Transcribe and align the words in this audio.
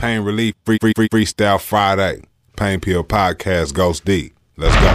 Pain 0.00 0.22
Relief 0.22 0.54
Free 0.64 0.78
Free 0.80 0.94
Free 0.96 1.10
Freestyle 1.10 1.60
Friday. 1.60 2.22
Pain 2.56 2.80
Pill 2.80 3.04
Podcast 3.04 3.74
Ghost 3.74 4.06
D. 4.06 4.32
Let's 4.56 4.74
go. 4.76 4.88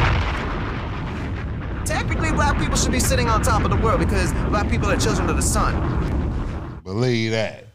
Technically, 1.85 2.31
black 2.31 2.57
people 2.57 2.75
should 2.75 2.91
be 2.91 2.99
sitting 2.99 3.29
on 3.29 3.43
top 3.43 3.63
of 3.63 3.69
the 3.69 3.77
world 3.77 3.99
because 3.99 4.33
black 4.49 4.67
people 4.67 4.89
are 4.89 4.97
children 4.97 5.29
of 5.29 5.35
the 5.35 5.43
sun. 5.43 5.75
Believe 6.83 7.29
that. 7.33 7.67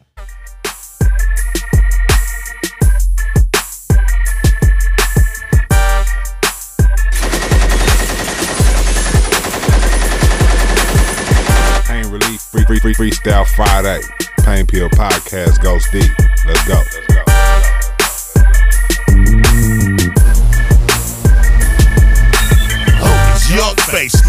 Pain 11.85 12.11
Relief 12.11 12.41
Free 12.41 12.65
Free 12.65 12.79
Free 12.79 12.93
Freestyle 12.93 13.47
Friday. 13.47 14.01
Pain 14.43 14.67
Pill 14.67 14.89
Podcast 14.89 15.61
Ghost 15.63 15.87
D. 15.93 16.01
Let's 16.45 16.67
go. 16.67 16.73
Let's 16.73 17.13
go. 17.13 17.20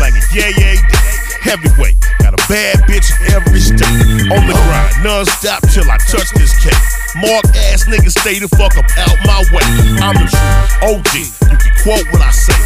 Slanging, 0.03 0.27
yeah, 0.35 0.51
yeah, 0.59 0.75
yeah. 0.75 1.01
Heavyweight, 1.43 1.95
got 2.19 2.35
a 2.35 2.43
bad 2.49 2.83
bitch 2.87 3.11
every 3.31 3.61
state. 3.61 3.87
On 4.31 4.43
the 4.47 4.55
grind, 4.67 4.95
non-stop 5.03 5.63
till 5.71 5.87
I 5.91 5.99
touch 6.11 6.31
this 6.35 6.55
cake. 6.63 6.75
Mark 7.19 7.47
ass 7.71 7.87
niggas 7.87 8.19
stay 8.19 8.39
the 8.39 8.49
fuck 8.49 8.75
up 8.79 8.87
out 8.99 9.19
my 9.27 9.43
way. 9.55 9.67
I'm 10.03 10.15
the 10.19 10.27
true 10.27 10.91
OG, 10.91 11.13
you 11.51 11.57
can 11.59 11.73
quote 11.83 12.07
what 12.11 12.23
I 12.23 12.31
say. 12.31 12.59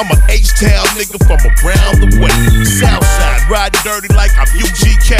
I'm 0.00 0.08
a 0.08 0.16
H-Town 0.28 0.84
nigga 0.96 1.20
from 1.28 1.40
around 1.60 2.00
the 2.00 2.08
way. 2.16 2.32
Southside, 2.64 3.44
riding 3.48 3.80
dirty 3.84 4.08
like 4.14 4.32
I'm 4.40 4.48
UGK. 4.48 5.12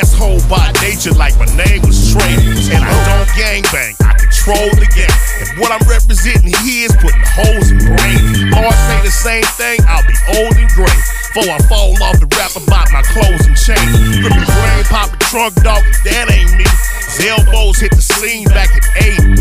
Asshole 0.00 0.44
by 0.48 0.72
nature 0.84 1.12
like 1.12 1.36
my 1.38 1.48
name 1.56 1.80
was 1.82 2.12
Trey. 2.12 2.36
And 2.76 2.84
I 2.84 2.92
don't 3.08 3.28
gangbang, 3.32 3.96
I 4.04 4.13
control 4.44 4.68
the 4.76 4.88
game. 4.92 5.08
And 5.40 5.48
what 5.58 5.72
I'm 5.72 5.80
representing 5.88 6.52
here 6.60 6.86
is 6.86 6.96
putting 7.00 7.24
holes 7.24 7.72
in 7.72 7.78
brain. 7.80 8.52
Lord 8.52 8.76
say 8.76 9.00
the 9.00 9.10
same 9.10 9.44
thing, 9.56 9.80
I'll 9.88 10.04
be 10.04 10.16
old 10.36 10.56
and 10.56 10.68
gray. 10.76 11.00
Before 11.32 11.48
I 11.48 11.58
fall 11.64 11.96
off 12.04 12.20
and 12.20 12.30
rap 12.36 12.52
about 12.56 12.92
my 12.92 13.02
clothes 13.02 13.46
and 13.48 13.56
chain. 13.56 13.88
Ripping 14.20 14.44
brain, 14.44 14.84
popping 14.92 15.18
trunk 15.32 15.54
dog, 15.64 15.82
that 16.04 16.28
ain't 16.30 16.52
me. 16.60 16.68
His 17.08 17.24
elbows 17.26 17.80
hit 17.80 17.92
the 17.92 18.02
scene 18.02 18.44
back 18.48 18.68
in 18.76 18.84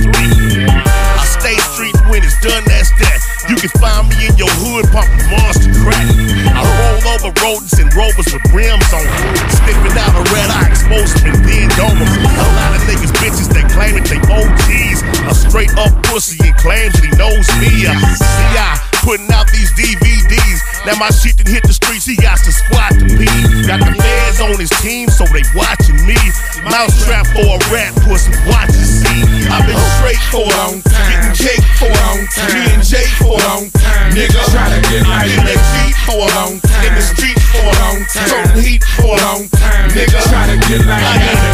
83. 0.07 1.12
Stay 1.43 1.59
street 1.75 1.95
when 2.07 2.23
it's 2.23 2.39
done, 2.39 2.63
that's 2.63 2.87
that. 3.03 3.19
You 3.51 3.59
can 3.59 3.67
find 3.75 4.07
me 4.07 4.15
in 4.31 4.33
your 4.39 4.47
hood 4.63 4.87
pumping 4.95 5.27
monster 5.27 5.75
crack. 5.83 6.07
I 6.55 6.63
roll 6.63 7.19
over 7.19 7.35
rodents 7.43 7.75
and 7.83 7.91
rovers 7.91 8.31
with 8.31 8.47
rims 8.55 8.87
on. 8.95 9.03
Sniffing 9.51 9.91
out 9.99 10.15
a 10.15 10.23
red 10.31 10.47
eye, 10.47 10.71
expose 10.71 11.11
them 11.19 11.35
and 11.35 11.43
then 11.43 11.67
over. 11.83 11.99
A 11.99 12.47
lot 12.55 12.79
of 12.79 12.87
niggas 12.87 13.11
bitches 13.19 13.51
that 13.59 13.67
claim 13.75 13.99
that 13.99 14.07
they 14.07 14.23
OGs. 14.23 15.03
A 15.27 15.35
straight 15.35 15.75
up 15.75 15.91
pussy 16.07 16.39
and 16.47 16.55
claims 16.55 16.95
that 16.95 17.03
he 17.03 17.11
knows 17.19 17.43
me. 17.59 17.91
I 17.91 17.99
see 18.15 18.55
I 18.55 18.92
putting 19.03 19.29
out 19.35 19.51
these 19.51 19.69
DVDs. 19.75 20.59
Now 20.87 20.95
my 20.95 21.11
shit 21.11 21.35
done 21.35 21.51
hit 21.51 21.63
the 21.67 21.75
streets, 21.75 22.07
he 22.07 22.15
got 22.15 22.39
to 22.39 22.51
squat 22.51 22.95
to 22.95 23.05
pee. 23.05 23.27
Got 23.67 23.83
the 23.83 23.93
fans 23.93 24.39
on 24.39 24.55
his 24.57 24.71
team, 24.79 25.11
so 25.11 25.27
they 25.29 25.43
watching 25.53 25.99
me. 26.07 26.17
Mousetrap 26.63 27.27
for 27.35 27.43
a 27.43 27.59
rap 27.69 27.91
pussy, 28.07 28.31
watch 28.47 28.71
and 28.71 28.87
see. 28.87 29.21
I've 29.51 29.67
been 29.67 29.79
straight 29.99 30.23
for 30.31 30.47
a 30.47 30.51
long 30.63 30.79
time, 30.87 31.35
getting 31.35 31.35
cake 31.35 31.67
for 31.77 31.91
a 31.91 31.99
long 32.07 32.23
time, 32.31 32.51
me 32.55 32.63
and 32.73 32.83
Jake 32.83 33.11
for 33.19 33.35
a 33.35 33.43
long 33.43 33.67
time, 33.75 34.15
nigga. 34.15 34.41
Try 34.49 34.71
to 34.71 34.79
get 34.87 35.03
like 35.05 35.29
in 35.29 35.45
the. 35.45 35.55
Jeep 35.83 35.95
for 36.07 36.19
a 36.19 36.29
long 36.35 36.59
time, 36.59 36.85
in 36.87 36.95
the 36.95 37.01
street 37.01 37.39
for 37.51 37.63
a 37.63 37.73
long 37.83 37.99
time, 38.07 38.29
time. 38.29 38.59
heat 38.59 38.83
for 38.83 39.15
a 39.15 39.21
long 39.23 39.47
time, 39.49 39.89
nigga. 39.91 40.19
Try 40.29 40.47
to 40.47 40.57
get 40.67 40.85
like 40.87 41.52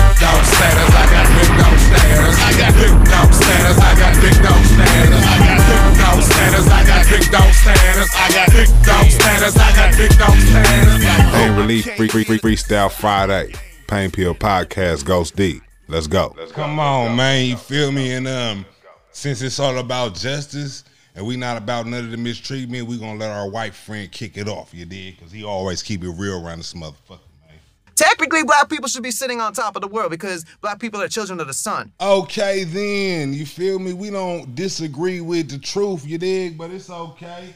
Pain 11.70 11.84
Relief 11.84 11.98
Free 11.98 12.08
Free 12.08 12.24
Free 12.24 12.40
Freestyle 12.40 12.92
Friday. 12.92 13.54
Pain 13.88 14.10
Pill 14.10 14.34
Podcast 14.34 15.06
Ghost 15.06 15.36
D. 15.36 15.62
Let's 15.88 16.08
go. 16.08 16.36
Come 16.54 16.80
on, 16.80 17.16
man. 17.16 17.46
You 17.46 17.58
feel 17.58 17.92
me? 17.92 18.14
And 18.14 18.28
um, 18.28 18.66
since 19.12 19.44
it's 19.44 19.60
all 19.60 19.78
about 19.78 20.16
justice 20.16 20.84
and 21.14 21.24
we 21.28 21.38
not 21.38 21.58
about 21.58 21.86
none 21.86 22.06
of 22.06 22.10
the 22.10 22.18
mistreatment, 22.18 22.88
we 22.88 22.98
gonna 22.98 23.20
let 23.20 23.30
our 23.30 23.48
white 23.48 23.76
friend 23.76 24.12
kick 24.12 24.36
it 24.36 24.48
off. 24.48 24.74
You 24.74 24.86
did? 24.86 25.20
Cause 25.20 25.32
he 25.32 25.44
always 25.44 25.84
keep 25.84 26.04
it 26.04 26.10
real 26.10 26.44
around 26.44 26.58
this 26.58 26.74
motherfucker, 26.74 27.20
man. 27.46 27.60
Technically, 27.96 28.44
black 28.44 28.68
people 28.68 28.88
should 28.88 29.04
be 29.04 29.12
sitting 29.12 29.40
on 29.40 29.54
top 29.54 29.76
of 29.76 29.84
the 29.84 29.88
world 29.88 30.10
because 30.10 30.48
black 30.62 30.80
people 30.80 31.00
are 31.00 31.08
children 31.08 31.40
of 31.40 31.46
the 31.46 31.54
sun. 31.54 31.92
Okay, 32.02 32.64
then 32.64 33.32
you 33.32 33.46
feel 33.46 33.78
me? 33.78 33.94
We 33.94 34.10
don't 34.10 34.56
disagree 34.56 35.22
with 35.22 35.52
the 35.52 35.60
truth, 35.60 36.04
you 36.04 36.18
dig? 36.18 36.58
But 36.58 36.72
it's 36.72 36.90
okay. 36.90 37.54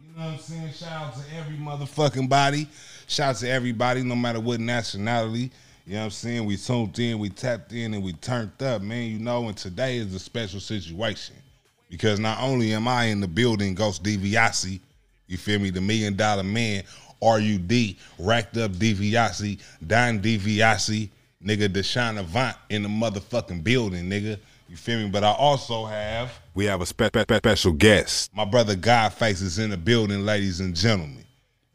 You 0.00 0.22
know 0.22 0.28
what 0.28 0.34
I'm 0.34 0.38
saying? 0.38 0.72
Shout 0.72 0.92
out 0.92 1.14
to 1.14 1.36
every 1.36 1.56
motherfucking 1.56 2.28
body. 2.28 2.68
Shout 3.06 3.30
out 3.30 3.36
to 3.36 3.48
everybody, 3.50 4.02
no 4.02 4.16
matter 4.16 4.40
what 4.40 4.60
nationality. 4.60 5.50
You 5.86 5.94
know 5.94 5.98
what 6.00 6.04
I'm 6.06 6.10
saying? 6.10 6.44
We 6.44 6.56
tuned 6.56 6.98
in, 6.98 7.18
we 7.20 7.28
tapped 7.28 7.72
in, 7.72 7.94
and 7.94 8.02
we 8.02 8.12
turned 8.14 8.60
up, 8.60 8.82
man. 8.82 9.10
You 9.10 9.18
know, 9.20 9.46
and 9.46 9.56
today 9.56 9.98
is 9.98 10.12
a 10.14 10.18
special 10.18 10.58
situation 10.58 11.36
because 11.88 12.18
not 12.18 12.40
only 12.40 12.72
am 12.72 12.88
I 12.88 13.04
in 13.04 13.20
the 13.20 13.28
building, 13.28 13.74
Ghost 13.74 14.02
DiBiase, 14.02 14.80
you 15.28 15.36
feel 15.36 15.60
me, 15.60 15.70
the 15.70 15.80
million 15.80 16.16
dollar 16.16 16.42
man, 16.42 16.82
RUD, 17.22 17.94
racked 18.18 18.56
up 18.56 18.72
DiBiase, 18.72 19.60
Don 19.86 20.20
DiBiase, 20.20 21.08
nigga, 21.44 21.68
Deshaun 21.68 22.18
Avant 22.18 22.56
in 22.70 22.82
the 22.82 22.88
motherfucking 22.88 23.62
building, 23.62 24.10
nigga. 24.10 24.38
You 24.68 24.76
feel 24.76 24.98
me? 24.98 25.08
But 25.08 25.22
I 25.22 25.30
also 25.30 25.84
have 25.86 26.32
We 26.56 26.64
have 26.64 26.80
a 26.80 26.86
spe- 26.86 27.04
spe- 27.16 27.36
special 27.36 27.72
guest. 27.72 28.34
my 28.34 28.44
brother 28.44 28.74
Godface 28.74 29.40
is 29.40 29.60
in 29.60 29.70
the 29.70 29.76
building, 29.76 30.26
ladies 30.26 30.58
and 30.58 30.74
gentlemen. 30.74 31.22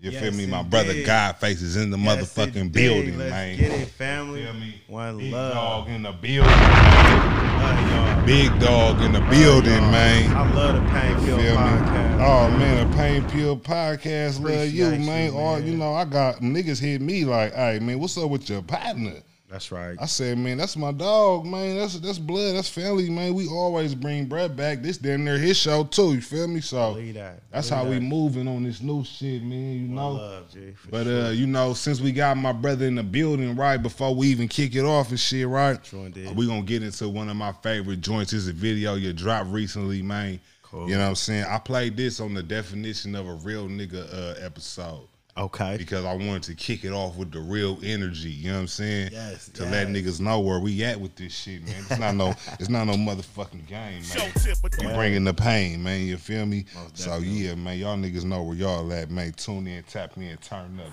You 0.02 0.12
feel 0.12 0.32
me? 0.32 0.48
My 0.48 0.60
indeed. 0.60 0.72
brother 0.72 1.04
Godface 1.06 1.62
is 1.62 1.76
in 1.78 1.92
the 1.92 1.98
Yes, 1.98 2.34
motherfucking 2.34 2.56
indeed. 2.56 2.74
building, 2.74 3.18
Let's 3.20 3.30
man. 3.32 3.58
Get 3.58 3.72
it, 3.72 3.88
family. 3.90 4.44
Feel 4.44 4.54
me? 4.54 4.82
One 4.88 5.18
Big 5.20 5.32
love. 5.32 5.54
dog 5.54 5.90
in 5.90 6.02
the 6.04 6.12
building. 6.12 6.52
Love. 6.52 8.26
Big 8.26 8.60
dog 8.60 9.02
in 9.02 9.12
the 9.12 9.20
building, 9.30 9.80
man. 9.92 10.36
I 10.36 10.54
love 10.54 10.76
the 10.76 10.82
Pain 10.92 11.16
Pill 11.26 11.38
Feel 11.38 11.52
me? 11.52 11.58
podcast. 11.58 12.22
Oh 12.28 12.50
man, 12.58 12.90
the 12.90 12.98
Pain 12.98 13.24
Pill 13.30 13.58
podcast, 13.58 14.40
love 14.44 14.68
you, 14.70 14.90
man. 15.06 15.32
you, 15.34 15.38
Or 15.40 15.60
you 15.60 15.76
know, 15.78 15.94
I 15.94 16.06
got 16.06 16.38
niggas 16.38 16.80
hit 16.80 17.02
me 17.02 17.26
like, 17.26 17.54
hey 17.54 17.80
man, 17.80 18.00
what's 18.00 18.18
up 18.18 18.30
with 18.30 18.50
your 18.50 18.62
partner? 18.64 19.14
That's 19.52 19.70
right. 19.70 19.98
I 20.00 20.06
said, 20.06 20.38
man, 20.38 20.58
that's 20.58 20.78
my 20.78 20.94
dog, 20.94 21.46
man. 21.46 21.78
That's 21.78 22.00
that's 22.00 22.18
blood, 22.18 22.56
that's 22.56 22.70
family, 22.70 23.10
man. 23.10 23.34
We 23.34 23.50
always 23.50 23.94
bring 23.94 24.26
Brett 24.26 24.56
back. 24.56 24.82
This 24.82 24.98
damn 24.98 25.26
near 25.26 25.38
his 25.38 25.58
show 25.58 25.84
too. 25.84 26.14
You 26.14 26.22
feel 26.22 26.48
me? 26.48 26.62
So 26.62 26.94
that. 26.94 27.42
that's 27.52 27.68
how 27.68 27.84
we 27.84 28.00
moving 28.00 28.48
on 28.48 28.64
this 28.64 28.80
new 28.82 29.04
shit, 29.04 29.44
man. 29.44 29.74
You 29.74 29.88
know. 29.90 30.12
love, 30.12 30.50
G. 30.52 30.74
But 30.90 31.04
sure. 31.04 31.26
uh, 31.26 31.30
you 31.32 31.48
know, 31.48 31.74
since 31.74 32.00
we 32.00 32.14
got 32.14 32.38
my 32.38 32.54
brother 32.54 32.86
in 32.86 32.96
the 32.96 33.04
building, 33.04 33.58
right 33.58 33.76
before 33.76 34.16
we 34.16 34.28
even 34.28 34.48
kick 34.48 34.74
it 34.74 34.86
off 34.86 35.10
and 35.10 35.20
shit, 35.20 35.46
right? 35.46 35.84
True. 35.84 36.10
We 36.34 36.48
gonna 36.48 36.62
get 36.62 36.82
into 36.82 37.10
one 37.10 37.28
of 37.28 37.36
my 37.36 37.52
favorite 37.52 38.00
joints. 38.00 38.32
It's 38.32 38.48
a 38.48 38.54
video 38.54 38.96
you 38.96 39.12
dropped 39.12 39.50
recently, 39.50 40.02
man. 40.02 40.40
Cool. 40.64 40.88
You 40.88 40.96
know 40.96 41.02
what 41.02 41.10
I'm 41.10 41.16
saying? 41.16 41.44
I 41.50 41.58
played 41.58 41.98
this 41.98 42.22
on 42.22 42.34
the 42.34 42.44
definition 42.44 43.16
of 43.16 43.28
a 43.28 43.34
real 43.34 43.68
nigga 43.68 44.08
uh, 44.14 44.46
episode 44.46 45.10
okay. 45.38 45.78
because 45.78 46.06
I 46.06 46.14
wanted 46.14 46.44
to 46.44 46.56
kick 46.56 46.84
it 46.84 46.92
off 46.92 47.18
with 47.18 47.32
the 47.32 47.40
real 47.40 47.78
energy. 47.84 48.30
You 48.30 48.50
know 48.50 48.56
what 48.56 48.62
I'm 48.62 48.68
saying? 48.68 49.10
Yes, 49.12 49.50
To 49.50 49.64
let 49.64 49.88
niggas 49.88 50.20
know 50.20 50.40
where 50.40 50.60
we 50.60 50.84
at 50.84 51.00
with 51.00 51.16
this 51.16 51.34
shit, 51.34 51.64
man. 51.66 51.76
It's 51.90 52.00
not 52.00 52.16
no, 52.16 52.30
it's 52.60 52.70
not 52.70 52.86
no 52.86 52.94
motherfucking 52.94 53.68
game, 53.68 54.02
man. 54.16 54.32
tip, 54.36 54.58
but 54.62 54.72
bringing 54.78 55.24
the 55.24 55.34
pain, 55.34 55.84
man. 55.84 56.02
You 56.02 56.18
feel 56.18 56.46
me? 56.46 56.66
Most 56.76 56.98
So 56.98 57.12
definitely. 57.12 57.30
yeah, 57.40 57.56
man. 57.56 57.78
Y'all 57.78 57.98
niggas 57.98 58.24
know 58.24 58.44
where 58.44 58.56
y'all 58.56 58.92
at, 58.94 59.10
man. 59.10 59.32
Tune 59.34 59.68
in, 59.68 59.84
tap 59.84 60.18
in, 60.18 60.38
turn 60.38 60.80
up, 60.80 60.92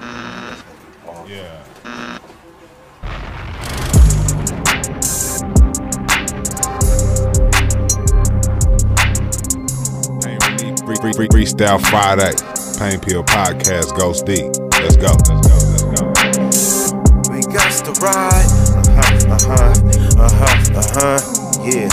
nigga. 0.00 1.28
Yeah. 1.28 1.64
Free 10.84 10.96
Free 10.96 11.12
Free 11.12 11.28
Freestyle 11.28 11.80
Friday. 11.86 12.57
Pain 12.78 13.00
Pill 13.00 13.24
Podcast 13.24 13.98
Ghost 13.98 14.24
D. 14.24 14.46
Let's 14.78 14.94
go. 14.94 15.10
Let's 15.10 15.50
go. 15.50 15.58
Let's 15.66 15.82
go. 15.82 17.02
We 17.34 17.42
got 17.50 17.74
to 17.82 17.90
ride. 17.98 18.46
Uh 18.70 18.86
huh, 18.94 19.34
uh 19.34 19.38
huh, 19.42 19.74
uh 20.14 20.30
huh, 20.30 20.78
uh 20.78 20.86
huh, 20.94 21.18
yeah. 21.66 21.90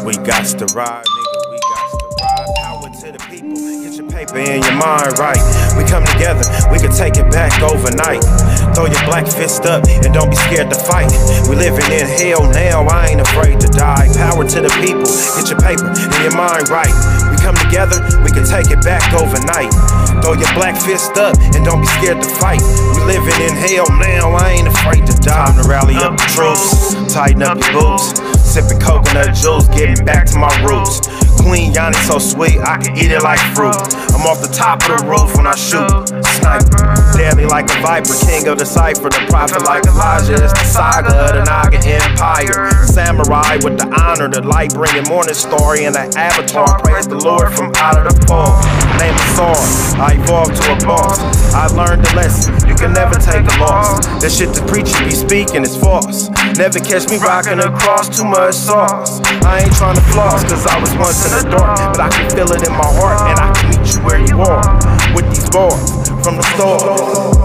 We 0.00 0.16
got 0.24 0.48
to 0.48 0.64
ride, 0.72 1.04
nigga. 1.04 1.40
We 1.52 1.58
got 1.60 1.84
to 1.92 2.08
ride. 2.24 2.48
Power 2.56 2.88
to 2.88 3.12
the 3.12 3.20
people. 3.28 3.52
Get 3.52 4.00
your 4.00 4.08
paper 4.08 4.38
and 4.38 4.64
your 4.64 4.80
mind 4.80 5.12
right. 5.20 5.36
We 5.76 5.84
come 5.84 6.08
together. 6.08 6.48
We 6.72 6.80
can 6.80 6.96
take 6.96 7.20
it 7.20 7.30
back 7.30 7.60
overnight. 7.60 8.24
Throw 8.72 8.86
your 8.88 9.04
black 9.04 9.28
fist 9.28 9.66
up 9.66 9.84
and 9.84 10.08
don't 10.14 10.30
be 10.30 10.36
scared 10.48 10.72
to 10.72 10.78
fight. 10.88 11.12
We 11.50 11.56
living 11.56 11.84
in 11.92 12.08
hell 12.08 12.48
now. 12.48 12.88
I 12.88 13.08
ain't 13.08 13.20
afraid 13.20 13.60
to 13.60 13.68
die. 13.68 14.08
Power 14.16 14.48
to 14.48 14.60
the 14.64 14.72
people. 14.80 15.04
Get 15.36 15.52
your 15.52 15.60
paper 15.60 15.84
and 15.84 16.22
your 16.24 16.32
mind 16.34 16.70
right. 16.72 16.96
Come 17.42 17.58
together. 17.58 17.98
We 18.22 18.30
can 18.30 18.46
take 18.46 18.70
it 18.70 18.80
back 18.86 19.02
overnight. 19.12 19.74
Throw 20.22 20.38
your 20.38 20.52
black 20.54 20.78
fist 20.78 21.18
up 21.18 21.34
and 21.58 21.64
don't 21.66 21.82
be 21.82 21.90
scared 21.98 22.22
to 22.22 22.28
fight. 22.38 22.62
We 22.94 23.18
living 23.18 23.34
in 23.42 23.50
hell 23.58 23.90
now. 23.98 24.30
I 24.30 24.62
ain't 24.62 24.68
afraid 24.68 25.04
to 25.10 25.14
die. 25.18 25.50
Time 25.50 25.60
to 25.60 25.68
rally 25.68 25.96
up 25.96 26.14
the 26.16 26.28
troops. 26.30 26.94
tighten 27.12 27.42
up 27.42 27.58
your 27.58 27.98
boots. 27.98 28.22
Sipping 28.38 28.78
coconut 28.78 29.34
juice, 29.34 29.66
getting 29.74 30.04
back 30.04 30.26
to 30.26 30.38
my 30.38 30.54
roots. 30.62 31.00
Queen 31.42 31.72
Yanni 31.72 31.96
so 32.06 32.18
sweet, 32.18 32.58
I 32.60 32.76
can 32.78 32.96
eat 32.96 33.10
it 33.10 33.22
like 33.22 33.40
fruit. 33.56 33.74
I'm 34.14 34.22
off 34.22 34.40
the 34.40 34.52
top 34.52 34.82
of 34.88 35.00
the 35.00 35.06
roof 35.06 35.36
when 35.36 35.46
I 35.46 35.56
shoot. 35.56 36.21
Sniper, 36.42 36.98
deadly 37.14 37.46
like 37.46 37.70
a 37.70 37.78
viper, 37.78 38.18
king 38.26 38.48
of 38.48 38.58
the 38.58 38.66
cipher, 38.66 39.06
the 39.06 39.22
prophet 39.30 39.62
like 39.62 39.86
Elijah. 39.86 40.42
It's 40.42 40.50
the 40.50 40.66
saga 40.66 41.14
of 41.14 41.38
the 41.38 41.44
Naga 41.46 41.78
Empire. 41.86 42.66
Samurai 42.82 43.62
with 43.62 43.78
the 43.78 43.86
honor, 43.94 44.26
the 44.26 44.42
light 44.42 44.74
bringing 44.74 45.06
morning 45.06 45.38
story, 45.38 45.86
and 45.86 45.94
the 45.94 46.10
avatar. 46.18 46.82
Praise 46.82 47.06
the 47.06 47.14
Lord 47.14 47.54
from 47.54 47.70
out 47.78 47.94
of 47.94 48.10
the 48.10 48.16
fall. 48.26 48.58
Name 48.98 49.14
is 49.14 49.30
Saul, 49.38 49.54
I 50.02 50.18
evolved 50.18 50.58
to 50.58 50.64
a 50.74 50.78
boss. 50.82 51.22
I 51.54 51.70
learned 51.70 52.02
the 52.02 52.10
lesson, 52.18 52.58
you 52.66 52.74
can 52.74 52.90
never 52.90 53.14
take 53.14 53.46
a 53.46 53.56
loss. 53.62 54.02
That 54.18 54.34
shit 54.34 54.50
the 54.50 54.66
preacher 54.66 54.98
be 55.06 55.14
speaking 55.14 55.62
is 55.62 55.78
false. 55.78 56.26
Never 56.58 56.82
catch 56.82 57.06
me 57.06 57.22
rocking 57.22 57.62
across 57.62 58.10
too 58.10 58.26
much 58.26 58.58
sauce. 58.58 59.22
I 59.46 59.62
ain't 59.62 59.74
trying 59.78 59.94
to 59.94 60.06
floss, 60.10 60.42
cause 60.42 60.66
I 60.66 60.74
was 60.82 60.90
once 60.98 61.22
in 61.22 61.38
the 61.38 61.54
dark, 61.54 61.78
but 61.94 62.02
I 62.02 62.10
can 62.10 62.26
feel 62.34 62.50
it 62.50 62.66
in 62.66 62.74
my 62.74 62.90
heart, 62.98 63.30
and 63.30 63.38
I 63.38 63.54
can 63.54 63.64
meet 63.70 63.86
you 63.94 64.00
where 64.02 64.18
you 64.18 64.42
are. 64.42 64.66
With 65.14 65.30
these 65.30 65.46
bars 65.50 66.01
from 66.22 66.36
the 66.36 66.42
store. 66.54 67.41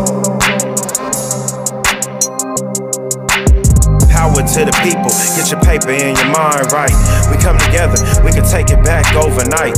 Power 4.38 4.54
to 4.54 4.69
the 4.69 4.78
people, 4.86 5.10
get 5.34 5.50
your 5.50 5.57
paper 5.66 5.89
and 5.89 6.13
your 6.13 6.30
mind 6.30 6.69
right. 6.69 6.94
We 7.34 7.42
come 7.42 7.57
together, 7.57 7.98
we 8.22 8.30
can 8.30 8.45
take 8.45 8.69
it 8.69 8.78
back 8.86 9.10
overnight. 9.18 9.74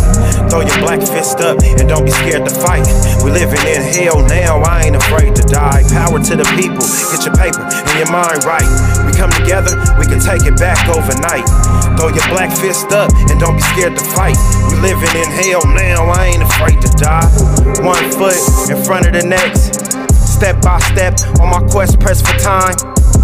Throw 0.52 0.68
your 0.68 0.76
black 0.84 1.00
fist 1.00 1.40
up 1.40 1.64
and 1.64 1.88
don't 1.88 2.04
be 2.04 2.12
scared 2.12 2.44
to 2.44 2.52
fight. 2.60 2.84
We 3.24 3.32
living 3.32 3.64
in 3.64 3.80
hell 3.80 4.20
now, 4.28 4.60
I 4.60 4.92
ain't 4.92 5.00
afraid 5.00 5.32
to 5.40 5.48
die. 5.48 5.88
Power 5.96 6.20
to 6.20 6.36
the 6.36 6.44
people, 6.60 6.84
get 7.08 7.24
your 7.24 7.40
paper 7.40 7.64
and 7.64 7.96
your 8.04 8.12
mind 8.12 8.44
right. 8.44 8.68
We 9.08 9.16
come 9.16 9.32
together, 9.32 9.80
we 9.96 10.04
can 10.12 10.20
take 10.20 10.44
it 10.44 10.60
back 10.60 10.76
overnight. 10.92 11.48
Throw 11.96 12.12
your 12.12 12.28
black 12.28 12.52
fist 12.52 12.92
up 12.92 13.16
and 13.32 13.40
don't 13.40 13.56
be 13.56 13.64
scared 13.72 13.96
to 13.96 14.04
fight. 14.12 14.36
We 14.68 14.76
living 14.84 15.16
in 15.16 15.30
hell 15.40 15.64
now, 15.72 16.12
I 16.12 16.36
ain't 16.36 16.44
afraid 16.44 16.84
to 16.84 16.92
die. 17.00 17.32
One 17.80 18.12
foot 18.12 18.36
in 18.68 18.76
front 18.84 19.08
of 19.08 19.16
the 19.16 19.24
next. 19.24 19.88
Step 20.20 20.60
by 20.60 20.84
step 20.92 21.16
on 21.40 21.48
my 21.48 21.64
quest, 21.72 21.96
press 22.04 22.20
for 22.20 22.36
time. 22.44 22.76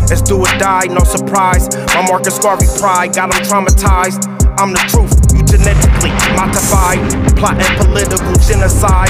Let's 0.07 0.21
do 0.21 0.37
or 0.37 0.45
die, 0.59 0.85
no 0.89 1.03
surprise. 1.03 1.67
My 1.95 2.05
Marcus 2.07 2.37
Garvey 2.37 2.67
pride 2.79 3.15
got 3.15 3.31
them 3.31 3.41
traumatized. 3.41 4.29
I'm 4.59 4.71
the 4.71 4.79
truth, 4.87 5.11
you 5.33 5.43
genetically 5.43 6.11
modified. 6.37 7.01
Plotting 7.35 7.75
political 7.77 8.33
genocide. 8.45 9.09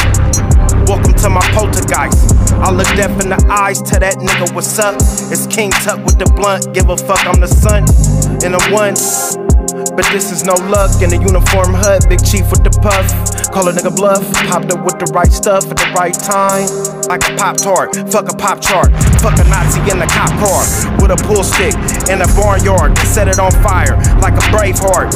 Welcome 0.88 1.14
to 1.14 1.30
my 1.30 1.42
poltergeist. 1.52 2.34
I 2.54 2.72
look 2.72 2.88
deaf 2.96 3.12
in 3.22 3.30
the 3.30 3.46
eyes, 3.50 3.82
tell 3.82 4.00
that 4.00 4.16
nigga 4.16 4.56
what's 4.56 4.80
up. 4.80 4.96
It's 5.32 5.46
King 5.48 5.72
Tut 5.72 6.00
with 6.04 6.18
the 6.18 6.32
blunt, 6.34 6.74
give 6.74 6.90
a 6.90 6.96
fuck, 6.98 7.26
I'm 7.26 7.42
the 7.42 7.48
son. 7.48 7.84
And 8.44 8.56
I'm 8.56 8.72
one. 8.72 9.45
But 9.94 10.10
this 10.12 10.32
is 10.32 10.44
no 10.44 10.54
luck 10.72 11.02
in 11.02 11.14
a 11.14 11.20
uniform 11.22 11.74
hut, 11.74 12.10
big 12.10 12.24
chief 12.26 12.50
with 12.50 12.64
the 12.64 12.74
puff. 12.82 13.06
Call 13.54 13.70
a 13.70 13.72
nigga 13.72 13.96
bluff, 13.96 14.26
popped 14.50 14.74
up 14.74 14.84
with 14.84 14.98
the 14.98 15.06
right 15.14 15.32
stuff 15.32 15.70
at 15.70 15.78
the 15.78 15.92
right 15.94 16.14
time. 16.14 16.66
Like 17.08 17.22
a 17.30 17.36
pop 17.38 17.58
tart, 17.58 17.96
fuck 18.12 18.32
a 18.32 18.36
pop 18.36 18.62
chart, 18.62 18.92
fuck 19.22 19.38
a 19.38 19.46
Nazi 19.46 19.80
in 19.92 20.02
a 20.02 20.08
cop 20.08 20.34
car 20.42 20.66
with 21.00 21.12
a 21.12 21.20
pool 21.24 21.44
stick 21.44 21.76
in 22.10 22.22
a 22.22 22.28
barnyard. 22.34 22.98
Set 23.06 23.28
it 23.28 23.40
on 23.40 23.52
fire 23.64 23.96
like 24.20 24.34
a 24.34 24.46
brave 24.52 24.80
heart. 24.80 25.14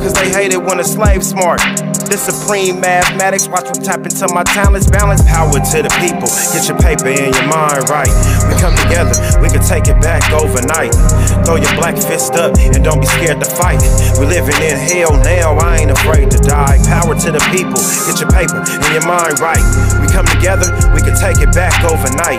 Cause 0.00 0.14
they 0.14 0.30
hate 0.30 0.52
it 0.52 0.62
when 0.62 0.80
a 0.80 0.84
slave 0.84 1.22
smart. 1.22 1.60
This 2.06 2.22
supreme 2.22 2.78
mathematics, 2.78 3.50
watch 3.50 3.66
me 3.66 3.82
tap 3.82 4.06
into 4.06 4.30
my 4.30 4.46
talents, 4.54 4.86
balance 4.86 5.26
power 5.26 5.58
to 5.58 5.78
the 5.82 5.90
people. 5.98 6.30
Get 6.54 6.70
your 6.70 6.78
paper 6.78 7.10
and 7.10 7.34
your 7.34 7.48
mind 7.50 7.82
right. 7.90 8.08
We 8.46 8.54
come 8.62 8.78
together, 8.78 9.18
we 9.42 9.50
can 9.50 9.58
take 9.66 9.90
it 9.90 9.98
back 9.98 10.22
overnight. 10.30 10.94
Throw 11.42 11.58
your 11.58 11.74
black 11.74 11.98
fist 11.98 12.38
up 12.38 12.54
and 12.62 12.78
don't 12.86 13.02
be 13.02 13.10
scared 13.10 13.42
to 13.42 13.48
fight. 13.58 13.82
We 14.22 14.30
living 14.30 14.54
in 14.62 14.78
hell 14.78 15.18
now, 15.18 15.58
I 15.58 15.82
ain't 15.82 15.90
afraid 15.90 16.30
to 16.30 16.38
die. 16.46 16.78
Power 16.86 17.18
to 17.18 17.28
the 17.34 17.42
people, 17.50 17.76
get 18.06 18.22
your 18.22 18.30
paper 18.30 18.62
and 18.62 18.90
your 18.94 19.02
mind 19.02 19.42
right. 19.42 19.66
We 19.98 20.06
come 20.06 20.30
together, 20.30 20.70
we 20.94 21.02
can 21.02 21.18
take 21.18 21.42
it 21.42 21.50
back 21.58 21.74
overnight. 21.82 22.38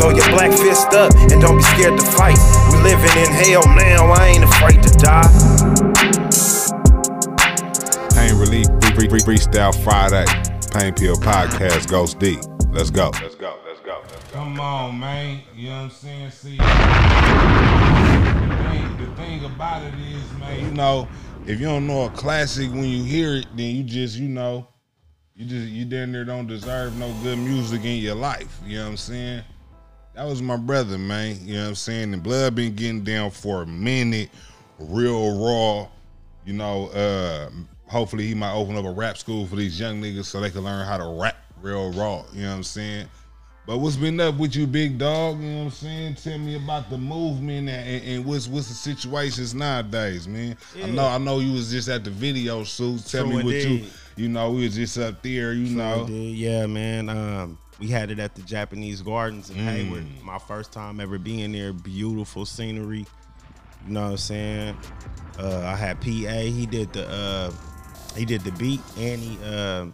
Throw 0.00 0.16
your 0.16 0.26
black 0.32 0.56
fist 0.56 0.88
up 0.96 1.12
and 1.28 1.36
don't 1.36 1.60
be 1.60 1.66
scared 1.76 2.00
to 2.00 2.06
fight. 2.16 2.40
We 2.72 2.80
living 2.80 3.12
in 3.20 3.28
hell 3.28 3.68
now, 3.76 4.08
I 4.08 4.32
ain't 4.32 4.44
afraid 4.48 4.80
to 4.80 4.92
die. 4.96 5.28
Pain 8.16 8.40
Relief 8.40 8.66
Free, 9.02 9.08
free, 9.08 9.18
free, 9.18 9.36
Freestyle 9.36 9.74
Friday. 9.82 10.24
Pain 10.70 10.94
Pill 10.94 11.16
Podcast 11.16 11.90
Ghost 11.90 12.20
D. 12.20 12.38
Let's 12.70 12.88
go. 12.88 13.10
Let's 13.20 13.34
go. 13.34 13.58
Let's 13.66 13.80
go. 13.80 14.00
Let's 14.00 14.30
go. 14.30 14.30
Come 14.32 14.60
on, 14.60 15.00
man. 15.00 15.42
You 15.56 15.70
know 15.70 15.76
what 15.78 15.82
I'm 15.82 15.90
saying? 15.90 16.30
See, 16.30 16.56
the 16.56 16.62
thing, 18.70 18.96
the 18.98 19.16
thing 19.16 19.44
about 19.44 19.82
it 19.82 19.94
is, 19.94 20.32
man, 20.38 20.60
you 20.60 20.70
know, 20.70 21.08
if 21.48 21.58
you 21.58 21.66
don't 21.66 21.88
know 21.88 22.04
a 22.04 22.10
classic 22.10 22.70
when 22.70 22.84
you 22.84 23.02
hear 23.02 23.38
it, 23.38 23.46
then 23.56 23.74
you 23.74 23.82
just, 23.82 24.16
you 24.16 24.28
know, 24.28 24.68
you 25.34 25.46
just, 25.46 25.66
you 25.66 25.84
down 25.84 26.12
there 26.12 26.24
don't 26.24 26.46
deserve 26.46 26.96
no 26.96 27.12
good 27.24 27.38
music 27.38 27.84
in 27.84 27.96
your 27.96 28.14
life. 28.14 28.60
You 28.64 28.76
know 28.78 28.84
what 28.84 28.90
I'm 28.90 28.96
saying? 28.98 29.42
That 30.14 30.28
was 30.28 30.40
my 30.40 30.56
brother, 30.56 30.96
man. 30.96 31.44
You 31.44 31.54
know 31.54 31.62
what 31.62 31.68
I'm 31.70 31.74
saying? 31.74 32.14
And 32.14 32.22
Blood 32.22 32.54
been 32.54 32.76
getting 32.76 33.02
down 33.02 33.32
for 33.32 33.62
a 33.62 33.66
minute, 33.66 34.30
real 34.78 35.44
raw. 35.44 35.88
You 36.46 36.52
know, 36.52 36.86
uh, 36.90 37.50
hopefully 37.92 38.26
he 38.26 38.34
might 38.34 38.54
open 38.54 38.76
up 38.76 38.84
a 38.84 38.90
rap 38.90 39.16
school 39.18 39.46
for 39.46 39.56
these 39.56 39.78
young 39.78 40.00
niggas 40.02 40.24
so 40.24 40.40
they 40.40 40.50
can 40.50 40.62
learn 40.64 40.86
how 40.86 40.96
to 40.96 41.04
rap 41.20 41.36
real 41.60 41.92
raw. 41.92 42.24
You 42.32 42.42
know 42.42 42.48
what 42.50 42.56
I'm 42.56 42.62
saying? 42.64 43.06
But 43.64 43.78
what's 43.78 43.94
been 43.94 44.18
up 44.18 44.38
with 44.38 44.56
you, 44.56 44.66
big 44.66 44.98
dog? 44.98 45.38
You 45.40 45.48
know 45.48 45.58
what 45.58 45.64
I'm 45.66 45.70
saying? 45.70 46.14
Tell 46.16 46.38
me 46.38 46.56
about 46.56 46.90
the 46.90 46.98
movement 46.98 47.68
and, 47.68 48.04
and, 48.04 48.24
what's 48.24 48.48
what's 48.48 48.66
the 48.66 48.74
situations 48.74 49.54
nowadays, 49.54 50.26
man. 50.26 50.56
I 50.82 50.86
know 50.88 51.06
I 51.06 51.18
know 51.18 51.38
you 51.38 51.52
was 51.52 51.70
just 51.70 51.88
at 51.88 52.02
the 52.02 52.10
video 52.10 52.64
shoot. 52.64 53.06
Tell 53.06 53.24
True 53.24 53.36
me 53.38 53.44
what 53.44 53.54
you 53.54 53.60
indeed. 53.60 53.90
you 54.16 54.28
know, 54.28 54.50
we 54.50 54.64
was 54.64 54.74
just 54.74 54.98
up 54.98 55.22
there, 55.22 55.52
you 55.52 55.76
know. 55.76 56.06
Dude, 56.08 56.34
yeah, 56.36 56.66
man. 56.66 57.08
Um, 57.08 57.58
we 57.78 57.86
had 57.86 58.10
it 58.10 58.18
at 58.18 58.34
the 58.34 58.42
Japanese 58.42 59.00
Gardens 59.00 59.50
in 59.50 59.56
Mm. 59.58 59.64
Hayward. 59.64 60.06
My 60.24 60.38
first 60.40 60.72
time 60.72 60.98
ever 60.98 61.18
being 61.18 61.52
there. 61.52 61.72
Beautiful 61.72 62.44
scenery. 62.46 63.06
You 63.86 63.92
know 63.92 64.02
what 64.02 64.10
I'm 64.10 64.16
saying? 64.16 64.76
Uh, 65.38 65.62
I 65.66 65.76
had 65.76 66.00
PA. 66.00 66.06
He 66.08 66.66
did 66.66 66.92
the 66.92 67.08
uh, 67.08 67.52
he 68.16 68.24
did 68.24 68.42
the 68.42 68.52
beat 68.52 68.80
and 68.98 69.20
he 69.20 69.38
uh, 69.44 69.86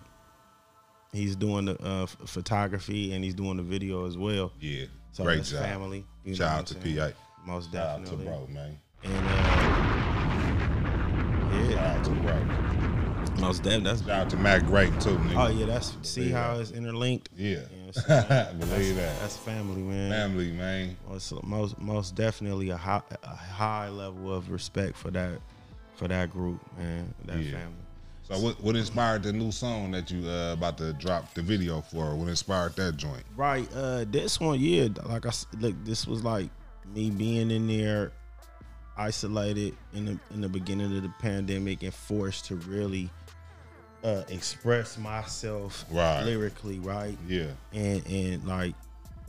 he's 1.12 1.36
doing 1.36 1.66
the 1.66 1.74
uh, 1.82 2.06
ph- 2.06 2.18
photography 2.28 3.12
and 3.12 3.22
he's 3.24 3.34
doing 3.34 3.56
the 3.56 3.62
video 3.62 4.06
as 4.06 4.16
well. 4.18 4.52
Yeah. 4.60 4.86
So 5.12 5.24
Great 5.24 5.36
that's 5.38 5.50
job. 5.50 5.62
family. 5.62 6.04
You 6.24 6.34
Shout 6.34 6.58
out 6.60 6.66
to 6.68 6.76
I'm 6.76 6.82
saying? 6.82 6.96
PA. 7.12 7.16
Most 7.46 7.72
Shout 7.72 8.00
out 8.00 8.06
to 8.06 8.16
bro, 8.16 8.46
man. 8.48 8.78
And 9.04 9.14
uh, 9.14 9.28
Shout 11.50 11.70
yeah, 11.70 11.96
out 11.96 12.04
to 12.04 12.10
bro. 12.10 13.40
most 13.40 13.62
definitely. 13.62 13.84
That's 13.90 14.00
Shout 14.02 14.10
out 14.10 14.30
to 14.30 14.36
Mac 14.36 14.64
Great 14.66 15.00
too, 15.00 15.16
nigga. 15.16 15.46
oh 15.46 15.48
yeah. 15.50 15.66
That's 15.66 15.96
see 16.02 16.30
how 16.30 16.58
it's 16.58 16.70
interlinked. 16.72 17.30
Yeah. 17.36 17.60
You 17.72 17.86
know? 17.86 17.92
Believe 18.58 18.96
that. 18.96 19.18
That's 19.20 19.36
family, 19.36 19.82
man. 19.82 20.10
Family, 20.10 20.52
man. 20.52 20.96
Most, 21.08 21.32
most 21.44 21.78
most 21.80 22.14
definitely 22.14 22.70
a 22.70 22.76
high, 22.76 23.02
a 23.22 23.28
high 23.34 23.88
level 23.88 24.32
of 24.32 24.50
respect 24.50 24.96
for 24.96 25.10
that 25.12 25.38
for 25.94 26.06
that 26.08 26.30
group, 26.30 26.60
man. 26.76 27.14
That 27.24 27.38
Yeah. 27.38 27.52
family. 27.52 27.74
So 28.30 28.38
what 28.38 28.60
what 28.62 28.76
inspired 28.76 29.22
the 29.22 29.32
new 29.32 29.50
song 29.50 29.90
that 29.92 30.10
you 30.10 30.28
uh, 30.28 30.52
about 30.52 30.76
to 30.78 30.92
drop 30.92 31.32
the 31.34 31.40
video 31.42 31.80
for? 31.80 32.14
What 32.14 32.28
inspired 32.28 32.76
that 32.76 32.96
joint? 32.98 33.22
Right. 33.36 33.66
Uh, 33.74 34.04
this 34.06 34.38
one, 34.38 34.60
yeah. 34.60 34.88
Like 35.04 35.24
I 35.24 35.30
look, 35.58 35.74
this 35.84 36.06
was 36.06 36.22
like 36.22 36.50
me 36.94 37.10
being 37.10 37.50
in 37.50 37.66
there, 37.66 38.12
isolated 38.98 39.74
in 39.94 40.04
the 40.04 40.18
in 40.34 40.42
the 40.42 40.48
beginning 40.48 40.94
of 40.94 41.02
the 41.02 41.12
pandemic, 41.20 41.82
and 41.82 41.94
forced 41.94 42.44
to 42.46 42.56
really 42.56 43.08
uh, 44.04 44.24
express 44.28 44.98
myself 44.98 45.86
Right. 45.90 46.22
lyrically, 46.24 46.80
right? 46.80 47.16
Yeah. 47.26 47.52
And 47.72 48.06
and 48.06 48.46
like, 48.46 48.74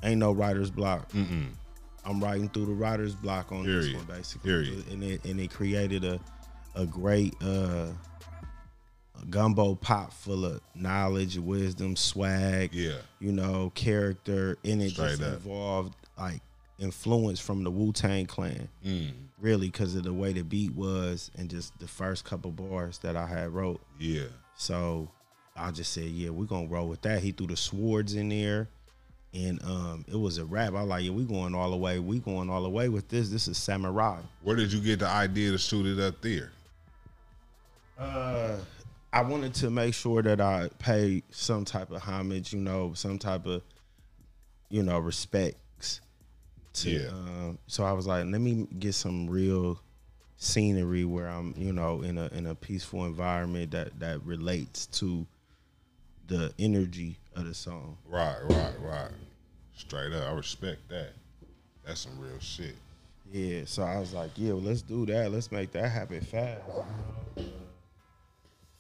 ain't 0.04 0.20
no 0.20 0.34
writer's 0.34 0.72
block. 0.72 1.10
Mm-mm. 1.14 1.48
I'm 2.04 2.22
writing 2.22 2.50
through 2.50 2.66
the 2.66 2.74
writer's 2.74 3.16
block 3.16 3.54
on 3.54 3.66
this 3.66 3.94
one, 3.94 4.04
basically. 4.04 4.50
Period. 4.50 4.88
And 4.92 5.04
it 5.06 5.24
and 5.24 5.40
it 5.40 5.52
created 5.52 6.04
a 6.04 6.20
a 6.76 6.86
great 6.86 7.34
uh 7.42 7.88
gumbo 9.30 9.76
pot 9.76 10.14
full 10.14 10.46
of 10.46 10.62
knowledge, 10.76 11.38
wisdom, 11.38 11.96
swag, 11.96 12.74
Yeah. 12.74 12.98
you 13.20 13.32
know, 13.32 13.72
character, 13.76 14.58
and 14.64 14.82
it 14.82 14.92
Straight 14.92 15.10
just 15.18 15.22
up. 15.22 15.34
involved 15.36 15.96
like 16.18 16.42
influence 16.80 17.40
from 17.40 17.64
the 17.64 17.72
Wu 17.72 17.92
Tang 17.92 18.26
Clan, 18.26 18.70
Mm. 18.86 19.12
really, 19.40 19.68
because 19.68 19.96
of 19.96 20.04
the 20.04 20.14
way 20.14 20.34
the 20.34 20.44
beat 20.44 20.74
was 20.76 21.30
and 21.38 21.50
just 21.50 21.78
the 21.80 21.88
first 21.88 22.24
couple 22.26 22.52
bars 22.52 23.00
that 23.00 23.16
I 23.16 23.28
had 23.28 23.50
wrote. 23.54 23.82
Yeah. 24.00 24.28
So 24.56 25.10
I 25.56 25.72
just 25.72 25.92
said, 25.94 26.06
yeah, 26.06 26.30
we're 26.30 26.46
gonna 26.46 26.68
roll 26.68 26.88
with 26.88 27.02
that. 27.02 27.22
He 27.22 27.32
threw 27.32 27.48
the 27.48 27.58
swords 27.58 28.16
in 28.16 28.30
there. 28.30 28.68
And 29.32 29.62
um, 29.64 30.06
it 30.08 30.16
was 30.16 30.40
a 30.40 30.46
rap. 30.46 30.74
I 30.74 30.82
like, 30.82 31.04
yeah, 31.04 31.12
we 31.12 31.24
going 31.24 31.54
all 31.54 31.70
the 31.70 31.78
way. 31.78 32.00
We 32.00 32.18
going 32.18 32.50
all 32.50 32.64
the 32.64 32.70
way 32.70 32.90
with 32.90 33.10
this. 33.10 33.30
This 33.30 33.48
is 33.48 33.60
samurai. 33.60 34.22
Where 34.42 34.56
did 34.56 34.74
you 34.74 34.80
get 34.82 34.98
the 35.00 35.08
idea 35.08 35.52
to 35.52 35.60
shoot 35.60 35.86
it 35.86 36.00
up 36.04 36.20
there? 36.22 36.52
Uh, 38.00 38.56
I 39.12 39.22
wanted 39.24 39.54
to 39.56 39.70
make 39.70 39.94
sure 39.94 40.22
that 40.22 40.40
I 40.40 40.70
paid 40.78 41.24
some 41.32 41.66
type 41.66 41.92
of 41.92 42.02
homage, 42.02 42.54
you 42.54 42.60
know, 42.60 42.94
some 42.94 43.18
type 43.18 43.46
of, 43.48 43.64
you 44.70 44.84
know, 44.84 45.00
respects 45.00 46.02
To, 46.74 46.90
Yeah. 46.90 47.08
Um, 47.10 47.58
so 47.68 47.84
I 47.84 47.92
was 47.94 48.06
like, 48.06 48.26
let 48.26 48.40
me 48.42 48.68
get 48.78 48.94
some 48.94 49.28
real 49.28 49.82
scenery 50.38 51.06
where 51.06 51.28
I'm, 51.28 51.54
you 51.58 51.74
know, 51.74 52.02
in 52.02 52.18
a 52.18 52.28
in 52.28 52.46
a 52.46 52.56
peaceful 52.56 53.06
environment 53.06 53.72
that 53.72 54.00
that 54.00 54.24
relates 54.24 54.86
to 54.88 55.26
the 56.28 56.54
energy 56.60 57.18
of 57.36 57.46
the 57.46 57.54
song. 57.56 57.98
Right, 58.08 58.38
right, 58.44 58.74
right. 58.82 59.12
Straight 59.76 60.14
up, 60.14 60.28
I 60.30 60.34
respect 60.34 60.88
that. 60.90 61.14
That's 61.84 62.02
some 62.02 62.20
real 62.20 62.40
shit. 62.40 62.76
Yeah, 63.32 63.62
so 63.66 63.84
I 63.84 64.00
was 64.00 64.14
like, 64.14 64.32
yeah, 64.36 64.54
well, 64.54 64.62
let's 64.62 64.82
do 64.84 65.06
that. 65.08 65.32
Let's 65.32 65.52
make 65.52 65.72
that 65.72 65.90
happen 65.90 66.22
fast. 66.22 66.62
you 67.38 67.44
know? 67.44 67.50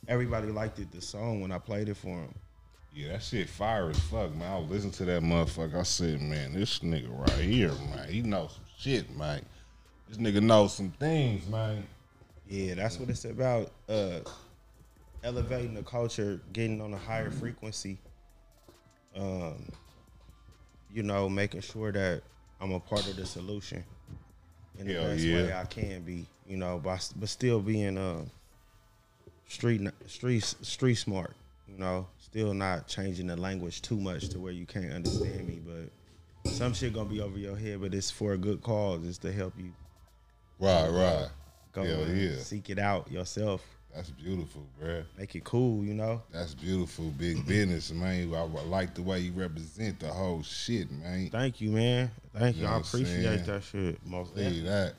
Everybody 0.09 0.47
liked 0.47 0.79
it, 0.79 0.91
the 0.91 1.01
song 1.01 1.39
when 1.39 1.51
I 1.51 1.59
played 1.59 1.87
it 1.87 1.95
for 1.95 2.07
him. 2.07 2.33
Yeah, 2.95 3.09
that 3.09 3.21
shit 3.21 3.47
fire 3.47 3.91
as 3.91 3.99
fuck, 3.99 4.33
man. 4.35 4.51
I 4.51 4.57
was 4.57 4.69
listening 4.69 4.93
to 4.93 5.05
that 5.05 5.21
motherfucker. 5.21 5.75
I 5.75 5.83
said, 5.83 6.19
man, 6.19 6.53
this 6.53 6.79
nigga 6.79 7.15
right 7.15 7.29
here, 7.29 7.71
man, 7.95 8.09
he 8.09 8.23
knows 8.23 8.53
some 8.53 8.63
shit, 8.75 9.15
man. 9.15 9.45
This 10.07 10.17
nigga 10.17 10.41
knows 10.41 10.73
some 10.73 10.89
things, 10.89 11.47
man. 11.47 11.85
Yeah, 12.47 12.73
that's 12.73 12.99
what 12.99 13.09
it's 13.11 13.23
about. 13.25 13.71
Uh, 13.87 14.21
elevating 15.23 15.75
the 15.75 15.83
culture, 15.83 16.41
getting 16.53 16.81
on 16.81 16.91
a 16.91 16.97
higher 16.97 17.29
frequency. 17.29 17.99
Um, 19.15 19.71
you 20.91 21.03
know, 21.03 21.29
making 21.29 21.61
sure 21.61 21.91
that 21.91 22.23
I'm 22.59 22.71
a 22.71 22.79
part 22.79 23.07
of 23.07 23.15
the 23.15 23.27
solution 23.27 23.83
in 24.79 24.87
the 24.87 24.93
Hell 24.93 25.03
best 25.03 25.23
yeah. 25.23 25.35
way 25.35 25.53
I 25.53 25.65
can 25.65 26.01
be. 26.01 26.25
You 26.47 26.57
know, 26.57 26.81
but 26.83 27.07
but 27.15 27.29
still 27.29 27.59
being 27.59 27.95
uh, 27.95 28.23
street 29.49 29.81
street 30.05 30.43
street 30.61 30.95
smart. 30.95 31.35
You 31.67 31.77
know, 31.77 32.07
still 32.19 32.53
not 32.53 32.87
changing 32.87 33.27
the 33.27 33.35
language 33.35 33.81
too 33.81 33.97
much 33.97 34.29
to 34.29 34.39
where 34.39 34.53
you 34.53 34.65
can't 34.65 34.91
understand 34.93 35.47
me. 35.47 35.59
But 35.65 36.51
some 36.51 36.73
shit 36.73 36.93
gonna 36.93 37.09
be 37.09 37.19
over 37.19 37.37
your 37.37 37.57
head, 37.57 37.81
but 37.81 37.93
it's 37.93 38.09
for 38.09 38.33
a 38.33 38.37
good 38.37 38.61
cause. 38.61 39.05
It's 39.05 39.17
to 39.19 39.31
help 39.31 39.53
you 39.57 39.73
Right, 40.59 40.89
right. 40.89 41.29
go 41.73 41.83
yeah. 41.83 42.37
seek 42.37 42.69
it 42.69 42.79
out 42.79 43.11
yourself. 43.11 43.63
That's 43.95 44.09
beautiful, 44.11 44.67
bruh. 44.79 45.03
Make 45.17 45.35
it 45.35 45.43
cool, 45.43 45.83
you 45.83 45.93
know. 45.93 46.21
That's 46.31 46.53
beautiful, 46.53 47.05
big 47.17 47.45
business, 47.47 47.91
man. 47.91 48.33
I, 48.33 48.37
I 48.39 48.43
like 48.43 48.93
the 48.93 49.01
way 49.01 49.19
you 49.19 49.31
represent 49.31 49.99
the 49.99 50.09
whole 50.09 50.43
shit, 50.43 50.91
man. 50.91 51.29
Thank 51.29 51.59
you, 51.61 51.71
man. 51.71 52.11
Thank 52.37 52.57
you. 52.57 52.63
You 52.63 52.67
know 52.67 52.75
I 52.75 52.79
appreciate 52.79 53.45
that 53.45 53.63
shit. 53.63 54.05
Most 54.05 54.35
See 54.35 54.61
that. 54.61 54.93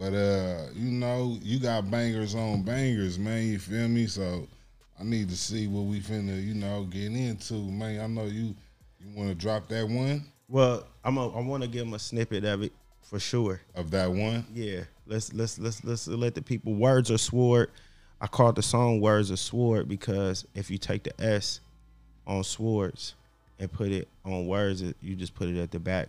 But 0.00 0.14
uh, 0.14 0.64
you 0.74 0.90
know, 0.90 1.36
you 1.42 1.60
got 1.60 1.90
bangers 1.90 2.34
on 2.34 2.62
bangers, 2.62 3.18
man. 3.18 3.46
You 3.46 3.58
feel 3.58 3.86
me? 3.86 4.06
So 4.06 4.48
I 4.98 5.04
need 5.04 5.28
to 5.28 5.36
see 5.36 5.66
what 5.68 5.82
we 5.82 6.00
finna, 6.00 6.42
you 6.42 6.54
know, 6.54 6.84
get 6.84 7.12
into, 7.12 7.54
man. 7.54 8.00
I 8.00 8.06
know 8.06 8.24
you 8.24 8.54
you 8.98 9.06
wanna 9.14 9.34
drop 9.34 9.68
that 9.68 9.86
one 9.86 10.24
Well, 10.48 10.86
I'm 11.04 11.18
a, 11.18 11.28
I 11.28 11.40
want 11.42 11.62
to 11.62 11.68
give 11.68 11.84
them 11.84 11.94
a 11.94 11.98
snippet 11.98 12.44
of 12.44 12.62
it 12.62 12.72
for 13.02 13.18
sure. 13.18 13.60
of 13.74 13.90
that 13.90 14.10
one. 14.10 14.46
Yeah, 14.54 14.84
let's 15.06 15.34
let's 15.34 15.58
let's 15.58 15.84
let's 15.84 16.08
let 16.08 16.34
the 16.34 16.42
people. 16.42 16.72
Words 16.74 17.10
are 17.10 17.18
sword. 17.18 17.70
I 18.22 18.26
called 18.26 18.56
the 18.56 18.62
song 18.62 19.00
"Words 19.02 19.30
are 19.30 19.36
Sword" 19.36 19.86
because 19.86 20.46
if 20.54 20.70
you 20.70 20.78
take 20.78 21.02
the 21.02 21.20
S 21.22 21.60
on 22.26 22.42
swords 22.42 23.14
and 23.58 23.70
put 23.70 23.88
it 23.90 24.08
on 24.24 24.46
words, 24.46 24.82
you 25.02 25.14
just 25.14 25.34
put 25.34 25.48
it 25.48 25.58
at 25.60 25.70
the 25.70 25.78
back, 25.78 26.08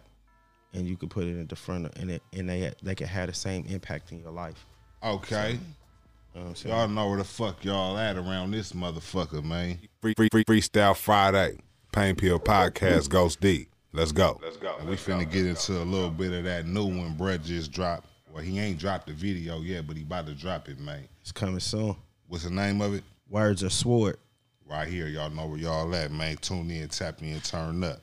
and 0.74 0.88
you 0.88 0.98
could 0.98 1.10
put 1.10 1.26
it 1.26 1.40
at 1.40 1.50
the 1.50 1.56
front, 1.56 1.92
and 1.98 2.12
it 2.12 2.24
and 2.34 2.50
they 2.50 2.72
they 2.82 2.96
can 2.96 3.08
have 3.08 3.28
the 3.28 3.34
same 3.34 3.66
impact 3.66 4.12
in 4.12 4.20
your 4.20 4.32
life. 4.32 4.66
Okay. 5.04 5.54
You 5.54 6.40
know 6.40 6.44
what 6.44 6.50
I'm 6.50 6.56
saying? 6.56 6.76
Y'all 6.76 6.88
know 6.88 7.10
where 7.10 7.18
the 7.18 7.24
fuck 7.24 7.66
y'all 7.66 7.98
at 7.98 8.16
around 8.16 8.52
this 8.52 8.72
motherfucker, 8.72 9.44
man. 9.44 9.80
Free, 10.02 10.14
free, 10.16 10.30
free, 10.32 10.46
freestyle 10.46 10.96
Friday. 10.96 11.58
Pain 11.92 12.16
Pill 12.16 12.40
Podcast 12.40 13.10
Ghost 13.10 13.42
D. 13.42 13.68
Let's 13.92 14.14
go. 14.14 14.40
Let's 14.42 14.56
go. 14.56 14.74
And 14.80 14.88
we 14.88 14.96
finna 14.96 15.30
get 15.30 15.46
into 15.46 15.74
a 15.74 15.84
little 15.84 16.10
bit 16.10 16.32
of 16.32 16.46
that 16.46 16.66
new 16.66 16.86
one 16.86 17.16
Brett 17.18 17.44
just 17.44 17.74
dropped. 17.74 18.08
Well, 18.34 18.42
he 18.42 18.60
ain't 18.60 18.80
dropped 18.80 19.08
the 19.08 19.14
video 19.14 19.60
yet, 19.60 19.86
but 19.86 19.98
he 19.98 20.04
about 20.04 20.28
to 20.28 20.34
drop 20.34 20.70
it, 20.70 20.80
man. 20.80 21.06
It's 21.20 21.34
coming 21.34 21.60
soon. 21.60 21.98
What's 22.28 22.46
the 22.46 22.50
name 22.50 22.80
of 22.80 22.94
it? 22.94 23.04
Words 23.30 23.62
are 23.66 23.70
sword. 23.70 24.18
Right 24.66 24.88
here. 24.88 25.08
Y'all 25.08 25.30
know 25.30 25.48
where 25.48 25.58
y'all 25.58 25.94
at, 25.94 26.12
man. 26.12 26.38
Tune 26.38 26.72
in, 26.72 26.88
tap 26.88 27.22
in, 27.22 27.42
turn 27.42 27.84
up. 27.84 28.02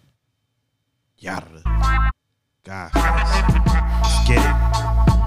Yada. 1.16 2.10
God, 2.68 2.90
let's 2.94 4.28
get 4.28 4.36
it. 4.36 4.56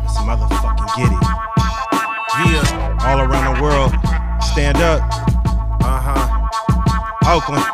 Let's 0.05 0.17
motherfucking 0.21 0.89
get 0.95 1.09
it. 1.09 1.23
Yeah, 2.45 2.99
all 3.01 3.19
around 3.19 3.55
the 3.55 3.61
world, 3.63 3.89
stand 4.43 4.77
up. 4.77 5.01
Uh 5.81 5.99
huh. 6.05 7.33
Oakland, 7.33 7.65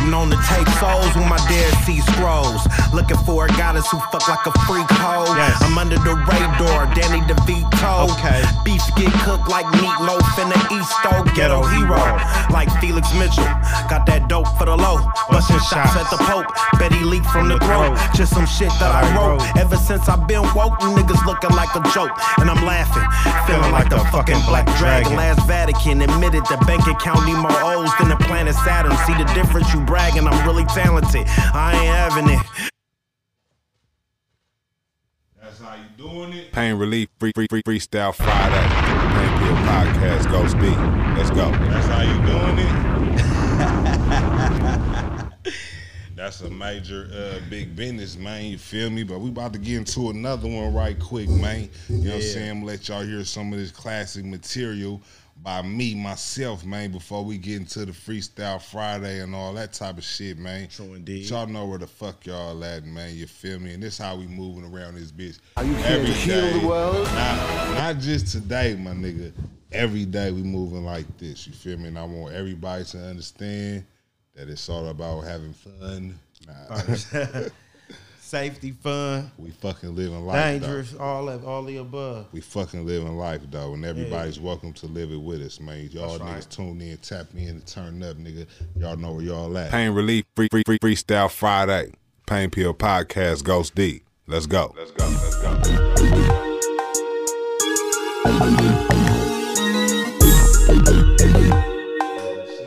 I'm 0.00 0.08
known 0.10 0.30
to 0.30 0.40
take 0.48 0.66
souls 0.80 1.12
when 1.12 1.28
my 1.28 1.36
Dead 1.44 1.68
Sea 1.84 2.00
scrolls. 2.00 2.64
Looking 2.94 3.18
for 3.28 3.44
a 3.44 3.48
goddess 3.60 3.84
who 3.90 4.00
fuck 4.08 4.26
like 4.28 4.46
a 4.46 4.52
freak 4.64 4.88
hoe. 4.96 5.28
Yes. 5.36 5.60
I'm 5.60 5.76
under 5.76 6.00
the 6.00 6.16
radar, 6.24 6.88
Danny 6.96 7.20
DeVito. 7.28 8.08
Okay. 8.16 8.40
Beef 8.64 8.80
get 8.96 9.12
cooked 9.20 9.48
like 9.52 9.66
meatloaf 9.76 10.24
in 10.40 10.48
the 10.48 10.60
East 10.72 10.96
Oak. 11.12 11.28
Ghetto 11.36 11.62
hero, 11.76 12.00
like 12.48 12.72
Felix 12.80 13.12
Mitchell. 13.20 13.44
Got 13.92 14.06
that 14.06 14.24
dope 14.26 14.48
for 14.56 14.64
the 14.64 14.74
low. 14.74 15.04
Busting 15.28 15.60
shots 15.68 15.92
at 15.92 16.08
the 16.08 16.16
Pope. 16.24 16.48
Betty 16.80 17.04
leak 17.04 17.24
from 17.28 17.48
the 17.52 17.60
throat. 17.60 18.00
Just 18.16 18.32
some 18.32 18.46
shit 18.46 18.72
that 18.80 18.88
I 18.88 19.04
wrote. 19.12 19.44
Ever 19.60 19.76
since 19.76 20.08
I've 20.08 20.26
been 20.26 20.48
woke, 20.56 20.80
you 20.80 20.96
niggas 20.96 21.20
looking 21.28 21.52
like 21.52 21.76
a 21.76 21.84
joke. 21.92 22.16
And 22.40 22.48
I'm 22.48 22.64
laughing, 22.64 23.04
feeling 23.44 23.70
like 23.70 23.90
the 23.90 24.00
fucking 24.08 24.40
black 24.48 24.64
dragon. 24.80 25.12
Last 25.12 25.44
Vatican 25.46 26.00
admitted 26.00 26.48
the 26.48 26.56
bank 26.64 26.88
account 26.88 27.26
need 27.28 27.36
more 27.36 27.60
O's 27.76 27.92
than 28.00 28.08
the 28.08 28.16
planet 28.24 28.56
Saturn. 28.64 28.96
See 29.04 29.14
the 29.20 29.28
difference? 29.36 29.68
You 29.74 29.84
bragging, 29.90 30.26
I'm 30.28 30.46
really 30.46 30.64
talented. 30.66 31.26
I 31.52 31.72
ain't 31.74 31.86
having 31.86 32.28
it. 32.28 32.38
That's 35.42 35.58
how 35.58 35.74
you 35.74 35.88
doing 35.98 36.32
it? 36.32 36.52
Pain 36.52 36.76
Relief 36.76 37.08
Free, 37.18 37.32
free, 37.34 37.48
free, 37.50 37.62
Freestyle 37.64 38.14
Friday. 38.14 38.68
Pain 39.16 39.38
Pill 39.40 39.56
Podcast 39.66 40.30
Ghost 40.30 40.56
D. 40.60 40.68
Let's 41.18 41.30
go. 41.30 41.50
That's 41.50 41.88
how 41.88 42.02
you 42.02 42.14
doing 42.24 42.58
it? 42.60 42.90
That's 46.14 46.40
a 46.42 46.50
major 46.50 47.08
uh, 47.12 47.40
big 47.50 47.74
business, 47.74 48.16
man. 48.16 48.44
You 48.44 48.58
feel 48.58 48.90
me? 48.90 49.02
But 49.02 49.18
we 49.20 49.30
about 49.30 49.52
to 49.54 49.58
get 49.58 49.76
into 49.76 50.10
another 50.10 50.46
one 50.46 50.72
right 50.72 50.96
quick, 51.00 51.28
man. 51.28 51.68
You 51.88 51.96
know 51.96 52.10
what 52.10 52.14
I'm 52.16 52.22
saying? 52.22 52.64
Let 52.64 52.88
y'all 52.88 53.02
hear 53.02 53.24
some 53.24 53.52
of 53.52 53.58
this 53.58 53.72
classic 53.72 54.24
material 54.24 55.02
by 55.42 55.62
me, 55.62 55.94
myself, 55.94 56.64
man, 56.64 56.92
before 56.92 57.24
we 57.24 57.38
get 57.38 57.56
into 57.56 57.86
the 57.86 57.92
Freestyle 57.92 58.60
Friday 58.60 59.20
and 59.20 59.34
all 59.34 59.54
that 59.54 59.72
type 59.72 59.96
of 59.96 60.04
shit, 60.04 60.38
man. 60.38 60.68
True 60.68 60.94
indeed. 60.94 61.28
Y'all 61.30 61.46
know 61.46 61.66
where 61.66 61.78
the 61.78 61.86
fuck 61.86 62.26
y'all 62.26 62.62
at, 62.64 62.84
man. 62.84 63.14
You 63.14 63.26
feel 63.26 63.58
me? 63.58 63.72
And 63.72 63.82
this 63.82 63.96
how 63.96 64.16
we 64.16 64.26
moving 64.26 64.64
around 64.64 64.96
this 64.96 65.12
bitch. 65.12 65.38
Are 65.56 65.64
you 65.64 65.74
Every 65.76 66.08
to 66.08 66.12
heal 66.12 66.60
the 66.60 66.66
world? 66.66 67.04
Not, 67.06 67.74
not 67.74 67.98
just 67.98 68.28
today, 68.28 68.74
my 68.74 68.92
nigga. 68.92 69.32
Every 69.72 70.04
day 70.04 70.30
we 70.30 70.42
moving 70.42 70.84
like 70.84 71.06
this. 71.16 71.46
You 71.46 71.52
feel 71.52 71.78
me? 71.78 71.88
And 71.88 71.98
I 71.98 72.04
want 72.04 72.34
everybody 72.34 72.84
to 72.84 72.98
understand 72.98 73.84
that 74.34 74.48
it's 74.48 74.68
all 74.68 74.88
about 74.88 75.20
having 75.20 75.54
fun. 75.54 76.18
Nah, 76.46 76.82
safety, 78.30 78.70
fun, 78.70 79.28
we 79.38 79.50
fucking 79.50 79.96
living 79.96 80.24
life. 80.24 80.60
Though. 80.60 80.66
dangerous, 80.66 80.94
all 80.94 81.28
of 81.28 81.44
all 81.44 81.64
the 81.64 81.78
above. 81.78 82.26
We 82.30 82.40
fucking 82.40 82.86
living 82.86 83.16
life 83.16 83.40
though, 83.50 83.74
and 83.74 83.84
everybody's 83.84 84.38
welcome 84.38 84.72
to 84.74 84.86
live 84.86 85.10
it 85.10 85.20
with 85.20 85.42
us, 85.42 85.58
man. 85.58 85.88
Y'all 85.90 86.16
That's 86.16 86.22
niggas 86.22 86.34
right. 86.34 86.50
tune 86.50 86.80
in, 86.80 86.96
tap 86.98 87.34
me 87.34 87.44
in, 87.44 87.48
and 87.56 87.66
turn 87.66 88.00
up, 88.04 88.16
nigga. 88.18 88.46
Y'all 88.76 88.96
know 88.96 89.14
where 89.14 89.24
y'all 89.24 89.58
at. 89.58 89.72
Pain 89.72 89.90
Relief 89.90 90.24
Free, 90.36 90.46
free, 90.48 90.62
free, 90.64 90.78
Freestyle 90.78 91.28
Friday. 91.30 91.92
Pain 92.26 92.50
Pill 92.50 92.72
Podcast 92.72 93.42
Ghost 93.42 93.74
D. 93.74 94.02
Let's 94.28 94.46
go. 94.46 94.72
Let's 94.78 94.92
go. 94.92 95.08
Let's 95.08 95.34
go. 95.42 95.56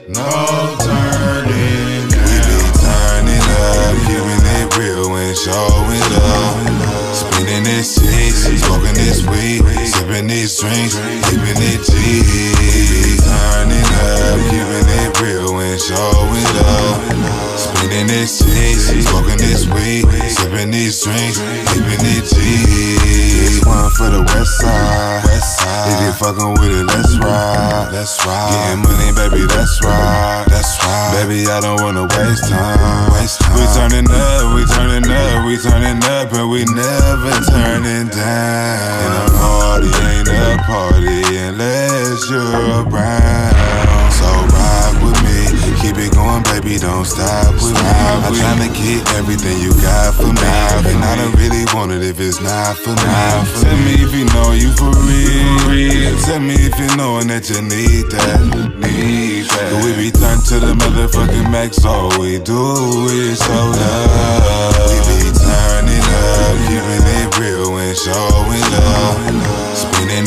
No 0.10 0.73
this 9.04 9.28
weed, 9.28 9.62
sipping 9.86 10.28
these 10.28 10.60
drinks, 10.60 10.96
keeping 11.30 11.60
it 11.60 11.84
G. 11.84 13.20
Turning 13.20 13.90
up, 14.08 14.40
keeping 14.50 14.88
it 15.04 15.22
real 15.22 15.60
and 15.60 15.80
showing 15.80 16.48
love. 16.64 17.53
Spinning 17.94 18.08
this 18.08 18.42
cheese, 18.42 19.06
smoking 19.06 19.38
this 19.38 19.70
weed, 19.70 20.02
sipping 20.26 20.72
these 20.72 20.98
drinks, 21.04 21.38
keeping 21.70 22.02
it 22.02 22.26
G. 22.26 22.42
This 23.38 23.62
one 23.70 23.86
for 23.94 24.10
the 24.10 24.26
west 24.34 24.58
side. 24.58 25.22
West 25.30 25.62
side. 25.62 25.94
If 25.94 26.02
you 26.02 26.12
fucking 26.18 26.58
with 26.58 26.74
it, 26.74 26.90
let's 26.90 27.14
ride. 27.22 27.94
Let's 27.94 28.18
ride. 28.26 28.50
Getting 28.50 28.82
money, 28.82 29.14
baby, 29.14 29.46
that's 29.46 29.78
right. 29.86 30.42
That's 30.50 30.74
right. 30.82 31.22
Baby, 31.22 31.46
I 31.46 31.62
don't 31.62 31.86
wanna 31.86 32.10
waste 32.18 32.50
time. 32.50 33.14
Waste 33.14 33.38
time. 33.46 33.62
We 33.62 33.66
turning 33.78 34.10
up, 34.10 34.58
we 34.58 34.66
turning 34.74 35.06
up, 35.06 35.46
we 35.46 35.54
turning 35.62 36.02
up, 36.02 36.34
and 36.34 36.50
we 36.50 36.66
never 36.74 37.46
turning 37.46 38.10
down. 38.10 39.06
And 39.06 39.14
a 39.22 39.38
party 39.38 39.94
ain't 40.02 40.34
a 40.34 40.58
party 40.66 41.22
unless 41.46 42.26
you're 42.26 42.90
around. 42.90 43.54
So 44.18 44.26
ride 44.26 44.34
with 44.34 44.50
me, 44.50 44.53
keep 45.94 46.10
it 46.10 46.14
going, 46.14 46.44
baby, 46.44 46.78
don't 46.78 47.06
stop 47.06 47.54
with 47.56 47.74
me. 47.74 47.90
I'm 48.26 48.34
trying 48.34 48.62
to 48.66 48.72
get 48.74 49.02
everything 49.16 49.60
you 49.62 49.72
got 49.82 50.16
for 50.16 50.28
me. 50.28 50.50
And 50.90 51.04
I 51.04 51.16
don't 51.16 51.36
really 51.36 51.66
want 51.74 51.92
it 51.92 52.04
if 52.04 52.20
it's 52.20 52.42
not 52.42 52.78
for 52.78 52.92
me. 52.92 53.14
Tell 53.62 53.78
me 53.78 53.94
if 54.02 54.14
you 54.14 54.26
know 54.34 54.52
you 54.54 54.72
for 54.74 54.90
real. 55.06 56.18
Tell 56.26 56.40
me 56.40 56.56
if 56.56 56.78
you 56.80 56.90
knowing 56.98 57.28
that 57.28 57.50
you 57.50 57.62
need 57.62 58.10
that. 58.10 58.42
Need 58.78 59.46
that. 59.46 59.84
We 59.86 59.94
be 59.96 60.12
turned 60.12 60.46
to 60.50 60.60
the 60.60 60.74
motherfucking 60.74 61.52
max, 61.52 61.86
all 61.86 62.10
we 62.20 62.40
do 62.40 63.08
is 63.10 63.40
so 63.40 63.54
love. 63.54 64.74
We 64.90 64.98
be 65.10 65.22
turning 65.38 66.06
up, 66.06 66.54
keeping 66.68 67.06
it 67.22 67.30
real 67.40 67.78
and 67.78 67.98
showing 67.98 68.66
love. 68.72 69.53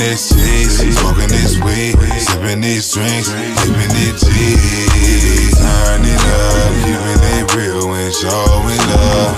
Spinning 0.07 0.39
this 0.39 0.79
cheese, 0.79 0.97
smoking 0.99 1.29
this 1.35 1.59
weed, 1.67 1.99
sipping 2.21 2.61
these 2.61 2.93
drinks, 2.95 3.27
keeping 3.59 3.91
it 4.07 4.15
G. 4.15 4.31
Turning 5.59 6.15
up, 6.15 6.71
keeping 6.87 7.23
it 7.35 7.55
real 7.57 7.91
and 7.91 8.15
showing 8.15 8.83
love. 8.87 9.35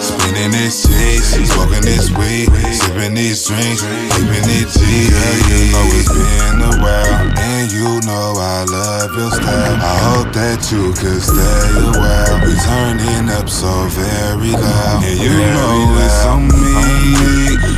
Spinning 0.00 0.52
this 0.52 0.88
cheese, 0.88 1.36
smoking 1.52 1.84
this 1.84 2.08
weed, 2.16 2.48
sipping 2.72 3.12
these 3.12 3.44
drinks, 3.44 3.82
keeping 4.16 4.48
it 4.56 4.72
G. 4.72 4.80
Yeah, 5.12 5.36
you 5.52 5.60
know 5.76 5.84
it's 5.92 6.08
been 6.08 6.64
a 6.64 6.72
while, 6.80 7.36
and 7.36 7.70
you 7.70 8.00
know 8.08 8.40
I 8.40 8.64
love 8.64 9.12
your 9.12 9.30
style. 9.30 9.76
I 9.84 9.98
hope 10.16 10.32
that 10.32 10.64
you 10.72 10.96
could 10.96 11.20
stay 11.20 11.60
a 11.76 11.92
while. 11.92 12.40
We 12.40 12.56
turning 12.64 13.28
up 13.36 13.50
so 13.50 13.68
very 13.92 14.56
loud, 14.56 15.04
and 15.04 15.20
you 15.20 15.28
know 15.28 15.92
it's 16.00 16.24
on 16.24 16.48
me. 16.48 17.15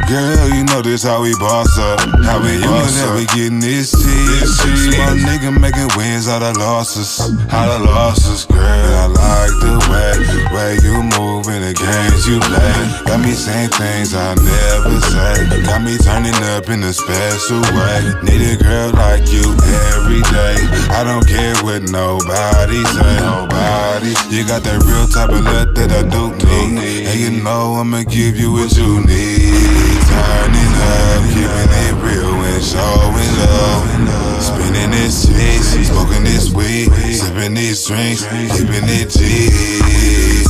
Girl, 0.08 0.48
you 0.56 0.64
know 0.64 0.80
this 0.80 1.02
how 1.04 1.20
we 1.20 1.36
boss 1.36 1.76
up. 1.76 2.00
How 2.24 2.40
we 2.40 2.56
know 2.64 2.80
that 2.80 3.12
we 3.12 3.28
getting 3.36 3.60
this 3.60 3.92
cheese. 3.92 4.96
My 4.96 5.12
nigga 5.12 5.52
making 5.52 5.92
wins 6.00 6.32
out 6.32 6.40
of 6.40 6.56
losses, 6.56 7.20
out 7.52 7.68
of 7.68 7.84
losses, 7.84 8.48
girl. 8.48 8.64
I 8.64 9.04
like 9.04 9.52
the 9.60 9.76
way, 9.92 10.16
way 10.56 10.72
you 10.80 10.96
move 11.12 11.52
in 11.52 11.60
the 11.60 11.76
games 11.76 12.24
you 12.24 12.40
play. 12.40 12.80
Got 13.04 13.20
me 13.20 13.36
saying 13.36 13.68
things 13.76 14.16
I 14.16 14.32
never 14.32 14.96
say. 15.12 15.44
Got 15.68 15.84
me 15.84 16.00
turning 16.00 16.40
up 16.56 16.72
in 16.72 16.80
a 16.88 16.92
special 16.96 17.60
way. 17.76 18.00
Need 18.24 18.40
a 18.48 18.56
girl 18.64 18.96
like 18.96 19.28
you 19.28 19.44
every 19.92 20.24
day. 20.32 20.56
I 20.88 21.04
don't 21.04 21.28
care 21.28 21.52
what 21.60 21.84
nobody 21.84 22.80
say. 22.96 23.12
Nobody. 23.20 24.16
You 24.32 24.48
got 24.48 24.64
that 24.64 24.80
real 24.88 25.04
type 25.12 25.36
of 25.36 25.44
love 25.44 25.76
that 25.76 25.92
I 25.92 26.00
do 26.08 26.32
need. 26.48 27.12
And 27.12 27.20
you 27.20 27.44
know 27.44 27.76
I'ma 27.76 28.08
give 28.08 28.40
you 28.40 28.56
what 28.56 28.72
you 28.72 29.04
need. 29.04 29.87
Turning 30.18 30.74
up, 30.82 31.22
keeping 31.30 31.72
it 31.86 31.94
real 32.02 32.34
and 32.50 32.62
showing 32.62 33.32
love. 33.38 34.42
Spinning 34.42 34.90
this 34.90 35.26
cheese, 35.26 35.88
smoking 35.88 36.24
this 36.24 36.50
weed, 36.50 36.90
sipping 37.14 37.54
these 37.54 37.86
drinks, 37.86 38.24
keeping 38.26 38.88
it 38.98 39.10
G. 39.10 39.50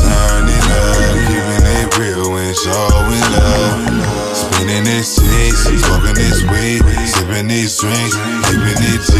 Turning 0.00 0.68
up, 0.72 1.12
keeping 1.28 1.64
it 1.76 1.88
real 2.00 2.32
and 2.36 2.56
showing 2.56 3.26
love. 3.36 4.36
Spinning 4.36 4.84
this 4.84 5.16
cheese, 5.20 5.60
smoking 5.84 6.16
this 6.16 6.40
weed, 6.48 6.80
sipping 7.12 7.48
these 7.48 7.76
drinks, 7.78 8.16
keeping 8.48 8.80
it 8.92 9.00
G. 9.04 9.12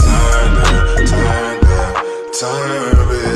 Turn 0.00 0.56
up, 0.56 1.04
turn 1.04 1.60
up, 1.68 1.94
turn 2.32 3.08
really 3.08 3.27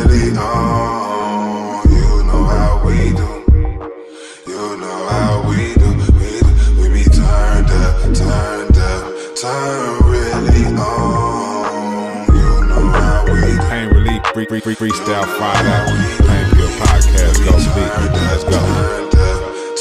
turn 9.42 9.98
really 10.06 10.66
on. 10.78 12.26
You 12.30 12.62
know 12.68 12.86
how 12.94 13.24
we. 13.26 13.58
Pain 13.68 13.88
relief, 13.88 14.22
free, 14.32 14.46
free, 14.46 14.60
free, 14.60 14.76
freestyle 14.76 15.26
Friday. 15.36 15.82
Pain 16.28 16.46
Pill 16.54 16.70
Podcast, 16.78 17.44
Ghost 17.44 17.66
D. 17.74 17.80
Let's 17.82 18.44
go. 18.44 18.60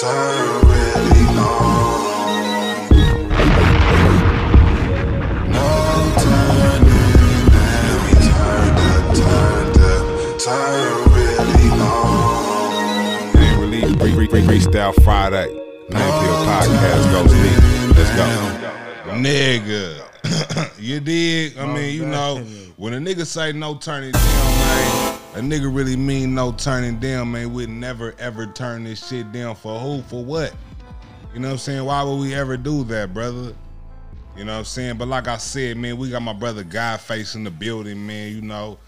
Turn 0.02 0.66
really 0.66 1.26
on. 1.38 2.00
No 5.54 5.68
turning 6.18 7.46
back. 7.54 8.02
We 8.02 8.14
turned 8.34 8.80
up, 8.90 9.06
turned 9.14 9.78
up, 9.78 10.04
turn 10.42 10.98
really 11.14 11.70
on. 11.80 13.34
Pain 13.34 13.56
relief, 13.60 14.00
free, 14.00 14.14
free, 14.14 14.28
free, 14.28 14.42
freestyle 14.42 14.94
Friday. 15.04 15.50
Pain 15.92 16.12
Podcast, 16.50 17.06
Ghost 17.12 17.36
D. 17.36 17.44
Let's 17.94 18.12
go. 18.16 18.61
Nigga. 19.12 20.80
you 20.80 21.00
dig? 21.00 21.58
I 21.58 21.66
mean, 21.66 21.96
you 21.96 22.06
know, 22.06 22.38
when 22.78 22.94
a 22.94 22.98
nigga 22.98 23.26
say 23.26 23.52
no 23.52 23.76
turning 23.76 24.12
down, 24.12 24.24
man, 24.24 25.20
a 25.36 25.40
nigga 25.40 25.74
really 25.74 25.98
mean 25.98 26.34
no 26.34 26.54
turning 26.54 26.98
down, 27.00 27.32
man. 27.32 27.54
We'd 27.54 27.70
never 27.70 28.16
ever 28.20 28.46
turn 28.46 28.86
this 28.86 29.06
shit 29.08 29.32
down 29.32 29.56
for 29.56 29.78
who? 29.80 30.02
For 30.04 30.24
what? 30.24 30.54
You 31.34 31.40
know 31.40 31.50
what 31.50 31.54
I'm 31.54 31.60
saying? 31.60 31.86
Why 31.86 32.04
would 32.04 32.18
we 32.20 32.34
ever 32.34 32.56
do 32.56 32.84
that, 32.86 33.14
brother? 33.14 33.54
You 34.38 34.46
know 34.46 34.54
what 34.54 34.60
I'm 34.60 34.66
saying? 34.66 34.98
But 34.98 35.10
like 35.10 35.28
I 35.28 35.38
said, 35.38 35.78
man, 35.78 35.98
we 35.98 36.10
got 36.10 36.22
my 36.22 36.34
brother 36.34 36.64
Godface 36.64 37.36
in 37.36 37.44
the 37.44 37.52
building, 37.52 38.06
man. 38.06 38.34
You 38.34 38.42
know, 38.42 38.80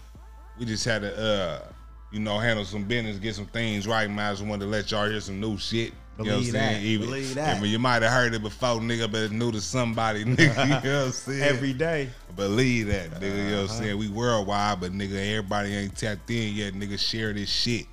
we 0.58 0.64
just 0.64 0.84
had 0.86 1.02
to, 1.02 1.18
uh, 1.18 1.68
you 2.12 2.20
know, 2.20 2.38
handle 2.38 2.64
some 2.64 2.84
business, 2.84 3.18
get 3.18 3.34
some 3.34 3.46
things 3.46 3.86
right. 3.86 4.08
Might 4.08 4.30
as 4.30 4.40
well 4.40 4.50
wanted 4.50 4.64
to 4.64 4.70
let 4.70 4.90
y'all 4.90 5.08
hear 5.08 5.20
some 5.20 5.38
new 5.38 5.58
shit. 5.58 5.92
You 6.18 6.24
know 6.24 6.30
what 6.30 6.36
I'm 6.36 6.40
Believe 6.42 6.52
saying? 6.52 6.72
that. 6.74 6.82
Even, 6.82 7.06
Believe 7.08 7.34
that. 7.34 7.56
I 7.56 7.60
mean, 7.60 7.72
you 7.72 7.78
might 7.80 8.02
have 8.02 8.12
heard 8.12 8.34
it 8.34 8.42
before, 8.42 8.76
nigga, 8.80 9.10
but 9.10 9.22
it's 9.22 9.32
new 9.32 9.50
to 9.50 9.60
somebody, 9.60 10.24
nigga. 10.24 10.64
You 10.84 10.90
know 10.90 10.98
what 10.98 11.06
I'm 11.06 11.12
saying? 11.12 11.42
Every 11.42 11.72
day. 11.72 12.08
Believe 12.36 12.86
that, 12.88 13.10
nigga. 13.20 13.22
You 13.22 13.28
know 13.30 13.62
what 13.62 13.70
Uh-huh. 13.70 13.74
I'm 13.78 13.82
saying? 13.82 13.98
We 13.98 14.08
worldwide, 14.08 14.80
but 14.80 14.92
nigga, 14.92 15.14
everybody 15.36 15.74
ain't 15.74 15.96
tapped 15.96 16.30
in 16.30 16.54
yet. 16.54 16.74
Nigga, 16.74 16.98
share 16.98 17.32
this 17.32 17.48
shit. 17.48 17.86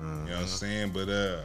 You 0.00 0.06
know 0.06 0.22
what 0.22 0.32
Uh-huh. 0.32 0.40
I'm 0.42 0.46
saying? 0.48 0.90
But 0.90 1.08
uh, 1.08 1.40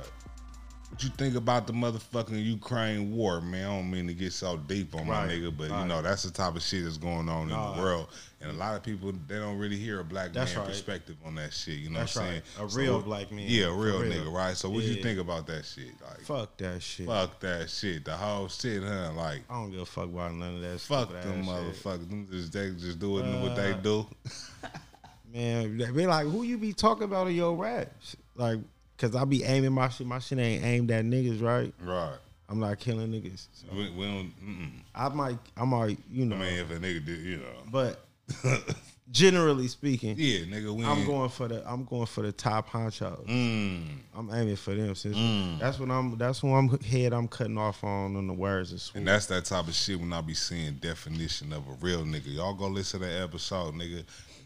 what 0.91 1.03
you 1.03 1.09
think 1.09 1.35
about 1.35 1.67
the 1.67 1.73
motherfucking 1.73 2.43
Ukraine 2.43 3.11
war, 3.15 3.41
man? 3.41 3.65
I 3.65 3.75
don't 3.75 3.91
mean 3.91 4.07
to 4.07 4.13
get 4.13 4.31
so 4.33 4.57
deep 4.57 4.95
on 4.95 5.07
my 5.07 5.27
nigga, 5.27 5.55
but 5.55 5.69
you 5.69 5.85
know 5.85 6.01
that's 6.01 6.23
the 6.23 6.31
type 6.31 6.55
of 6.55 6.61
shit 6.61 6.83
that's 6.83 6.97
going 6.97 7.27
on 7.27 7.43
in 7.43 7.49
the 7.49 7.81
world, 7.81 8.07
and 8.41 8.49
a 8.51 8.53
lot 8.53 8.75
of 8.75 8.83
people 8.83 9.11
they 9.27 9.35
don't 9.37 9.57
really 9.57 9.75
hear 9.77 9.99
a 9.99 10.03
black 10.03 10.33
man 10.33 10.47
right. 10.55 10.65
perspective 10.67 11.15
on 11.25 11.35
that 11.35 11.53
shit. 11.53 11.75
You 11.79 11.89
know 11.89 11.99
That's 11.99 12.15
what 12.15 12.23
I'm 12.25 12.29
saying? 12.31 12.41
A 12.61 12.69
So 12.69 12.77
real 12.79 13.01
black 13.01 13.31
man, 13.31 13.45
Yeah, 13.47 13.65
a 13.65 13.73
real, 13.73 14.01
real. 14.01 14.11
nigga, 14.11 14.31
right? 14.31 14.55
So 14.55 14.69
what 14.69 14.83
you 14.83 15.01
think 15.01 15.19
about 15.19 15.47
that 15.47 15.65
shit? 15.65 15.91
Like, 16.07 16.21
Fuck 16.21 16.57
that 16.57 16.81
shit. 16.81 17.07
fuck 17.07 17.39
that 17.41 17.69
shit. 17.69 18.05
The 18.05 18.15
whole 18.15 18.47
shit, 18.47 18.83
huh? 18.83 19.11
Like. 19.15 19.41
I 19.49 19.53
don't 19.55 19.71
give 19.71 19.81
a 19.81 19.85
fuck 19.85 20.05
about 20.05 20.33
none 20.33 20.55
of 20.55 20.61
that. 20.61 20.79
Fuck 20.79 21.09
them 21.11 21.43
motherfuckers. 21.45 22.09
Them 22.09 22.27
just 22.31 22.53
they 22.53 22.71
just 22.71 22.99
do 22.99 23.17
it 23.19 23.41
what 23.41 23.55
they 23.55 23.73
Uh, 23.73 23.77
do. 23.77 24.05
Man, 25.33 25.77
they 25.77 25.91
be 25.91 26.07
like, 26.07 26.25
who 26.27 26.43
you 26.43 26.57
be 26.57 26.71
talking 26.71 27.03
about 27.03 27.27
in 27.27 27.35
your 27.35 27.55
raps? 27.55 28.15
Like, 28.35 28.59
cause 28.97 29.15
I 29.15 29.25
be 29.25 29.43
aiming 29.43 29.73
my 29.73 29.89
shit. 29.89 30.07
My 30.07 30.19
shit 30.19 30.39
ain't 30.39 30.63
aimed 30.63 30.91
at 30.91 31.05
niggas, 31.05 31.41
right? 31.41 31.73
Right. 31.81 32.17
I'm 32.47 32.59
not 32.59 32.79
killing 32.79 33.11
niggas. 33.11 33.47
So 33.53 33.65
We, 33.75 33.89
we 33.91 34.05
don't. 34.05 34.31
Mm-mm. 34.43 34.71
I 34.93 35.09
might, 35.09 35.39
I 35.57 35.65
might, 35.65 35.97
you 36.11 36.25
know. 36.25 36.35
I 36.35 36.39
mean, 36.39 36.59
if 36.59 36.69
a 36.69 36.75
nigga 36.75 37.03
did, 37.05 37.19
you 37.19 37.37
know. 37.37 37.43
but 37.71 38.05
generally 39.11 39.67
speaking, 39.67 40.15
Yeah, 40.17 40.39
nigga, 40.45 40.71
we. 40.73 40.83
I'm 40.85 41.05
going 41.05 41.29
for 41.29 41.47
the, 41.47 41.67
I'm 41.69 41.85
going 41.85 42.05
for 42.05 42.21
the 42.21 42.31
top 42.31 42.69
honchos. 42.69 43.25
Mm, 43.27 43.97
I'm 44.15 44.31
aiming 44.33 44.55
for 44.57 44.73
them. 44.75 44.93
Since 44.95 45.17
Mm. 45.17 45.59
that's 45.59 45.79
what 45.79 45.89
I'm, 45.89 46.17
that's 46.17 46.39
who 46.39 46.53
I'm 46.53 46.69
head 46.83 47.13
I'm 47.13 47.27
cutting 47.27 47.57
off 47.57 47.83
on 47.83 48.15
on 48.15 48.27
the 48.27 48.33
words 48.33 48.79
sweet. 48.81 48.99
and 48.99 49.07
that's 49.07 49.25
that 49.27 49.45
type 49.45 49.67
of 49.67 49.73
shit 49.73 49.99
when 49.99 50.13
I 50.13 50.21
be 50.21 50.33
seeing 50.33 50.73
definition 50.75 51.51
of 51.53 51.67
a 51.67 51.73
real 51.81 52.03
nigga. 52.03 52.33
Y'all 52.35 52.53
go 52.53 52.67
listen 52.67 52.99
to 53.01 53.05
that 53.07 53.21
episode, 53.23 53.73
nigga. 53.75 54.03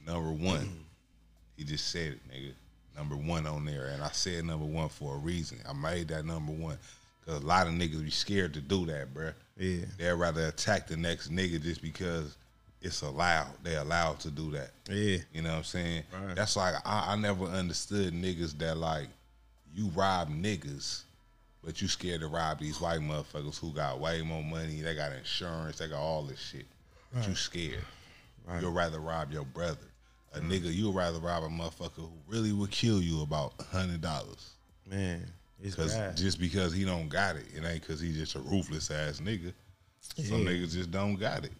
Number 0.07 0.31
one, 0.31 0.85
he 1.57 1.63
just 1.63 1.89
said 1.89 2.13
it, 2.13 2.19
nigga. 2.31 2.53
Number 2.95 3.15
one 3.15 3.47
on 3.47 3.65
there, 3.65 3.87
and 3.87 4.03
I 4.03 4.09
said 4.09 4.43
number 4.43 4.65
one 4.65 4.89
for 4.89 5.15
a 5.15 5.17
reason. 5.17 5.59
I 5.67 5.73
made 5.73 6.09
that 6.09 6.25
number 6.25 6.51
one 6.51 6.77
because 7.19 7.41
a 7.41 7.45
lot 7.45 7.67
of 7.67 7.73
niggas 7.73 8.03
be 8.03 8.09
scared 8.09 8.53
to 8.55 8.61
do 8.61 8.85
that, 8.87 9.13
bruh. 9.13 9.33
Yeah. 9.57 9.85
They'd 9.97 10.11
rather 10.13 10.47
attack 10.47 10.87
the 10.87 10.97
next 10.97 11.31
nigga 11.31 11.61
just 11.61 11.81
because 11.81 12.35
it's 12.81 13.01
allowed. 13.01 13.51
They 13.63 13.75
allowed 13.75 14.19
to 14.21 14.31
do 14.31 14.51
that. 14.51 14.71
Yeah. 14.89 15.17
You 15.33 15.41
know 15.43 15.49
what 15.49 15.57
I'm 15.57 15.63
saying? 15.63 16.03
Right. 16.13 16.35
That's 16.35 16.55
like 16.55 16.75
I, 16.85 17.13
I 17.13 17.15
never 17.15 17.45
understood 17.45 18.13
niggas 18.13 18.57
that 18.59 18.77
like 18.77 19.07
you 19.73 19.87
rob 19.95 20.29
niggas, 20.29 21.03
but 21.63 21.81
you 21.81 21.87
scared 21.87 22.21
to 22.21 22.27
rob 22.27 22.59
these 22.59 22.81
white 22.81 22.99
motherfuckers 22.99 23.59
who 23.59 23.71
got 23.71 23.99
way 23.99 24.21
more 24.21 24.43
money, 24.43 24.81
they 24.81 24.95
got 24.95 25.11
insurance, 25.11 25.77
they 25.77 25.87
got 25.87 25.99
all 25.99 26.23
this 26.23 26.39
shit. 26.39 26.65
But 27.13 27.27
you 27.27 27.35
scared. 27.35 27.83
You'll 28.59 28.71
rather 28.71 28.99
rob 28.99 29.31
your 29.31 29.45
brother. 29.45 29.77
A 30.33 30.39
nigga, 30.39 30.73
you 30.73 30.87
would 30.87 30.95
rather 30.95 31.19
rob 31.19 31.43
a 31.43 31.47
motherfucker 31.47 31.95
who 31.95 32.11
really 32.27 32.51
would 32.53 32.69
kill 32.71 33.01
you 33.01 33.21
about 33.23 33.53
a 33.59 33.63
hundred 33.63 34.01
dollars. 34.01 34.51
Man, 34.87 35.25
it's 35.61 35.75
Cause 35.75 35.93
bad. 35.95 36.15
just 36.17 36.39
because 36.39 36.71
he 36.73 36.85
don't 36.85 37.09
got 37.09 37.35
it, 37.35 37.45
it 37.55 37.63
ain't 37.65 37.85
cause 37.87 37.99
he 37.99 38.13
just 38.13 38.35
a 38.35 38.39
ruthless 38.39 38.91
ass 38.91 39.19
nigga. 39.19 39.53
Some 39.99 40.45
Yeah. 40.45 40.51
niggas 40.51 40.73
just 40.73 40.91
don't 40.91 41.15
got 41.15 41.45
it. 41.45 41.51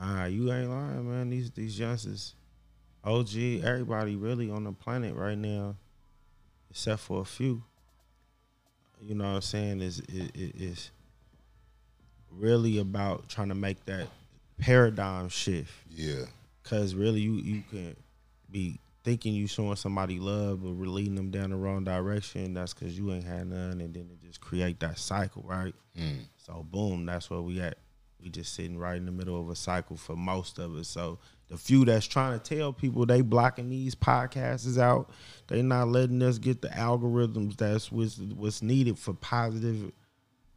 Nah, 0.00 0.24
you 0.26 0.52
ain't 0.52 0.70
lying, 0.70 1.10
man. 1.10 1.30
These 1.30 1.50
these 1.50 1.78
youngsters, 1.78 2.34
OG, 3.04 3.36
everybody 3.64 4.16
really 4.16 4.50
on 4.50 4.64
the 4.64 4.72
planet 4.72 5.14
right 5.14 5.38
now, 5.38 5.76
except 6.70 7.00
for 7.02 7.20
a 7.20 7.24
few. 7.24 7.62
You 9.00 9.16
know 9.16 9.24
what 9.24 9.34
I'm 9.36 9.40
saying? 9.42 9.80
Is 9.80 9.98
it, 10.00 10.34
it, 10.36 10.54
it's 10.56 10.90
really 12.30 12.78
about 12.78 13.28
trying 13.28 13.48
to 13.48 13.54
make 13.54 13.84
that 13.86 14.06
paradigm 14.58 15.28
shift. 15.28 15.72
Yeah. 15.90 16.24
Cause 16.64 16.94
really, 16.94 17.20
you 17.20 17.34
you 17.34 17.62
can 17.70 17.96
be 18.50 18.78
thinking 19.04 19.34
you 19.34 19.46
showing 19.46 19.76
somebody 19.76 20.18
love, 20.18 20.62
but 20.62 20.72
we're 20.72 20.86
leading 20.86 21.16
them 21.16 21.30
down 21.30 21.50
the 21.50 21.56
wrong 21.56 21.84
direction. 21.84 22.54
That's 22.54 22.72
because 22.72 22.96
you 22.96 23.12
ain't 23.12 23.24
had 23.24 23.48
none, 23.48 23.80
and 23.80 23.92
then 23.94 24.08
it 24.12 24.24
just 24.24 24.40
create 24.40 24.80
that 24.80 24.98
cycle, 24.98 25.42
right? 25.46 25.74
Mm. 25.98 26.26
So 26.36 26.64
boom, 26.68 27.06
that's 27.06 27.28
where 27.30 27.40
we 27.40 27.60
at. 27.60 27.78
We 28.22 28.30
just 28.30 28.54
sitting 28.54 28.78
right 28.78 28.96
in 28.96 29.06
the 29.06 29.12
middle 29.12 29.40
of 29.40 29.50
a 29.50 29.56
cycle 29.56 29.96
for 29.96 30.14
most 30.14 30.58
of 30.58 30.76
us. 30.76 30.86
So 30.86 31.18
the 31.48 31.56
few 31.56 31.84
that's 31.84 32.06
trying 32.06 32.38
to 32.38 32.56
tell 32.56 32.72
people 32.72 33.04
they 33.04 33.20
blocking 33.20 33.68
these 33.68 33.96
podcasts 33.96 34.78
out, 34.78 35.10
they 35.48 35.60
not 35.60 35.88
letting 35.88 36.22
us 36.22 36.38
get 36.38 36.62
the 36.62 36.68
algorithms 36.68 37.56
that's 37.56 37.90
what's, 37.90 38.18
what's 38.18 38.62
needed 38.62 38.98
for 38.98 39.12
positive 39.12 39.90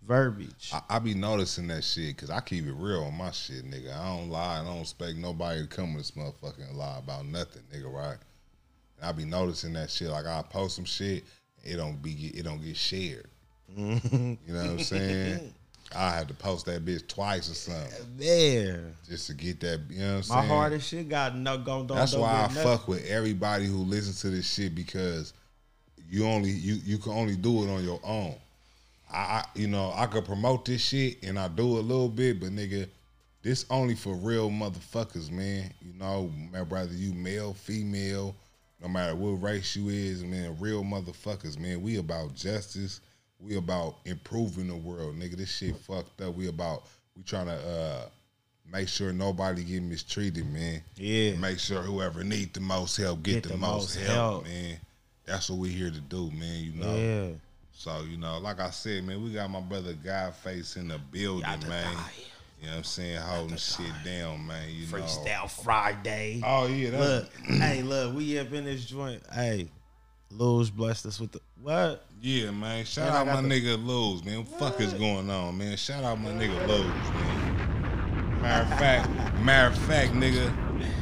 verbiage. 0.06 0.72
I, 0.74 0.82
I 0.90 1.00
be 1.00 1.14
noticing 1.14 1.68
that 1.68 1.84
shit 1.84 2.16
because 2.16 2.30
I 2.30 2.40
keep 2.42 2.66
it 2.66 2.74
real 2.74 3.04
on 3.04 3.18
my 3.18 3.32
shit, 3.32 3.66
nigga. 3.70 3.98
I 3.98 4.06
don't 4.18 4.30
lie. 4.30 4.62
I 4.62 4.64
don't 4.64 4.82
expect 4.82 5.18
nobody 5.18 5.62
to 5.62 5.68
come 5.68 5.94
with 5.94 6.04
this 6.04 6.12
motherfucking 6.12 6.76
lie 6.76 7.00
about 7.00 7.26
nothing, 7.26 7.64
nigga. 7.74 7.92
Right? 7.92 8.18
And 8.98 9.10
I 9.10 9.12
be 9.12 9.26
noticing 9.26 9.74
that 9.74 9.90
shit. 9.90 10.10
Like 10.10 10.26
I 10.26 10.44
post 10.50 10.76
some 10.76 10.86
shit, 10.86 11.24
it 11.64 11.78
don't 11.78 12.02
be 12.02 12.12
it 12.36 12.44
don't 12.44 12.64
get 12.64 12.78
shared. 12.78 13.28
You 13.76 14.00
know 14.48 14.62
what 14.62 14.70
I'm 14.70 14.80
saying? 14.80 15.54
I 15.96 16.10
had 16.10 16.28
to 16.30 16.34
post 16.34 16.66
that 16.66 16.84
bitch 16.84 17.08
twice 17.08 17.50
or 17.50 17.54
something 17.54 18.16
yeah, 18.18 18.78
just 19.08 19.28
to 19.28 19.34
get 19.36 19.60
that. 19.60 19.82
You 19.90 20.00
know 20.00 20.16
what 20.16 20.30
I'm 20.32 20.36
my 20.36 20.42
saying? 20.42 20.48
hardest 20.50 20.90
shit 20.90 21.10
got 21.10 21.36
no 21.36 21.58
go. 21.60 21.84
Don't, 21.84 21.98
That's 21.98 22.14
don't 22.14 22.22
why 22.22 22.32
I 22.34 22.42
nothing. 22.48 22.64
fuck 22.64 22.88
with 22.88 23.06
everybody 23.06 23.66
who 23.66 23.78
listens 23.78 24.20
to 24.22 24.30
this 24.32 24.52
shit 24.52 24.74
because 24.74 25.34
you 26.10 26.26
only 26.26 26.50
you 26.50 26.76
you 26.84 26.98
can 26.98 27.12
only 27.12 27.36
do 27.36 27.64
it 27.64 27.70
on 27.72 27.84
your 27.84 28.00
own. 28.04 28.36
I, 29.16 29.20
I 29.20 29.46
you 29.56 29.68
know 29.68 29.94
I 29.96 30.06
could 30.08 30.26
promote 30.26 30.66
this 30.66 30.82
shit 30.82 31.24
and 31.24 31.40
I 31.40 31.48
do 31.48 31.64
a 31.64 31.80
little 31.80 32.10
bit, 32.10 32.40
but 32.40 32.50
nigga, 32.50 32.88
this 33.42 33.66
only 33.70 33.96
for 33.96 34.14
real 34.16 34.50
motherfuckers, 34.50 35.32
man. 35.32 35.72
You 35.82 35.94
know, 35.94 36.32
whether 36.68 36.94
you 36.94 37.14
male, 37.14 37.54
female, 37.54 38.36
no 38.82 38.88
matter 38.90 39.16
what 39.16 39.42
race 39.42 39.76
you 39.76 39.90
is, 39.90 40.24
man, 40.24 40.58
real 40.60 40.84
motherfuckers, 40.84 41.58
man. 41.58 41.82
We 41.82 41.98
about 41.98 42.36
justice. 42.36 43.02
We 43.40 43.58
about 43.58 43.98
improving 44.06 44.68
the 44.68 44.76
world, 44.76 45.18
nigga. 45.18 45.38
This 45.38 45.56
shit 45.56 45.78
fucked 45.78 46.22
up. 46.22 46.36
We 46.36 46.48
about 46.48 46.84
we 47.16 47.24
trying 47.24 47.48
to 47.48 47.54
uh 47.54 48.10
make 48.72 48.88
sure 48.88 49.14
nobody 49.14 49.64
get 49.64 49.84
mistreated, 49.84 50.52
man. 50.52 50.82
Yeah. 50.96 51.36
Make 51.36 51.60
sure 51.60 51.82
whoever 51.82 52.24
need 52.24 52.54
the 52.54 52.62
most 52.62 52.98
help 52.98 53.24
get, 53.24 53.44
the, 53.44 53.58
most, 53.58 53.96
help, 53.96 54.10
help. 54.10 54.44
man. 54.46 54.78
That's 55.26 55.50
what 55.50 55.60
we 55.60 55.70
here 55.70 55.90
to 55.90 56.00
do, 56.02 56.32
man. 56.32 56.64
You 56.64 56.72
know. 56.74 56.96
Yeah. 56.96 57.28
So 57.78 58.02
you 58.10 58.18
know, 58.18 58.40
like 58.40 58.60
I 58.60 58.70
said, 58.70 59.04
man, 59.04 59.24
we 59.24 59.32
got 59.32 59.50
my 59.50 59.60
brother 59.60 59.94
Godface 59.94 60.78
in 60.78 60.88
the 60.88 60.98
building, 60.98 61.42
man. 61.42 61.60
die. 61.94 62.02
You 62.62 62.68
know 62.68 62.72
what 62.72 62.78
I'm 62.78 62.84
saying? 62.86 63.18
Holding 63.20 63.58
shit 63.58 63.92
down, 64.04 64.48
man. 64.48 64.70
You 64.70 64.88
know. 64.88 64.98
Freestyle 64.98 65.50
Friday. 65.64 66.42
Oh 66.44 66.68
yeah, 66.68 66.92
that's, 66.92 67.04
Look, 67.04 67.34
hey, 67.62 67.82
look, 67.84 68.16
we 68.16 68.40
up 68.40 68.52
in 68.54 68.64
this 68.66 68.86
joint. 68.86 69.22
Hey, 69.32 69.68
Luz 70.32 70.70
blessed 70.70 71.06
us 71.06 71.20
with 71.20 71.34
the 71.34 71.42
what? 71.62 72.06
yeah, 72.22 72.50
man. 72.52 72.86
Shout 72.86 73.10
Man, 73.14 73.28
out 73.28 73.44
my 73.44 73.48
the- 73.48 73.50
nigga 73.62 73.86
Luz, 73.86 74.24
man. 74.24 74.38
What 74.46 74.52
the 74.52 74.58
fuck 74.58 74.82
is 74.82 74.94
going 74.94 75.30
on, 75.30 75.58
man? 75.58 75.76
Shout 75.78 76.04
out 76.04 76.20
my 76.20 76.32
nigga 76.32 76.68
Luz, 76.68 76.86
man. 76.86 78.42
Matter 78.42 78.72
of 78.74 78.80
fact, 78.80 79.10
matter 79.44 79.68
of 79.68 79.78
fact, 79.86 80.14
nigga. 80.14 80.54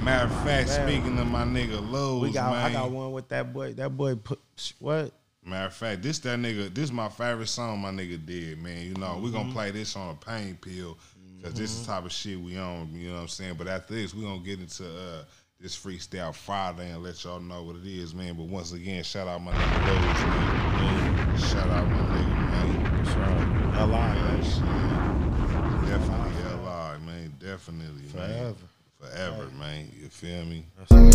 Matter 0.04 0.26
of 0.26 0.44
fact, 0.44 0.68
Man. 0.70 0.88
speaking 0.88 1.18
of 1.20 1.28
my 1.28 1.44
nigga 1.44 1.80
Luz, 1.90 2.22
We 2.24 2.32
got 2.34 2.52
man. 2.52 2.66
I 2.66 2.74
got 2.74 2.90
one 2.92 3.12
with 3.12 3.30
that 3.30 3.54
boy. 3.54 3.74
That 3.74 3.96
boy 3.96 4.16
put 4.16 4.40
what? 4.80 5.12
Matter 5.46 5.68
of 5.68 5.74
fact, 5.74 6.02
this 6.02 6.20
that 6.20 6.40
nigga, 6.40 6.74
this 6.74 6.92
my 6.92 7.10
favorite 7.10 7.48
song 7.48 7.80
my 7.80 7.90
nigga 7.92 8.24
did, 8.26 8.58
man. 8.62 8.82
You 8.88 8.94
know, 8.96 9.18
we 9.18 9.30
Mm-hmm. 9.30 9.38
gonna 9.38 9.52
play 9.52 9.72
this 9.72 9.96
on 9.96 10.12
a 10.12 10.16
pain 10.16 10.58
pill 10.62 10.98
because 11.38 11.54
this 11.54 11.72
is 11.72 11.82
the 11.86 11.92
type 11.92 12.06
of 12.06 12.12
shit 12.14 12.40
we 12.40 12.58
on, 12.58 12.90
you 12.94 13.10
know 13.10 13.16
what 13.16 13.22
I'm 13.24 13.28
saying? 13.28 13.56
But 13.58 13.68
after 13.68 13.94
this, 13.94 14.14
we 14.14 14.24
gonna 14.24 14.40
get 14.40 14.60
into 14.60 14.86
uh 14.86 15.24
this 15.60 15.76
freestyle 15.78 16.34
Friday 16.34 16.90
and 16.92 17.04
let 17.04 17.24
y'all 17.24 17.40
know 17.40 17.64
what 17.64 17.76
it 17.78 17.86
is, 17.86 18.14
man. 18.14 18.36
But 18.36 18.48
once 18.48 18.72
again, 18.74 19.04
shout 19.04 19.28
out 19.28 19.42
my 19.42 19.52
nigga 19.54 19.86
Lowe's, 19.86 20.26
man. 20.26 21.38
Shout 21.38 21.70
out 21.70 21.90
my 21.90 22.00
nigga, 22.00 22.38
man. 22.52 23.06
Sure. 23.06 23.82
Alive, 23.82 24.16
That 24.16 24.40
man. 24.40 24.44
shit. 24.44 25.90
Definitely 25.90 26.44
LI, 26.44 27.06
man. 27.06 27.34
Definitely, 27.40 28.04
man. 28.14 28.56
Forever. 29.04 29.36
Forever, 29.36 29.52
man. 29.60 29.92
You 30.00 30.08
feel 30.08 30.46
me? 30.46 30.64
Free, 30.88 31.12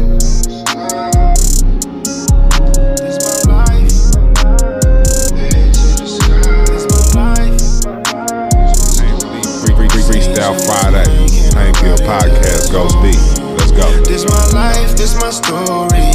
free, 9.74 9.88
free, 9.88 10.02
freestyle 10.04 10.56
Friday. 10.66 11.08
Pain 11.54 11.72
Podcast 12.04 12.70
Ghost 12.72 12.96
D. 13.00 13.16
Let's 13.56 13.72
go. 13.72 13.88
This 14.04 14.24
my 14.26 14.46
life, 14.52 14.94
this 14.96 15.14
my 15.20 15.30
story. 15.30 16.12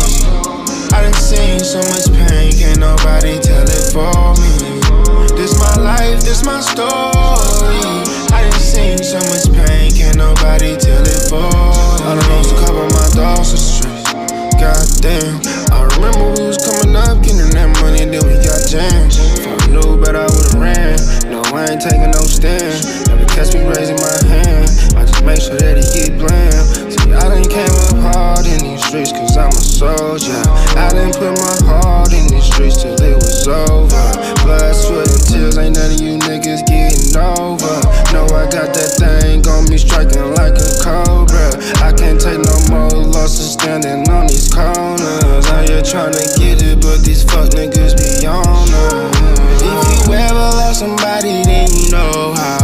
I 0.93 1.01
done 1.01 1.13
seen 1.13 1.59
so 1.59 1.79
much 1.89 2.05
pain, 2.29 2.51
can't 2.51 2.79
nobody 2.79 3.39
tell 3.39 3.63
it 3.63 3.91
for 3.91 4.35
me. 4.41 4.82
This 5.43 5.59
my 5.59 5.75
life, 5.75 6.21
this 6.23 6.45
my 6.45 6.61
story. 6.61 6.87
I 8.31 8.47
done 8.47 8.61
seen 8.63 8.95
so 9.03 9.19
much 9.27 9.43
pain, 9.51 9.91
can't 9.91 10.15
nobody 10.15 10.77
tell 10.79 11.03
it 11.03 11.27
for 11.27 11.43
me. 11.43 11.99
I 11.99 12.15
lost 12.31 12.55
a 12.55 12.59
couple 12.63 12.87
of 12.87 12.93
my 12.95 13.09
dogs 13.11 13.51
to 13.51 13.57
streets. 13.59 14.07
Goddamn, 14.55 15.43
I 15.67 15.83
remember 15.99 16.39
we 16.39 16.47
was 16.47 16.55
coming 16.63 16.95
up, 16.95 17.19
getting 17.19 17.51
that 17.59 17.75
money, 17.83 18.07
then 18.07 18.23
we 18.23 18.39
got 18.39 18.63
jammed. 18.71 19.19
If 19.19 19.43
I 19.43 19.67
knew 19.67 19.99
better, 19.99 20.23
I 20.23 20.31
would've 20.31 20.55
ran. 20.55 20.95
No, 21.27 21.43
I 21.51 21.75
ain't 21.75 21.83
taking 21.83 22.15
no 22.15 22.23
stand. 22.23 23.11
Never 23.11 23.27
catch 23.35 23.51
me 23.51 23.67
raising 23.67 23.99
my 23.99 24.15
hand. 24.31 24.71
I 24.95 25.03
just 25.03 25.27
make 25.27 25.43
sure 25.43 25.59
that 25.59 25.75
it 25.75 25.91
get 25.91 26.23
bland. 26.23 26.82
I 27.13 27.29
done 27.29 27.45
came 27.45 27.69
up 27.69 28.13
hard 28.13 28.45
in 28.45 28.59
these 28.63 28.83
streets, 28.83 29.11
cause 29.11 29.37
I'm 29.37 29.49
a 29.49 29.61
soldier. 29.61 30.41
I 30.75 30.89
done 30.89 31.13
put 31.13 31.37
my 31.37 31.57
heart 31.69 32.13
in 32.13 32.27
these 32.27 32.45
streets 32.45 32.81
till 32.81 32.97
it 32.97 33.15
was 33.15 33.47
over. 33.47 34.05
Blood, 34.43 34.73
sweat, 34.73 35.07
and 35.07 35.23
tears, 35.29 35.57
ain't 35.57 35.77
none 35.77 35.93
of 35.93 36.01
you 36.01 36.17
niggas 36.17 36.65
getting 36.65 37.13
over. 37.15 37.75
No, 38.11 38.25
I 38.33 38.49
got 38.49 38.73
that 38.73 38.91
thing 38.97 39.45
on 39.47 39.69
me 39.69 39.77
striking 39.77 40.33
like 40.35 40.57
a 40.57 40.69
cobra. 40.81 41.53
I 41.85 41.93
can't 41.93 42.19
take 42.19 42.41
no 42.41 42.57
more 42.73 42.89
losses 42.89 43.53
standing 43.53 44.09
on 44.09 44.27
these 44.27 44.51
corners. 44.51 45.45
Out 45.47 45.69
here 45.69 45.81
trying 45.81 46.13
to 46.13 46.25
get 46.39 46.61
it, 46.61 46.81
but 46.81 47.03
these 47.05 47.23
fuck 47.23 47.49
niggas 47.53 47.93
be 47.95 48.25
on 48.25 48.45
us. 48.45 49.23
If 49.61 50.07
you 50.07 50.13
ever 50.13 50.33
lost 50.33 50.79
somebody, 50.79 51.43
then 51.43 51.69
you 51.71 51.91
know 51.91 52.33
how 52.35 52.62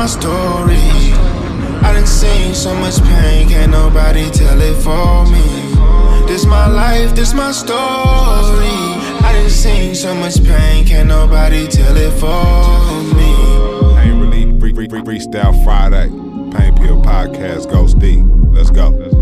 my 0.00 0.06
story. 0.06 1.12
I 1.84 1.92
done 1.92 2.06
seen 2.06 2.54
so 2.54 2.74
much 2.74 3.02
pain, 3.02 3.50
can't 3.50 3.70
nobody 3.70 4.30
tell 4.30 4.58
it 4.58 4.74
for 4.82 5.26
me. 5.30 6.26
This 6.26 6.46
my 6.46 6.68
life, 6.68 7.14
this 7.14 7.34
my 7.34 7.52
story. 7.52 7.76
I 9.26 9.30
done 9.34 9.50
seen 9.50 9.94
so 9.94 10.14
much 10.14 10.42
pain, 10.42 10.86
can't 10.86 11.06
nobody 11.06 11.68
tell 11.68 11.94
it 11.98 12.12
for 12.18 13.14
me. 13.14 13.30
Pain 14.00 14.18
Relief 14.20 14.58
free, 14.58 14.72
free, 14.72 14.88
free, 14.88 15.02
Freestyle 15.02 15.52
Friday. 15.64 16.08
Pain 16.56 16.74
Pill 16.76 17.02
Podcast 17.02 17.70
Ghost 17.70 17.98
D. 17.98 18.22
Let's 18.56 18.70
go. 18.70 18.88
Let's 18.88 19.12
go. 19.12 19.19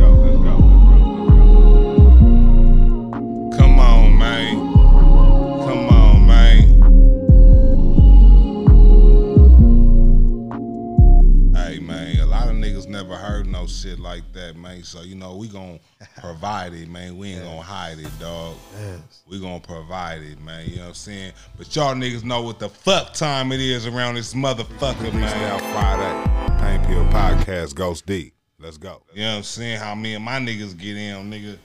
That, 14.78 14.84
man. 14.84 14.84
So 14.84 15.02
you 15.02 15.14
know 15.14 15.36
we 15.36 15.48
gonna 15.48 15.78
provide 16.20 16.74
it, 16.74 16.88
man. 16.88 17.16
We 17.16 17.32
ain't 17.32 17.44
gonna 17.44 17.62
hide 17.62 17.98
it, 17.98 18.18
dog. 18.18 18.56
Yes. 18.78 19.22
We 19.28 19.40
gonna 19.40 19.60
provide 19.60 20.22
it, 20.22 20.40
man. 20.40 20.68
You 20.68 20.76
know 20.76 20.82
what 20.82 20.88
I'm 20.88 20.94
saying? 20.94 21.32
But 21.56 21.74
y'all 21.74 21.94
niggas 21.94 22.24
know 22.24 22.42
what 22.42 22.58
the 22.58 22.68
fuck 22.68 23.14
time 23.14 23.52
it 23.52 23.60
is 23.60 23.86
around 23.86 24.14
this 24.14 24.34
motherfucker, 24.34 25.12
man. 25.12 25.28
Freestyle 25.28 25.60
Friday. 25.72 26.58
Pain 26.60 26.86
Pill 26.86 27.04
Podcast. 27.06 27.74
Ghost 27.74 28.06
D. 28.06 28.32
Let's 28.60 28.76
go. 28.76 29.02
You 29.14 29.22
know 29.22 29.30
what 29.30 29.36
I'm 29.38 29.42
saying? 29.44 29.78
How 29.78 29.94
me 29.94 30.14
and 30.14 30.24
my 30.24 30.38
niggas 30.38 30.76
get 30.76 30.96
in, 30.96 31.30
nigga. 31.30 31.58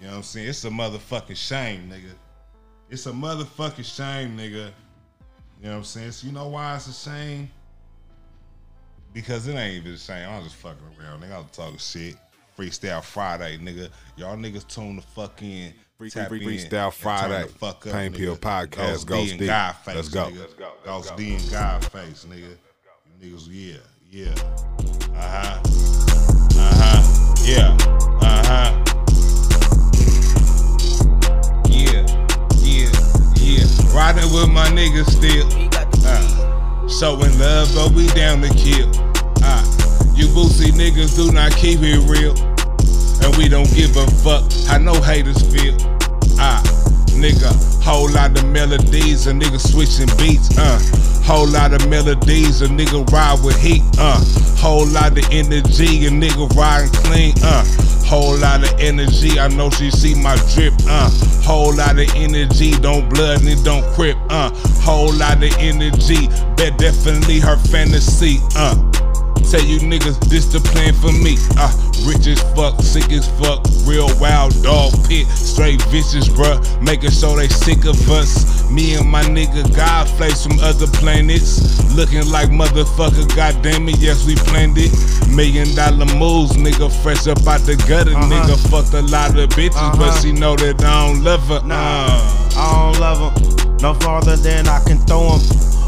You 0.00 0.06
know 0.06 0.10
what 0.10 0.16
I'm 0.18 0.22
saying? 0.22 0.48
It's 0.48 0.64
a 0.64 0.70
motherfucking 0.70 1.36
shame, 1.36 1.90
nigga. 1.90 2.12
It's 2.88 3.06
a 3.06 3.12
motherfucking 3.12 3.84
shame, 3.84 4.36
nigga. 4.36 4.70
You 5.60 5.68
know 5.68 5.70
what 5.70 5.76
I'm 5.78 5.84
saying? 5.84 6.12
So 6.12 6.26
you 6.26 6.32
know 6.32 6.48
why 6.48 6.76
it's 6.76 6.86
a 6.86 6.92
shame? 6.92 7.50
Because 9.12 9.48
it 9.48 9.54
ain't 9.54 9.76
even 9.76 9.92
a 9.92 9.96
shame. 9.96 10.28
I'm 10.28 10.42
just 10.44 10.56
fucking 10.56 10.78
around, 11.00 11.22
nigga. 11.22 11.38
I'm 11.38 11.46
talking 11.50 11.78
shit. 11.78 12.16
Freestyle 12.56 13.02
Friday, 13.02 13.58
nigga. 13.58 13.90
Y'all 14.16 14.36
niggas 14.36 14.66
tune 14.66 14.96
the 14.96 15.02
fuck 15.02 15.42
in. 15.42 15.72
Free- 15.98 16.10
tap 16.10 16.28
free- 16.28 16.42
in, 16.42 16.48
Freestyle 16.48 16.84
and 16.86 16.94
Friday. 16.94 17.42
the 17.44 17.48
fuck 17.48 17.86
up, 17.86 17.92
Pain 17.92 18.12
nigga. 18.12 18.16
Pill 18.16 18.36
Podcast, 18.36 18.76
Ghost, 18.76 19.06
Ghost 19.06 19.26
D 19.32 19.38
and. 19.38 19.46
Godface, 19.46 19.94
Let's 19.94 20.08
go. 20.08 20.24
nigga. 20.26 20.38
Let's 20.40 20.54
go. 20.54 20.64
Let's 20.64 20.86
Ghost 20.86 21.10
go. 21.10 21.16
D 21.16 21.34
and 21.34 21.50
Godface, 21.50 22.24
nigga. 22.26 22.56
You 23.20 23.34
niggas, 23.36 23.48
yeah, 23.50 23.76
yeah. 24.10 24.34
Uh-huh. 25.16 25.60
Uh-huh. 26.58 27.34
Yeah. 27.44 27.76
Uh-huh. 28.20 28.82
Yeah. 31.68 32.06
Yeah. 32.58 32.90
Yeah. 33.36 33.94
Riding 33.96 34.32
with 34.32 34.48
my 34.50 34.66
niggas 34.68 35.10
still. 35.10 35.46
Uh, 36.08 36.88
showing 36.88 37.38
love, 37.38 37.68
but 37.74 37.92
we 37.92 38.06
down 38.08 38.40
to 38.42 38.48
kill. 38.54 38.90
You 40.16 40.28
boozy 40.28 40.72
niggas 40.72 41.14
do 41.14 41.30
not 41.30 41.52
keep 41.52 41.80
it 41.82 42.00
real. 42.08 42.32
And 43.22 43.36
we 43.36 43.48
don't 43.48 43.68
give 43.74 43.94
a 43.96 44.06
fuck 44.24 44.50
how 44.66 44.78
no 44.78 44.94
haters 44.94 45.42
feel. 45.52 45.76
Ah, 46.40 46.62
nigga, 47.12 47.52
whole 47.84 48.10
lot 48.10 48.36
of 48.38 48.46
melodies, 48.46 49.26
a 49.26 49.32
nigga 49.32 49.60
switching 49.60 50.08
beats, 50.16 50.56
uh. 50.56 50.80
Whole 51.22 51.46
lot 51.46 51.74
of 51.74 51.86
melodies, 51.90 52.62
a 52.62 52.66
nigga 52.66 53.06
ride 53.12 53.44
with 53.44 53.60
heat, 53.60 53.82
uh. 53.98 54.18
Whole 54.56 54.86
lot 54.86 55.18
of 55.18 55.24
energy, 55.30 56.06
a 56.06 56.10
nigga 56.10 56.48
riding 56.56 56.90
clean, 57.04 57.34
uh. 57.42 57.64
Whole 58.06 58.38
lot 58.38 58.64
of 58.64 58.80
energy, 58.80 59.38
I 59.38 59.48
know 59.48 59.68
she 59.68 59.90
see 59.90 60.14
my 60.14 60.36
drip, 60.54 60.72
uh. 60.88 61.10
Whole 61.44 61.76
lot 61.76 61.98
of 61.98 62.08
energy, 62.16 62.70
don't 62.72 63.08
blood 63.10 63.42
and 63.44 63.62
don't 63.62 63.84
crip, 63.94 64.16
uh. 64.30 64.48
Whole 64.80 65.12
lot 65.12 65.42
of 65.42 65.52
energy, 65.58 66.28
bet 66.56 66.78
definitely 66.78 67.38
her 67.40 67.56
fantasy, 67.56 68.38
uh. 68.56 68.76
Tell 69.50 69.62
you 69.62 69.78
niggas 69.78 70.18
this 70.28 70.46
the 70.46 70.58
plan 70.60 70.92
for 70.94 71.12
me. 71.12 71.38
Uh, 71.56 71.70
rich 72.04 72.26
as 72.26 72.42
fuck, 72.54 72.80
sick 72.82 73.12
as 73.12 73.28
fuck, 73.38 73.62
real 73.86 74.10
wild 74.18 74.50
dog 74.62 74.92
pit, 75.06 75.26
straight 75.28 75.80
vicious, 75.86 76.28
bruh. 76.28 76.58
Making 76.82 77.10
sure 77.12 77.36
they 77.36 77.48
sick 77.48 77.84
of 77.86 77.94
us. 78.10 78.68
Me 78.70 78.94
and 78.94 79.08
my 79.08 79.22
nigga 79.22 79.62
God 79.74 80.06
Godface 80.08 80.42
from 80.42 80.58
other 80.60 80.88
planets. 80.98 81.62
Looking 81.94 82.28
like 82.30 82.50
motherfucker, 82.50 83.24
goddamn 83.36 83.88
it, 83.88 83.98
yes, 83.98 84.26
we 84.26 84.34
planned 84.34 84.76
it. 84.78 84.90
Million 85.30 85.72
dollar 85.76 86.06
moves, 86.18 86.52
nigga, 86.56 86.90
fresh 87.02 87.26
up 87.28 87.46
out 87.46 87.60
the 87.60 87.76
gutter, 87.88 88.12
nigga. 88.26 88.56
Fucked 88.68 88.94
a 88.94 89.02
lot 89.02 89.30
of 89.38 89.48
bitches, 89.50 89.92
but 89.96 90.10
Uh-huh. 90.10 90.20
she 90.20 90.32
know 90.32 90.56
that 90.56 90.82
I 90.82 91.06
don't 91.06 91.22
love 91.22 91.46
her. 91.48 91.62
Nah, 91.62 91.76
Uh. 91.76 92.50
I 92.56 92.92
don't 92.92 93.00
love 93.00 93.20
him. 93.22 93.76
No 93.80 93.94
farther 93.94 94.36
than 94.36 94.66
I 94.68 94.80
can 94.84 94.98
throw 95.06 95.38
him. 95.38 95.40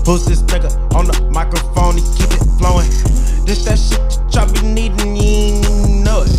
Who's 0.08 0.24
this 0.24 0.40
nigga 0.40 0.72
on 0.96 1.04
the 1.04 1.20
microphone? 1.28 2.00
He 2.00 2.02
keep 2.16 2.32
it 2.32 2.40
flowing. 2.56 2.88
This 3.44 3.60
that 3.68 3.76
shit 3.76 4.00
y'all 4.32 4.48
be 4.48 4.64
needing, 4.64 5.14
you 5.14 5.60
ain't 5.60 6.00
know 6.00 6.24
it. 6.24 6.32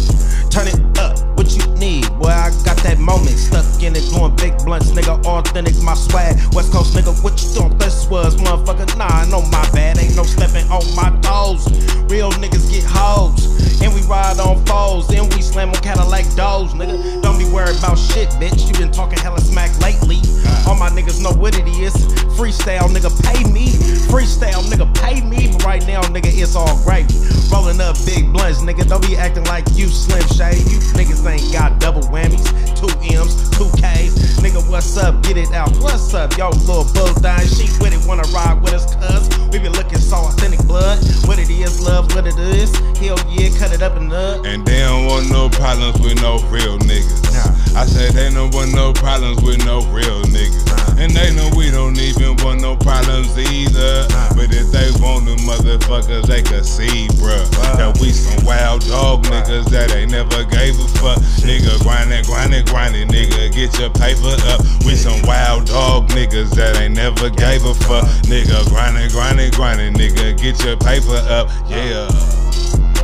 Turn 0.49 0.65
it 0.65 0.81
up, 0.97 1.21
what 1.37 1.53
you 1.53 1.61
need? 1.77 2.09
Boy, 2.17 2.33
I 2.33 2.49
got 2.65 2.81
that 2.81 2.97
moment 2.97 3.37
stuck 3.37 3.69
in 3.83 3.95
it, 3.95 4.09
doing 4.09 4.35
big 4.37 4.57
blunts, 4.65 4.89
nigga. 4.89 5.23
Authentic, 5.23 5.77
my 5.83 5.93
swag. 5.93 6.33
West 6.55 6.73
Coast 6.73 6.97
nigga, 6.97 7.13
what 7.21 7.37
you 7.45 7.53
doing? 7.53 7.77
This 7.77 8.09
was 8.09 8.37
motherfucker. 8.37 8.89
Nah, 8.97 9.29
no, 9.29 9.45
my 9.53 9.61
bad. 9.69 9.99
Ain't 9.99 10.15
no 10.15 10.23
stepping 10.23 10.65
on 10.73 10.81
my 10.97 11.13
toes. 11.21 11.69
Real 12.09 12.31
niggas 12.41 12.73
get 12.73 12.83
hoes. 12.89 13.45
And 13.83 13.93
we 13.93 14.01
ride 14.09 14.39
on 14.39 14.65
foes. 14.65 15.13
And 15.13 15.31
we 15.35 15.43
slam 15.43 15.69
on 15.69 15.75
Cadillac 15.85 16.25
doors, 16.33 16.73
nigga. 16.73 17.21
Worried 17.51 17.79
about 17.79 17.97
shit, 17.97 18.29
bitch. 18.37 18.67
You 18.67 18.73
been 18.77 18.91
talking 18.91 19.17
hella 19.17 19.41
smack 19.41 19.73
lately. 19.81 20.21
All 20.67 20.75
my 20.75 20.89
niggas 20.89 21.21
know 21.21 21.33
what 21.33 21.57
it 21.57 21.67
is. 21.67 21.93
Freestyle, 22.37 22.87
nigga, 22.93 23.09
pay 23.25 23.43
me. 23.51 23.73
Freestyle, 24.05 24.61
nigga, 24.69 24.85
pay 25.01 25.21
me. 25.21 25.51
But 25.51 25.65
right 25.65 25.87
now, 25.87 26.01
nigga, 26.03 26.29
it's 26.29 26.55
all 26.55 26.77
gravy. 26.83 27.13
Rolling 27.51 27.81
up 27.81 27.97
big 28.05 28.31
blunts, 28.31 28.61
nigga. 28.61 28.87
Don't 28.87 29.01
be 29.01 29.17
acting 29.17 29.45
like 29.45 29.65
you 29.73 29.87
slim 29.87 30.21
shade. 30.37 30.61
You 30.69 30.77
niggas 30.93 31.25
ain't 31.25 31.51
got 31.51 31.79
double 31.79 32.03
whammies. 32.03 32.45
Two 32.77 32.87
M's, 33.17 33.49
two 33.57 33.67
K's. 33.81 34.13
Nigga, 34.39 34.61
what's 34.69 34.95
up? 34.95 35.21
Get 35.23 35.35
it 35.35 35.51
out. 35.51 35.75
What's 35.81 36.13
up, 36.13 36.37
yo, 36.37 36.49
little 36.49 36.85
bull 36.93 37.13
dying? 37.19 37.47
She 37.47 37.67
with 37.81 37.91
it, 37.91 38.07
wanna 38.07 38.23
ride 38.31 38.61
with 38.61 38.73
us, 38.73 38.95
cuz. 38.95 39.27
We 39.51 39.59
be 39.59 39.69
looking 39.69 39.97
so 39.97 40.17
authentic 40.17 40.65
blood. 40.67 40.99
What 41.25 41.39
it 41.39 41.49
is, 41.49 41.81
love, 41.81 42.13
what 42.15 42.27
it 42.27 42.37
is. 42.37 42.71
Hell 42.99 43.17
yeah, 43.27 43.49
cut 43.57 43.73
it 43.73 43.81
up 43.81 43.97
and 43.97 44.13
up. 44.13 44.45
And 44.45 44.65
they 44.65 44.79
don't 44.79 45.07
want 45.07 45.29
no 45.29 45.49
problems 45.49 45.99
with 45.99 46.21
no 46.21 46.39
real 46.47 46.77
niggas. 46.79 47.38
I 47.75 47.85
said 47.85 48.13
they 48.13 48.29
don't 48.29 48.53
want 48.53 48.73
no 48.73 48.93
problems 48.93 49.41
with 49.41 49.63
no 49.65 49.79
real 49.91 50.21
niggas. 50.27 50.67
And 50.99 51.15
they 51.15 51.33
know 51.33 51.49
we 51.55 51.71
don't 51.71 51.97
even 51.97 52.35
want 52.43 52.61
no 52.61 52.75
problems 52.75 53.37
either. 53.37 54.07
But 54.35 54.51
if 54.51 54.67
they 54.71 54.91
want 54.99 55.25
the 55.25 55.39
motherfuckers, 55.47 56.27
they 56.27 56.41
can 56.41 56.63
see, 56.63 57.07
bruh. 57.15 57.47
That 57.77 57.97
we 58.01 58.11
some 58.11 58.43
wild 58.43 58.85
dog 58.87 59.23
niggas 59.25 59.69
that 59.71 59.95
ain't 59.95 60.11
never 60.11 60.43
gave 60.43 60.75
a 60.75 60.87
fuck. 60.99 61.19
Nigga 61.45 61.79
grinding, 61.81 62.25
grinding, 62.25 62.65
grinding, 62.65 63.07
nigga, 63.07 63.51
get 63.53 63.79
your 63.79 63.89
paper 63.91 64.35
up. 64.51 64.59
We 64.83 64.95
some 64.95 65.21
wild 65.23 65.67
dog 65.67 66.09
niggas 66.09 66.51
that 66.55 66.81
ain't 66.81 66.95
never 66.95 67.29
gave 67.29 67.63
a 67.63 67.73
fuck. 67.73 68.03
Nigga 68.27 68.67
grinding, 68.67 69.09
grinding, 69.11 69.51
grinding, 69.51 69.93
nigga, 69.93 70.35
get 70.35 70.63
your 70.65 70.75
paper 70.75 71.15
up. 71.29 71.47
Yeah. 71.69 72.09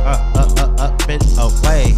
Up, 0.06 0.36
up, 0.36 0.58
up, 0.58 0.80
up 0.80 1.08
and 1.08 1.22
away. 1.38 1.94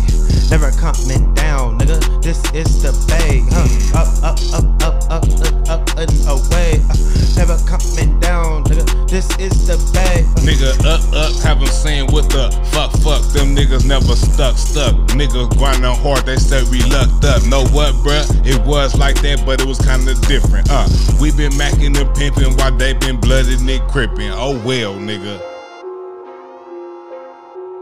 Never 0.51 0.71
coming 0.73 1.35
down, 1.35 1.79
nigga. 1.79 2.01
This 2.23 2.40
is 2.55 2.83
the 2.83 2.92
bay. 3.07 3.44
Huh? 3.53 4.01
Up, 4.01 4.09
up, 4.25 4.38
up, 4.57 4.64
up, 4.83 4.97
up, 5.12 5.25
up, 5.44 5.68
up 5.68 5.99
and 6.01 6.12
away. 6.25 6.81
Uh, 6.88 6.97
never 7.37 7.57
coming 7.68 8.18
down, 8.21 8.64
nigga. 8.64 8.88
This 9.09 9.29
is 9.38 9.66
the 9.66 9.77
bay. 9.92 10.25
Nigga 10.40 10.73
up, 10.88 11.05
up, 11.12 11.33
have 11.42 11.61
'em 11.61 11.66
saying 11.66 12.11
what 12.11 12.31
the 12.31 12.49
fuck, 12.73 12.92
fuck. 13.05 13.23
Them 13.33 13.55
niggas 13.55 13.85
never 13.85 14.16
stuck, 14.16 14.57
stuck. 14.57 14.94
Niggas 15.12 15.57
grinding 15.59 15.85
hard, 16.01 16.25
they 16.25 16.37
said 16.37 16.64
we 16.68 16.81
lucked 16.85 17.25
up. 17.27 17.44
Know 17.44 17.66
what, 17.77 17.92
bruh? 17.97 18.25
It 18.47 18.64
was 18.66 18.97
like 18.97 19.21
that, 19.21 19.44
but 19.44 19.61
it 19.61 19.66
was 19.66 19.79
kinda 19.79 20.14
different. 20.27 20.71
Uh, 20.71 20.88
we 21.21 21.31
been 21.33 21.53
macking 21.53 21.99
and 22.01 22.14
pimping 22.16 22.57
while 22.57 22.73
they 22.73 22.94
been 22.94 23.21
blooded 23.21 23.61
and 23.61 23.81
crippin'. 23.92 24.33
Oh 24.33 24.57
well, 24.64 24.94
nigga. 24.94 25.48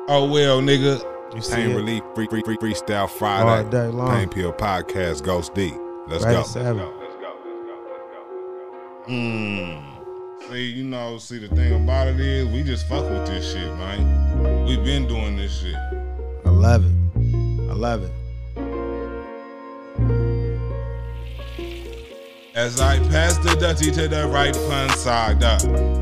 Oh 0.09 0.29
well, 0.31 0.61
nigga. 0.61 1.03
You 1.35 1.43
see 1.43 1.55
Pain 1.57 1.71
it? 1.73 1.75
Relief 1.77 2.03
Free, 2.15 2.27
free, 2.29 2.43
free, 2.43 2.57
Freestyle 2.57 3.01
All 3.03 3.09
Friday. 3.09 3.69
day 3.71 3.87
long. 3.89 4.11
Pain 4.11 4.29
Pill 4.29 4.53
Podcast. 4.53 5.25
Ghost 5.25 5.55
D. 5.55 5.73
Let's 6.07 6.25
Right 6.25 6.33
go. 6.33 6.41
at 6.41 6.47
seven. 6.47 6.89
Mm. 9.09 9.83
See, 10.49 10.65
you 10.71 10.85
know, 10.85 11.19
see 11.19 11.39
the 11.39 11.49
thing 11.49 11.75
about 11.75 12.07
it 12.09 12.21
is 12.21 12.47
we 12.49 12.63
just 12.63 12.87
fuck 12.89 13.09
with 13.09 13.27
this 13.27 13.53
shit, 13.53 13.67
man. 13.77 14.65
We 14.67 14.77
been 14.77 15.07
doing 15.09 15.37
this 15.37 15.61
shit. 15.61 15.75
I 16.45 16.51
love 16.51 16.85
it. 16.85 16.93
I 17.71 17.75
love 17.75 18.03
it. 18.05 18.11
As 22.57 22.81
I 22.81 22.99
pass 23.11 23.37
the 23.37 23.55
dirty 23.55 23.91
to 23.91 24.09
the 24.09 24.27
right 24.29 24.57
front 24.57 24.91
side, 24.93 25.43
uh, 25.43 25.59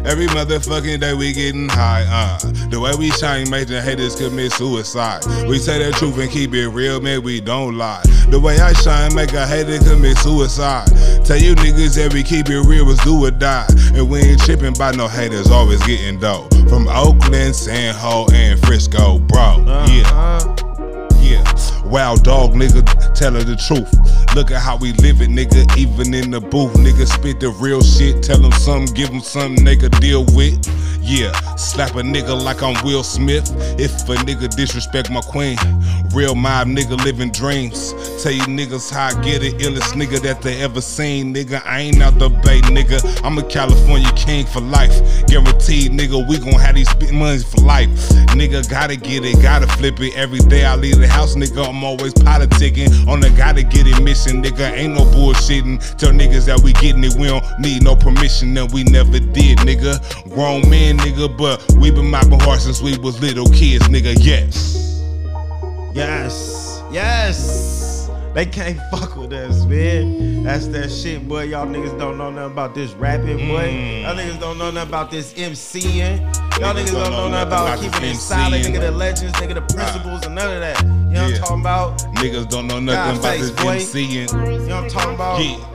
every 0.07 0.29
motherfucking 0.29 1.01
day 1.01 1.13
we 1.13 1.33
getting 1.33 1.69
high, 1.69 2.05
uh. 2.09 2.39
The 2.69 2.79
way 2.79 2.93
we 2.97 3.11
shine 3.11 3.51
make 3.51 3.67
the 3.67 3.83
haters 3.83 4.15
commit 4.15 4.53
suicide. 4.53 5.25
We 5.49 5.59
say 5.59 5.85
the 5.85 5.91
truth 5.91 6.17
and 6.17 6.31
keep 6.31 6.55
it 6.55 6.69
real, 6.69 7.01
man, 7.01 7.25
we 7.25 7.41
don't 7.41 7.77
lie. 7.77 8.05
The 8.29 8.39
way 8.39 8.61
I 8.61 8.73
shine 8.73 9.13
make 9.17 9.33
a 9.33 9.45
hater 9.45 9.83
commit 9.83 10.17
suicide. 10.19 10.87
Tell 11.25 11.39
you 11.39 11.57
niggas 11.57 11.97
that 11.97 12.15
we 12.15 12.23
keep 12.23 12.49
it 12.49 12.61
real 12.61 12.87
was 12.87 13.01
do 13.01 13.27
or 13.27 13.33
die. 13.33 13.67
And 13.93 14.09
we 14.09 14.21
ain't 14.21 14.41
tripping 14.41 14.75
by 14.75 14.93
no 14.93 15.09
haters, 15.09 15.51
always 15.51 15.85
getting 15.85 16.21
dough. 16.21 16.47
From 16.69 16.87
Oakland, 16.87 17.57
San 17.57 17.97
Ho, 17.97 18.29
and 18.33 18.61
Frisco, 18.61 19.19
bro. 19.19 19.65
Yeah. 19.89 20.64
Wild 21.95 22.25
dog, 22.25 22.55
nigga, 22.55 22.83
tell 23.15 23.35
her 23.35 23.45
the 23.45 23.55
truth. 23.55 23.89
Look 24.35 24.51
at 24.51 24.61
how 24.61 24.77
we 24.77 24.91
live 24.95 25.21
it, 25.21 25.31
nigga, 25.31 25.79
even 25.79 26.13
in 26.13 26.33
the 26.33 26.41
booth. 26.41 26.75
Nigga, 26.75 27.07
spit 27.07 27.39
the 27.39 27.51
real 27.51 27.83
shit, 27.83 28.21
tell 28.21 28.41
them 28.41 28.51
something, 28.51 28.93
give 28.97 29.11
them 29.11 29.21
something 29.21 29.65
could 29.79 29.93
deal 30.01 30.25
with. 30.35 30.59
Yeah, 31.01 31.31
slap 31.55 31.91
a 31.93 32.03
nigga 32.03 32.35
like 32.35 32.63
I'm 32.65 32.75
Will 32.83 33.05
Smith. 33.05 33.49
If 33.79 33.93
a 34.09 34.17
nigga 34.25 34.49
disrespect 34.57 35.09
my 35.09 35.21
queen, 35.21 35.57
real 36.13 36.35
mob 36.35 36.67
nigga 36.67 36.97
living 37.05 37.31
dreams. 37.31 37.93
Tell 38.23 38.33
you 38.33 38.43
niggas 38.43 38.91
how 38.91 39.17
I 39.17 39.23
get 39.23 39.45
it, 39.45 39.59
illest 39.59 39.93
nigga 39.93 40.21
that 40.23 40.43
they 40.43 40.63
ever 40.63 40.81
seen. 40.81 41.35
Nigga, 41.35 41.63
I 41.65 41.81
ain't 41.81 42.03
out 42.03 42.19
the 42.19 42.31
bay, 42.31 42.61
nigga. 42.63 43.23
I'm 43.23 43.39
a 43.39 43.43
California 43.45 44.11
king 44.17 44.47
for 44.47 44.61
life. 44.61 44.99
Guaranteed, 45.29 45.93
nigga, 45.93 46.27
we 46.27 46.39
gon' 46.39 46.59
have 46.59 46.75
these 46.75 46.89
monies 47.13 47.45
for 47.45 47.61
life. 47.61 47.91
Nigga, 48.35 48.69
gotta 48.69 48.97
get 48.97 49.25
it, 49.25 49.41
gotta 49.43 49.67
flip 49.77 50.01
it. 50.01 50.17
Every 50.17 50.41
day 50.41 50.65
I 50.65 50.75
leave 50.75 50.99
the 50.99 51.07
house, 51.07 51.37
nigga, 51.37 51.69
I'm 51.69 51.84
always 51.85 52.15
politicking. 52.15 53.07
On 53.07 53.21
the 53.21 53.31
gotta 53.31 53.63
get 53.63 53.87
it 53.87 54.03
mission, 54.03 54.43
nigga. 54.43 54.73
Ain't 54.73 54.95
no 54.95 55.05
bullshitting. 55.05 55.97
Tell 55.97 56.11
niggas 56.11 56.47
that 56.47 56.61
we 56.61 56.73
getting 56.75 57.05
it, 57.05 57.15
we 57.15 57.29
don't 57.29 57.45
need 57.61 57.83
no 57.83 57.95
permission, 57.95 58.57
and 58.57 58.73
we 58.73 58.85
never 58.85 59.19
did, 59.19 59.59
nigga. 59.59 60.01
Grown 60.35 60.69
men, 60.69 60.99
nigga, 60.99 61.37
but 61.37 61.63
we 61.79 61.91
been 61.91 62.11
mopping 62.11 62.41
hard 62.41 62.61
since 62.61 62.81
we 62.81 62.97
was 62.99 63.21
little 63.21 63.49
kids, 63.51 63.87
nigga. 63.89 64.17
Yes. 64.19 65.03
Yes, 65.95 66.83
yes. 66.91 67.84
They 68.35 68.45
can't 68.47 68.81
fuck 68.91 69.17
with 69.17 69.33
us, 69.33 69.65
man. 69.65 70.43
That's 70.43 70.67
that 70.69 70.91
shit, 70.91 71.27
boy. 71.29 71.45
Y'all 71.45 71.67
niggas 71.67 71.97
don't 71.99 72.19
know 72.19 72.31
nothing 72.31 72.53
about 72.53 72.75
this 72.75 72.93
rapping, 72.95 73.39
boy. 73.39 73.69
Mm. 73.69 74.03
Y'all 74.03 74.17
niggas 74.17 74.41
don't 74.41 74.59
know 74.59 74.73
nothing 74.73 74.89
about 74.89 75.11
this 75.13 75.33
MCing. 75.35 76.19
Y'all 76.59 76.75
niggas 76.75 76.91
don't 76.91 77.13
know 77.13 77.29
nothing 77.29 77.47
about 77.47 77.79
keeping 77.81 78.11
it 78.11 78.17
silent, 78.17 78.65
nigga. 78.65 78.81
The 78.81 78.91
legends, 78.91 79.35
nigga. 79.35 79.55
The 79.55 79.75
principles, 79.75 80.27
and 80.27 80.35
none 80.35 80.53
of 80.53 80.61
that. 80.61 80.83
You 80.83 80.89
know 80.89 81.25
what 81.25 81.35
I'm 81.35 81.39
talking 81.39 81.61
about? 81.61 81.99
Niggas 82.17 82.49
don't 82.51 82.67
know 82.67 82.81
nothing 82.81 83.21
about 83.21 83.39
this 83.39 83.51
Godface, 83.51 83.93
boy. 83.93 84.01
MCing. 84.01 84.61
You 84.63 84.69
know 84.69 84.75
what 84.75 84.85
I'm 84.85 84.91
talking 84.91 85.15
about? 85.15 85.39
Yeah. 85.39 85.71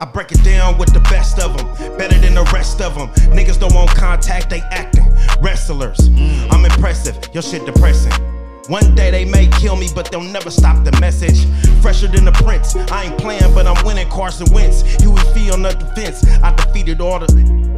I 0.00 0.04
break 0.04 0.30
it 0.30 0.44
down 0.44 0.78
with 0.78 0.94
the 0.94 1.00
best 1.00 1.40
of 1.40 1.56
them, 1.56 1.98
better 1.98 2.16
than 2.20 2.34
the 2.34 2.48
rest 2.54 2.80
of 2.80 2.94
them. 2.94 3.08
Niggas 3.34 3.58
don't 3.58 3.74
want 3.74 3.90
contact, 3.90 4.48
they 4.48 4.60
acting. 4.70 5.04
Wrestlers, 5.42 6.08
mm. 6.08 6.52
I'm 6.52 6.64
impressive, 6.64 7.18
your 7.34 7.42
shit 7.42 7.66
depressing. 7.66 8.12
One 8.68 8.94
day 8.94 9.10
they 9.10 9.24
may 9.24 9.46
kill 9.46 9.76
me, 9.76 9.88
but 9.94 10.10
they'll 10.10 10.20
never 10.20 10.50
stop 10.50 10.84
the 10.84 10.92
message. 11.00 11.46
Fresher 11.80 12.06
than 12.06 12.26
the 12.26 12.32
prince, 12.32 12.76
I 12.92 13.04
ain't 13.04 13.18
playing, 13.18 13.54
but 13.54 13.66
I'm 13.66 13.82
winning 13.84 14.08
Carson 14.10 14.46
Wentz. 14.52 14.82
Huey 15.02 15.22
P 15.32 15.50
on 15.50 15.62
the 15.62 15.72
defense, 15.72 16.22
I 16.42 16.54
defeated 16.54 17.00
all 17.00 17.18
the. 17.18 17.77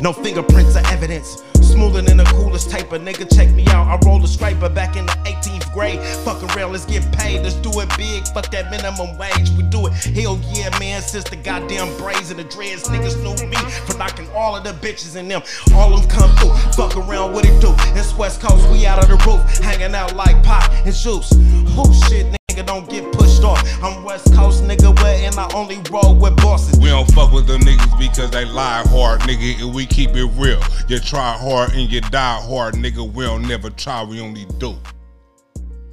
No 0.00 0.12
fingerprints 0.12 0.76
or 0.76 0.86
evidence. 0.86 1.42
Smoother 1.60 2.02
than 2.02 2.18
the 2.18 2.24
coolest 2.24 2.70
type 2.70 2.92
of 2.92 3.02
Nigga, 3.02 3.34
check 3.34 3.50
me 3.50 3.64
out. 3.68 3.86
I 3.86 3.98
rolled 4.06 4.24
a 4.24 4.28
scraper 4.28 4.68
back 4.68 4.96
in 4.96 5.06
the 5.06 5.12
18th 5.24 5.72
grade. 5.72 6.00
Fuck 6.24 6.42
around, 6.42 6.72
let's 6.72 6.84
get 6.84 7.02
paid. 7.12 7.42
Let's 7.42 7.54
do 7.54 7.70
it 7.80 7.88
big. 7.96 8.26
Fuck 8.28 8.50
that 8.50 8.70
minimum 8.70 9.16
wage. 9.16 9.50
We 9.56 9.62
do 9.64 9.86
it. 9.86 9.92
Hell 9.92 10.38
yeah, 10.52 10.76
man. 10.78 11.00
Since 11.02 11.30
the 11.30 11.36
goddamn 11.36 11.96
braids 11.96 12.30
and 12.30 12.38
the 12.38 12.44
dreads, 12.44 12.88
niggas 12.88 13.16
knew 13.22 13.46
me 13.48 13.56
for 13.86 13.96
knocking 13.96 14.28
all 14.34 14.54
of 14.56 14.64
the 14.64 14.72
bitches 14.86 15.16
in 15.16 15.28
them. 15.28 15.42
All 15.74 15.94
of 15.94 16.00
them 16.00 16.10
come 16.10 16.36
through. 16.36 16.54
Fuck 16.72 16.96
around, 16.96 17.32
what 17.32 17.46
it 17.46 17.60
do? 17.60 17.72
It's 17.98 18.14
West 18.14 18.40
Coast, 18.40 18.68
we 18.70 18.86
out 18.86 19.02
of 19.02 19.08
the 19.08 19.16
roof. 19.24 19.40
Hanging 19.58 19.94
out 19.94 20.14
like 20.14 20.42
pop 20.42 20.70
and 20.84 20.94
juice. 20.94 21.30
Who 21.30 21.84
shit, 22.06 22.26
nigga, 22.26 22.41
don't 22.60 22.88
get 22.88 23.10
pushed 23.12 23.42
off. 23.42 23.62
I'm 23.82 24.04
West 24.04 24.34
Coast, 24.34 24.62
nigga, 24.64 24.94
where 25.02 25.26
and 25.26 25.34
I 25.36 25.50
only 25.54 25.80
roll 25.90 26.14
with 26.14 26.36
bosses. 26.36 26.78
We 26.78 26.88
don't 26.88 27.10
fuck 27.12 27.32
with 27.32 27.46
them 27.46 27.62
niggas 27.62 27.98
because 27.98 28.30
they 28.30 28.44
lie 28.44 28.82
hard, 28.88 29.20
nigga, 29.22 29.62
and 29.62 29.74
we 29.74 29.86
keep 29.86 30.10
it 30.10 30.26
real. 30.36 30.60
You 30.88 30.98
try 30.98 31.32
hard 31.32 31.72
and 31.72 31.90
you 31.90 32.00
die 32.00 32.40
hard, 32.42 32.74
nigga. 32.74 33.10
We 33.10 33.24
don't 33.24 33.48
never 33.48 33.70
try, 33.70 34.04
we 34.04 34.20
only 34.20 34.44
do. 34.58 34.76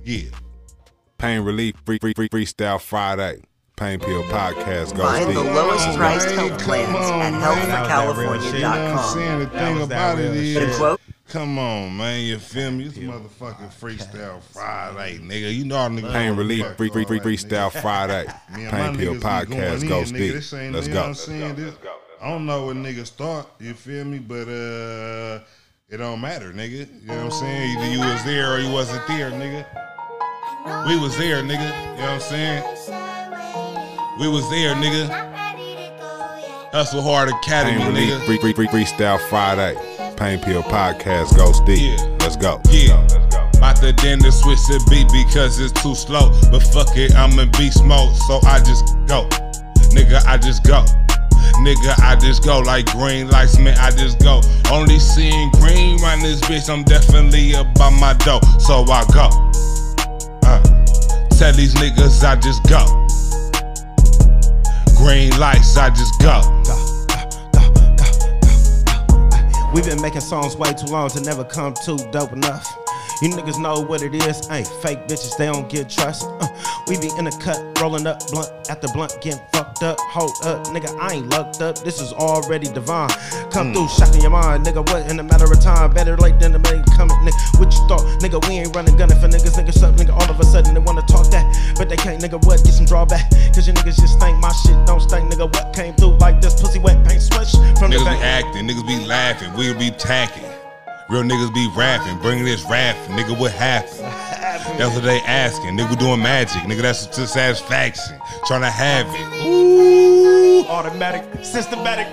Yeah. 0.04 0.30
Pain 1.18 1.42
Relief 1.42 1.76
Free 1.86 2.00
Free 2.00 2.14
Free 2.14 2.30
Freestyle 2.30 2.80
Friday. 2.82 3.42
Pain 3.76 3.98
Pill 3.98 4.24
Podcast 4.24 4.94
goes 4.98 5.10
Find 5.10 5.34
the 5.34 5.42
lowest 5.42 5.96
priced 5.96 6.28
Hey, 6.28 6.36
health 6.36 6.50
come 6.50 6.60
plans 6.60 6.90
on, 6.90 7.22
at 7.22 7.32
man. 7.32 7.34
You 7.34 7.40
know 7.40 7.50
what 7.50 7.70
I'm 7.70 8.16
healthforcalifornia.com. 8.16 9.14
saying? 9.14 9.40
The 9.40 9.46
thing 9.48 9.82
about 9.82 10.20
it 10.20 10.22
real 10.24 10.34
is, 10.34 10.54
shit. 10.54 10.76
Quote, 10.76 11.02
come 11.30 11.58
on, 11.60 11.96
man, 11.96 12.22
you 12.26 12.40
feel 12.40 12.72
me? 12.72 12.86
It's 12.86 12.98
motherfucking 12.98 13.72
Freestyle 13.74 14.42
Friday, 14.42 15.20
nigga. 15.20 15.56
You 15.56 15.66
know 15.66 15.78
all 15.78 15.90
niggas. 15.90 16.12
Pain 16.12 16.36
Relief 16.36 16.66
Free 16.76 16.90
Free 16.90 17.06
Free 17.06 17.20
all 17.20 17.24
that, 17.24 17.30
Freestyle 17.30 17.72
nigga. 17.72 17.82
Friday. 17.82 18.26
Pain 18.70 18.98
Pill 18.98 19.16
Podcast 19.16 19.80
going 19.80 19.88
goes 19.88 20.12
in, 20.12 20.18
deep. 20.18 20.34
Nigga. 20.34 20.34
This 20.34 20.54
Let's 20.54 20.88
go. 20.88 20.94
know 20.94 21.00
what 21.02 21.08
I'm 21.08 21.14
saying? 21.16 21.56
This- 21.56 21.76
I 22.22 22.30
don't 22.30 22.46
know 22.46 22.66
when 22.66 22.84
niggas 22.84 23.06
start, 23.08 23.48
you 23.60 23.74
feel 23.74 24.04
me? 24.04 24.20
But 24.20 24.48
uh 24.50 25.40
it 25.88 25.98
don't 25.98 26.20
matter, 26.22 26.52
nigga. 26.52 26.88
You 27.02 27.08
know 27.08 27.16
what 27.16 27.24
I'm 27.26 27.32
saying? 27.32 27.78
Either 27.80 27.92
you 27.92 28.00
was 28.00 28.24
there 28.26 28.54
or 28.54 28.60
you 28.60 28.72
wasn't 28.72 29.08
there, 29.08 29.32
nigga. 29.32 29.66
We 30.88 31.00
was 31.00 31.18
there, 31.18 31.42
nigga. 31.42 31.70
You 31.96 32.02
know 32.02 32.02
what 32.02 32.10
I'm 32.12 32.20
saying? 32.20 32.64
We 34.20 34.28
was 34.28 34.48
there, 34.50 34.76
nigga. 34.76 35.08
Hustle 36.72 37.02
Hard 37.02 37.30
Academy, 37.30 37.78
Pain 37.80 37.88
Relief 37.88 38.14
nigga. 38.14 38.26
Free 38.26 38.38
Free 38.38 38.54
Free 38.54 38.68
Freestyle 38.68 39.20
Friday. 39.30 39.76
Pain 40.20 40.38
Pill 40.38 40.62
Podcast 40.64 41.38
goes 41.38 41.62
deep. 41.62 41.98
Yeah. 41.98 42.18
Let's 42.20 42.36
go. 42.36 42.60
Yeah. 42.70 43.00
About 43.56 43.78
to 43.78 43.94
then 43.94 44.20
to 44.20 44.32
switch 44.34 44.60
the 44.68 44.84
beat 44.90 45.08
because 45.08 45.58
it's 45.60 45.72
too 45.82 45.96
slow. 45.96 46.36
But 46.52 46.60
fuck 46.60 46.92
it, 46.98 47.16
I'm 47.16 47.40
in 47.40 47.50
beast 47.52 47.86
mode, 47.86 48.14
so 48.28 48.42
I 48.44 48.60
just 48.60 48.84
go. 49.08 49.24
Nigga, 49.96 50.20
I 50.28 50.38
just 50.38 50.66
go. 50.66 50.84
Nigga, 51.64 51.96
I 52.04 52.18
just 52.20 52.44
go 52.44 52.60
like 52.60 52.88
green 52.92 53.30
lights, 53.30 53.58
man. 53.60 53.78
I 53.80 53.92
just 53.92 54.20
go. 54.20 54.42
Only 54.70 55.00
seeing 55.00 55.52
green 55.52 56.04
around 56.04 56.20
this 56.20 56.42
bitch, 56.42 56.70
I'm 56.70 56.84
definitely 56.84 57.54
about 57.54 57.92
my 57.92 58.12
dough, 58.20 58.44
so 58.60 58.84
I 58.92 59.08
go. 59.16 59.32
Uh, 60.44 60.60
tell 61.40 61.54
these 61.54 61.76
niggas 61.76 62.28
I 62.28 62.36
just 62.36 62.62
go. 62.68 62.84
Green 65.00 65.32
lights, 65.40 65.78
I 65.78 65.90
just 65.90 66.20
go. 66.20 66.89
We've 69.74 69.86
been 69.86 70.02
making 70.02 70.22
songs 70.22 70.56
way 70.58 70.74
too 70.74 70.88
long 70.88 71.10
to 71.12 71.22
never 71.22 71.44
come 71.44 71.76
too 71.86 71.98
dope 72.12 72.34
enough. 72.34 72.66
You 73.22 73.30
niggas 73.30 73.62
know 73.62 73.82
what 73.82 74.02
it 74.02 74.16
is. 74.16 74.50
Ain't 74.50 74.68
fake 74.82 75.06
bitches, 75.08 75.38
they 75.38 75.46
don't 75.46 75.70
get 75.70 75.90
trust. 75.90 76.26
Uh, 76.26 76.48
we 76.88 76.98
be 76.98 77.12
in 77.20 77.26
the 77.26 77.36
cut, 77.44 77.60
rolling 77.82 78.08
up 78.08 78.26
blunt 78.32 78.50
after 78.70 78.88
blunt, 78.88 79.14
getting 79.22 79.42
fucked 79.52 79.84
up. 79.84 80.00
Hold 80.00 80.32
up, 80.46 80.66
nigga, 80.68 80.90
I 80.98 81.16
ain't 81.16 81.30
lucked 81.30 81.62
up. 81.62 81.78
This 81.84 82.02
is 82.02 82.14
already 82.14 82.66
divine. 82.72 83.10
Come 83.52 83.74
through, 83.74 83.90
shocking 83.90 84.22
your 84.22 84.32
mind, 84.32 84.66
nigga. 84.66 84.82
What 84.90 85.12
in 85.12 85.20
a 85.20 85.24
matter 85.24 85.46
of 85.52 85.60
time? 85.62 85.94
Better 85.94 86.18
late 86.18 86.40
than 86.40 86.54
the 86.54 86.60
main 86.60 86.84
coming, 86.98 87.18
nigga. 87.22 87.60
What 87.60 87.74
you 87.74 87.86
thought, 87.88 88.08
nigga? 88.24 88.40
We 88.48 88.64
ain't 88.64 88.74
running 88.74 88.96
gunning 88.96 89.20
for 89.20 89.28
niggas, 89.28 89.54
niggas 89.54 89.84
up, 89.84 89.96
nigga. 89.96 90.14
All 90.16 90.30
of 90.32 90.40
a 90.40 90.46
sudden 90.46 90.74
they 90.74 90.80
wanna 90.80 91.04
talk 91.04 91.30
that, 91.30 91.46
but 91.78 91.90
they 91.90 91.98
can't, 91.98 92.22
nigga. 92.24 92.44
What? 92.46 92.64
Get 92.64 92.74
some 92.74 92.86
drawback, 92.86 93.30
cause 93.54 93.68
you 93.68 93.74
niggas 93.74 94.00
just 94.00 94.18
think 94.18 94.40
my 94.40 94.52
shit 94.64 94.80
don't 94.88 95.02
stink, 95.02 95.30
nigga. 95.30 95.46
What 95.46 95.76
came 95.76 95.94
through 95.94 96.18
like 96.24 96.42
this 96.42 96.56
acting, 98.40 98.68
niggas 98.68 98.88
be 98.88 99.06
laughing, 99.06 99.52
we 99.54 99.74
be 99.74 99.92
tacking. 99.92 100.44
Real 101.10 101.24
niggas 101.24 101.54
be 101.54 101.70
rapping, 101.76 102.18
bringing 102.20 102.46
this 102.46 102.64
rap, 102.70 102.96
nigga, 103.08 103.38
what 103.38 103.52
happened? 103.52 104.00
That's 104.80 104.94
what 104.94 105.04
they 105.04 105.20
asking. 105.22 105.78
Nigga, 105.78 105.90
we 105.90 105.96
doing 105.98 106.22
magic, 106.22 106.62
nigga, 106.62 106.82
that's 106.82 107.06
to 107.08 107.28
satisfaction. 107.28 108.18
Trying 108.46 108.62
to 108.62 108.70
have 108.70 109.08
it. 109.10 109.46
Ooh. 109.46 110.66
Automatic, 110.68 111.26
systematic. 111.44 112.08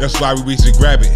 That's 0.00 0.20
why 0.20 0.34
we 0.34 0.42
reach 0.42 0.64
and 0.64 0.76
grab 0.76 1.00
it. 1.02 1.12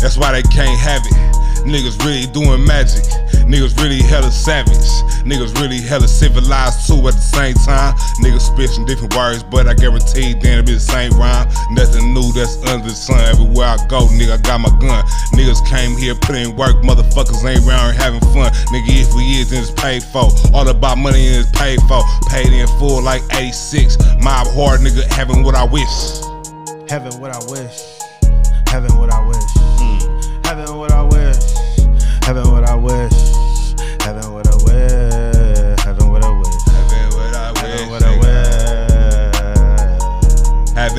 That's 0.00 0.16
why 0.16 0.32
they 0.32 0.42
can't 0.42 0.78
have 0.78 1.02
it. 1.04 1.66
Niggas 1.66 2.02
really 2.04 2.26
doing 2.32 2.64
magic. 2.64 3.04
Niggas 3.52 3.76
really 3.76 4.00
hella 4.00 4.30
savage. 4.32 4.88
Niggas 5.28 5.52
really 5.60 5.78
hella 5.78 6.08
civilized 6.08 6.88
too 6.88 6.96
at 7.06 7.12
the 7.12 7.20
same 7.20 7.52
time. 7.68 7.92
Niggas 8.24 8.48
spit 8.48 8.70
some 8.70 8.86
different 8.86 9.14
words, 9.14 9.42
but 9.42 9.68
I 9.68 9.74
guarantee 9.74 10.32
then 10.32 10.60
it 10.60 10.64
be 10.64 10.72
the 10.72 10.80
same 10.80 11.12
rhyme. 11.20 11.46
Nothing 11.70 12.14
new 12.14 12.32
that's 12.32 12.56
under 12.64 12.88
the 12.88 12.96
sun. 12.96 13.20
Everywhere 13.28 13.76
I 13.76 13.76
go, 13.92 14.08
nigga, 14.08 14.32
I 14.32 14.36
got 14.40 14.64
my 14.64 14.72
gun. 14.80 15.04
Niggas 15.36 15.60
came 15.68 15.98
here, 15.98 16.14
put 16.14 16.34
in 16.34 16.56
work. 16.56 16.80
Motherfuckers 16.80 17.44
ain't 17.44 17.60
around 17.68 17.92
here 17.92 18.00
having 18.00 18.24
fun. 18.32 18.48
Nigga, 18.72 18.88
if 18.88 19.12
we 19.12 19.20
is, 19.36 19.50
then 19.50 19.60
it's 19.60 19.70
paid 19.70 20.02
for. 20.02 20.32
All 20.56 20.66
about 20.66 20.96
money 20.96 21.28
and 21.28 21.44
it's 21.44 21.52
paid 21.52 21.78
for. 21.84 22.00
Paid 22.32 22.56
in 22.56 22.66
full 22.80 23.02
like 23.02 23.20
86. 23.36 24.00
Mob 24.24 24.48
hard, 24.56 24.80
nigga, 24.80 25.04
having 25.12 25.44
what 25.44 25.54
I 25.54 25.64
wish. 25.64 26.24
Heaven, 26.88 27.20
what 27.20 27.36
I 27.36 27.40
wish. 27.52 28.00
Heaven, 28.72 28.96
what 28.96 29.12
I 29.12 29.20
wish. 29.28 29.44
Hmm. 29.76 30.40
Heaven, 30.40 30.78
what 30.78 30.90
I 30.90 31.02
wish. 31.02 31.62
Heaven, 32.24 32.50
what 32.50 32.61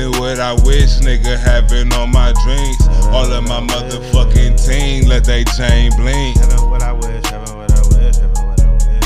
nigga. 0.04 0.14
Having 0.14 0.20
what 0.20 0.40
I 0.40 0.52
wish, 0.64 0.98
nigga. 1.00 1.38
Having 1.38 1.92
all 1.94 2.06
my 2.06 2.32
dreams. 2.44 2.88
All 3.06 3.30
of 3.32 3.44
my 3.44 3.60
motherfucking 3.60 4.66
team. 4.66 5.06
Let 5.08 5.24
they 5.24 5.44
chain 5.44 5.90
bling. 5.96 6.34
Heaven, 6.34 6.70
what 6.70 6.82
I 6.82 6.92
wish. 6.92 7.24
Heaven, 7.26 7.56
what 7.56 7.72
I 7.72 7.80
wish. 7.88 8.16
Heaven, 8.16 8.32
what 8.32 8.60
I 8.60 8.70
wish. 8.72 9.04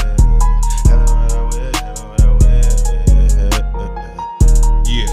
Heaven, 0.87 1.07
what 1.07 1.33
I 1.33 1.43
wish. 1.45 1.77
Heaven, 1.81 2.09
what 2.09 2.21
I 2.21 2.27
wish. 2.33 2.79
Yeah. 4.89 5.09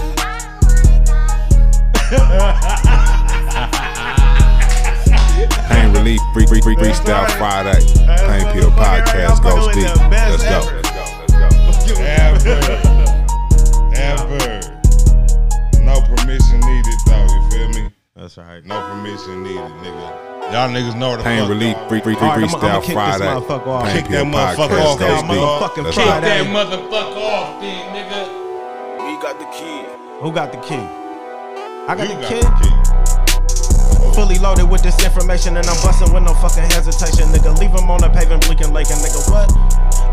Pain 5.68 5.92
Relief 5.92 6.20
Free 6.32 6.46
Free 6.46 6.60
Free 6.62 6.76
Freestyle 6.76 7.30
Friday. 7.38 7.80
Pain 8.06 8.52
Pill 8.52 8.70
Podcast 8.70 9.42
goes 9.42 9.74
deep. 9.74 9.88
Let's 10.10 10.42
go. 10.44 10.75
Right. 18.36 18.64
No 18.64 18.80
permission 18.90 19.42
needed, 19.42 19.70
nigga. 19.82 20.52
Y'all 20.52 20.68
niggas 20.70 20.96
know 20.96 21.16
the 21.16 21.22
Pain 21.22 21.40
fuck 21.40 21.48
relief, 21.50 21.74
going. 21.76 21.88
free, 21.88 22.00
free, 22.00 22.14
free, 22.14 22.22
All 22.28 22.36
right, 22.36 22.44
I'ma- 22.44 22.58
I'ma 22.58 22.80
freestyle 22.80 22.82
kick 22.82 22.94
this 22.96 23.20
motherfucker 23.26 23.66
off. 23.66 23.92
Kick 23.92 24.06
that 24.08 24.24
motherfucker 24.26 24.80
off. 24.82 24.98
goes 24.98 25.08
Freestyle 25.08 25.20
deep. 25.26 25.38
motherfucking 25.40 25.84
Let's 25.84 25.96
Friday. 25.96 26.44
go. 26.44 26.44
That 26.44 26.46
motherfucker 26.56 27.22
off, 27.34 27.60
then, 27.60 27.82
nigga. 27.96 28.20
We 29.06 29.22
got 29.22 29.38
the 29.38 29.46
key. 29.56 29.84
Who 30.22 30.32
got 30.32 30.52
the 30.52 30.58
key? 30.58 30.74
I 31.88 31.94
got 31.94 32.08
the 32.08 32.14
got 32.14 32.28
key. 32.30 32.40
the 32.40 32.50
key. 32.62 32.75
Fully 34.16 34.38
loaded 34.40 34.64
with 34.64 34.80
this 34.80 34.96
information 35.04 35.60
and 35.60 35.66
I'm 35.68 35.76
busting 35.84 36.08
with 36.08 36.24
no 36.24 36.32
fucking 36.40 36.64
hesitation, 36.72 37.28
nigga. 37.36 37.52
Leave 37.60 37.76
him 37.76 37.92
on 37.92 38.00
the 38.00 38.08
pavement 38.08 38.48
blinking 38.48 38.72
like 38.72 38.88
a 38.88 38.96
nigga. 38.96 39.20
What? 39.28 39.52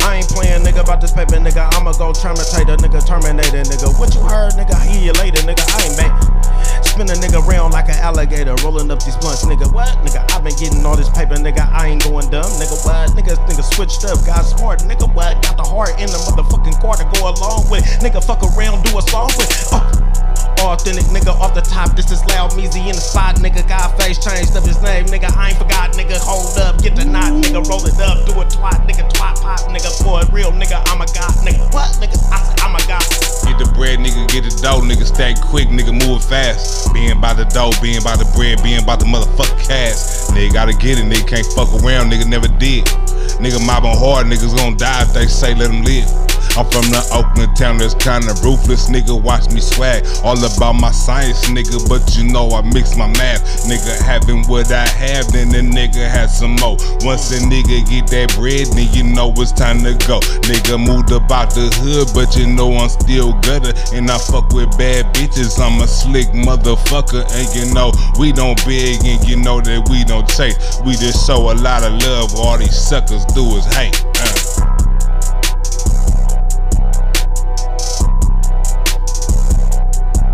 I 0.04 0.20
ain't 0.20 0.28
playing, 0.28 0.60
nigga, 0.60 0.84
about 0.84 1.00
this 1.00 1.16
paper, 1.16 1.40
nigga. 1.40 1.72
I'ma 1.72 1.96
go 1.96 2.12
terminator, 2.12 2.76
nigga, 2.84 3.00
terminator, 3.00 3.64
nigga. 3.64 3.96
What 3.96 4.12
you 4.12 4.20
heard, 4.28 4.60
nigga? 4.60 4.76
Hear 4.84 5.00
you 5.08 5.14
later, 5.24 5.40
nigga. 5.48 5.64
I 5.72 5.88
ain't 5.88 5.96
mad. 5.96 6.84
Spin 6.84 7.08
a 7.08 7.16
nigga 7.16 7.40
around 7.48 7.72
like 7.72 7.88
an 7.88 7.96
alligator, 8.04 8.60
rolling 8.60 8.92
up 8.92 9.00
these 9.00 9.16
blunts, 9.24 9.48
nigga. 9.48 9.72
What? 9.72 9.96
Nigga, 10.04 10.28
I 10.36 10.44
been 10.44 10.52
getting 10.60 10.84
all 10.84 11.00
this 11.00 11.08
paper, 11.08 11.40
nigga. 11.40 11.64
I 11.72 11.88
ain't 11.88 12.04
going 12.04 12.28
dumb, 12.28 12.52
nigga. 12.60 12.76
What? 12.84 13.16
Nigga, 13.16 13.40
nigga 13.48 13.64
switched 13.64 14.04
up, 14.04 14.20
got 14.28 14.44
smart, 14.44 14.84
nigga. 14.84 15.08
What? 15.16 15.40
Got 15.48 15.56
the 15.56 15.64
heart 15.64 15.96
in 15.96 16.12
the 16.12 16.20
motherfucking 16.28 16.76
car 16.84 17.00
to 17.00 17.08
go 17.16 17.32
along 17.32 17.72
with. 17.72 17.88
Nigga, 18.04 18.20
fuck 18.20 18.44
around, 18.44 18.84
do 18.84 19.00
a 19.00 19.02
song 19.08 19.32
with. 19.40 19.48
Oh. 19.72 20.33
Authentic 20.62 21.06
nigga 21.14 21.34
off 21.40 21.54
the 21.54 21.62
top, 21.62 21.96
this 21.96 22.12
is 22.12 22.24
loud 22.26 22.52
Meezy 22.52 22.86
in 22.86 22.96
the 22.96 23.02
spot, 23.02 23.36
nigga. 23.38 23.68
Got 23.68 23.98
face 24.00 24.18
changed 24.18 24.56
up 24.56 24.64
his 24.64 24.82
name, 24.82 25.06
nigga. 25.06 25.30
I 25.36 25.50
ain't 25.50 25.58
forgot, 25.58 25.94
nigga. 25.94 26.18
Hold 26.22 26.58
up, 26.58 26.82
get 26.82 26.96
the 26.96 27.06
knot, 27.06 27.34
nigga. 27.34 27.64
Roll 27.68 27.86
it 27.86 28.00
up, 28.00 28.26
do 28.26 28.34
a 28.40 28.46
twat, 28.46 28.86
nigga. 28.88 29.10
Twat 29.12 29.42
pop, 29.42 29.60
nigga. 29.72 29.92
For 30.04 30.22
a 30.22 30.26
real 30.32 30.52
nigga, 30.52 30.82
I'm 30.88 31.02
a 31.02 31.08
god, 31.14 31.34
nigga. 31.44 31.66
What, 31.74 31.92
nigga? 32.00 32.18
I 32.32 32.42
said 32.42 32.60
I'm 32.62 32.76
a 32.76 32.82
god. 32.88 33.06
Get 33.44 33.60
the 33.60 33.70
bread, 33.76 34.00
nigga, 34.00 34.28
get 34.32 34.44
the 34.44 34.54
dough, 34.62 34.82
nigga, 34.82 35.06
stack 35.06 35.40
quick, 35.42 35.68
nigga, 35.68 35.92
move 36.08 36.24
fast. 36.24 36.94
Being 36.94 37.20
by 37.20 37.34
the 37.34 37.46
dough, 37.46 37.72
being 37.82 38.02
by 38.02 38.16
the 38.16 38.26
bread, 38.34 38.64
being 38.64 38.86
by 38.86 38.96
the 38.96 39.06
motherfucking 39.06 39.68
cash. 39.68 40.32
Nigga 40.32 40.54
gotta 40.54 40.74
get 40.74 40.98
it, 40.98 41.06
nigga 41.06 41.28
can't 41.28 41.48
fuck 41.54 41.70
around, 41.84 42.12
nigga 42.12 42.26
never 42.26 42.48
did. 42.48 42.86
Nigga 43.38 43.60
mobbing 43.66 43.98
hard, 43.98 44.28
niggas 44.28 44.56
gonna 44.56 44.76
die 44.76 45.04
if 45.04 45.14
they 45.14 45.28
say 45.28 45.54
let 45.56 45.68
them 45.70 45.84
live. 45.84 46.08
I'm 46.58 46.70
from 46.70 46.86
the 46.94 47.02
Oakland 47.12 47.56
town 47.56 47.78
that's 47.78 47.96
kinda 47.96 48.34
ruthless, 48.44 48.90
nigga. 48.90 49.20
Watch 49.20 49.50
me 49.52 49.62
swag. 49.62 50.06
All 50.24 50.38
about 50.38 50.74
my 50.74 50.92
science, 50.92 51.46
nigga. 51.50 51.82
But 51.90 52.16
you 52.16 52.26
know 52.26 52.50
I 52.52 52.62
mix 52.62 52.96
my 52.96 53.08
math. 53.08 53.42
Nigga 53.66 54.00
having 54.02 54.46
what 54.48 54.72
I 54.72 54.88
have, 54.88 55.32
then 55.32 55.50
the 55.50 55.62
nigga 55.62 56.08
has 56.08 56.38
some 56.38 56.56
more. 56.62 56.78
Once 57.02 57.32
a 57.32 57.40
nigga 57.40 57.88
get 57.90 58.08
that 58.08 58.36
bread, 58.36 58.68
then 58.78 58.88
you 58.94 59.04
know 59.04 59.34
it's 59.38 59.52
time 59.52 59.80
to 59.84 59.94
go. 60.08 60.20
Nigga 60.46 60.78
moved 60.78 61.12
about 61.12 61.54
the 61.56 61.70
hood, 61.82 62.10
but 62.14 62.36
you 62.38 62.48
know 62.48 62.72
I'm 62.76 62.90
still 62.90 63.34
gutter. 63.42 63.74
And 63.94 64.10
I 64.10 64.18
fuck 64.18 64.54
with 64.54 64.78
bad 64.78 65.14
bitches. 65.16 65.60
I'm 65.60 65.82
a 65.82 65.88
slick 65.88 66.28
motherfucker. 66.30 67.26
And 67.34 67.48
you 67.56 67.74
know 67.74 67.92
we 68.20 68.32
don't 68.32 68.58
beg, 68.66 69.04
and 69.06 69.24
you 69.28 69.38
know 69.38 69.62
that 69.62 69.90
we 69.90 70.04
don't 70.04 70.28
chase. 70.30 70.80
We 70.86 70.94
just 70.94 71.26
show 71.26 71.52
a 71.52 71.56
lot 71.56 71.84
of 71.84 71.94
love. 72.04 72.36
All 72.36 72.58
these 72.58 72.78
suckers 72.78 73.26
do 73.34 73.44
is 73.56 73.66
hate. 73.74 74.04
Uh. 74.22 74.93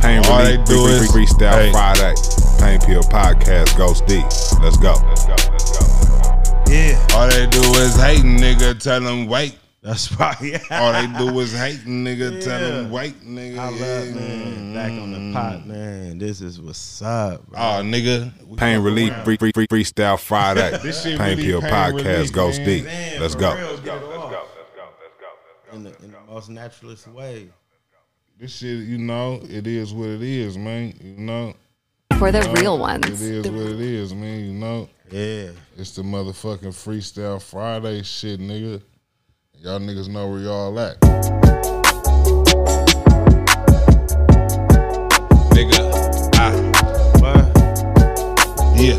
Pain 0.01 0.23
All 0.25 0.37
they 0.43 0.53
relief, 0.57 0.67
do 0.67 0.73
free, 0.75 0.85
free, 0.85 0.93
is- 0.95 1.11
free, 1.11 1.25
freestyle 1.25 1.51
hey. 1.51 1.71
Friday. 1.71 2.13
Pain 2.59 2.79
Pill 2.81 3.03
Podcast 3.03 3.77
goes 3.77 4.01
deep. 4.01 4.23
Let's 4.61 4.77
go. 4.77 4.93
Let's 5.07 5.25
go. 5.25 5.35
Let's 5.51 5.79
go. 5.79 6.71
Yeah, 6.71 7.07
All 7.15 7.27
they 7.27 7.47
do 7.47 7.59
is 7.81 7.95
hating, 7.95 8.37
nigga. 8.37 8.79
Tell 8.79 9.01
them 9.01 9.27
wait. 9.27 9.57
that's 9.81 10.11
right. 10.19 10.39
Yeah. 10.41 10.59
All 10.71 10.93
they 10.93 11.07
do 11.17 11.39
is 11.39 11.51
hating, 11.57 12.03
nigga. 12.05 12.43
Tell 12.43 12.61
Yeah. 12.61 12.67
them 12.69 12.91
wait, 12.91 13.19
nigga. 13.25 13.57
I 13.59 13.69
love 13.69 13.79
Yeah. 13.79 14.13
man. 14.13 14.73
Back 14.73 14.91
on 14.91 15.11
the 15.11 15.33
pot, 15.33 15.53
mm. 15.59 15.65
man. 15.65 16.17
This 16.19 16.41
is 16.41 16.61
what's 16.61 17.01
up, 17.01 17.45
bro. 17.47 17.59
Oh, 17.59 17.81
nigga. 17.83 18.31
We 18.47 18.55
Pain 18.57 18.81
relief, 18.81 19.11
around. 19.13 19.23
free, 19.25 19.37
free, 19.37 19.51
free, 19.53 19.67
freestyle 19.67 20.19
Friday. 20.19 20.77
This 20.83 21.03
shit 21.03 21.17
Pain 21.17 21.37
really 21.37 21.43
Pill 21.49 21.61
pain 21.61 21.71
Podcast 21.71 22.03
relief, 22.05 22.31
goes 22.33 22.57
man. 22.59 22.67
deep. 22.67 22.85
Man, 22.85 23.21
Let's 23.21 23.35
go. 23.35 23.55
real, 23.55 23.67
Let's 23.67 23.79
get 23.81 23.85
go. 23.85 23.93
Let's 23.93 24.09
go. 24.09 24.19
Let's 24.19 24.29
go. 24.29 24.43
Let's 25.01 25.17
go. 25.17 25.25
Let's 25.65 25.71
go. 25.71 25.75
in 25.77 25.83
the, 25.83 25.89
in 26.05 26.11
the 26.11 26.31
most 26.31 26.49
naturalist 26.49 27.07
way. 27.07 27.49
This 28.39 28.55
shit, 28.55 28.87
you 28.87 28.97
know, 28.97 29.41
it 29.49 29.67
is 29.67 29.93
what 29.93 30.07
it 30.07 30.21
is, 30.21 30.57
man. 30.57 30.93
You 31.03 31.17
know, 31.17 31.53
For 32.17 32.31
the 32.31 32.41
real 32.57 32.77
ones. 32.77 33.05
It 33.05 33.19
is 33.21 33.43
The- 33.43 33.51
what 33.51 33.65
it 33.65 33.81
is, 33.81 34.13
man. 34.13 34.39
You 34.45 34.53
know, 34.53 34.87
Yeah. 35.11 35.49
it's 35.77 35.91
the 35.91 36.03
motherfucking 36.03 36.73
freestyle 36.73 37.41
Friday 37.41 38.01
shit, 38.03 38.39
nigga. 38.39 38.81
Y'all 39.57 39.79
niggas 39.79 40.07
know 40.07 40.29
where 40.29 40.39
y'all 40.39 40.79
at. 40.79 40.99
Nigga, 45.51 45.79
ah, 46.35 46.51
What? 47.19 48.79
yeah, 48.79 48.95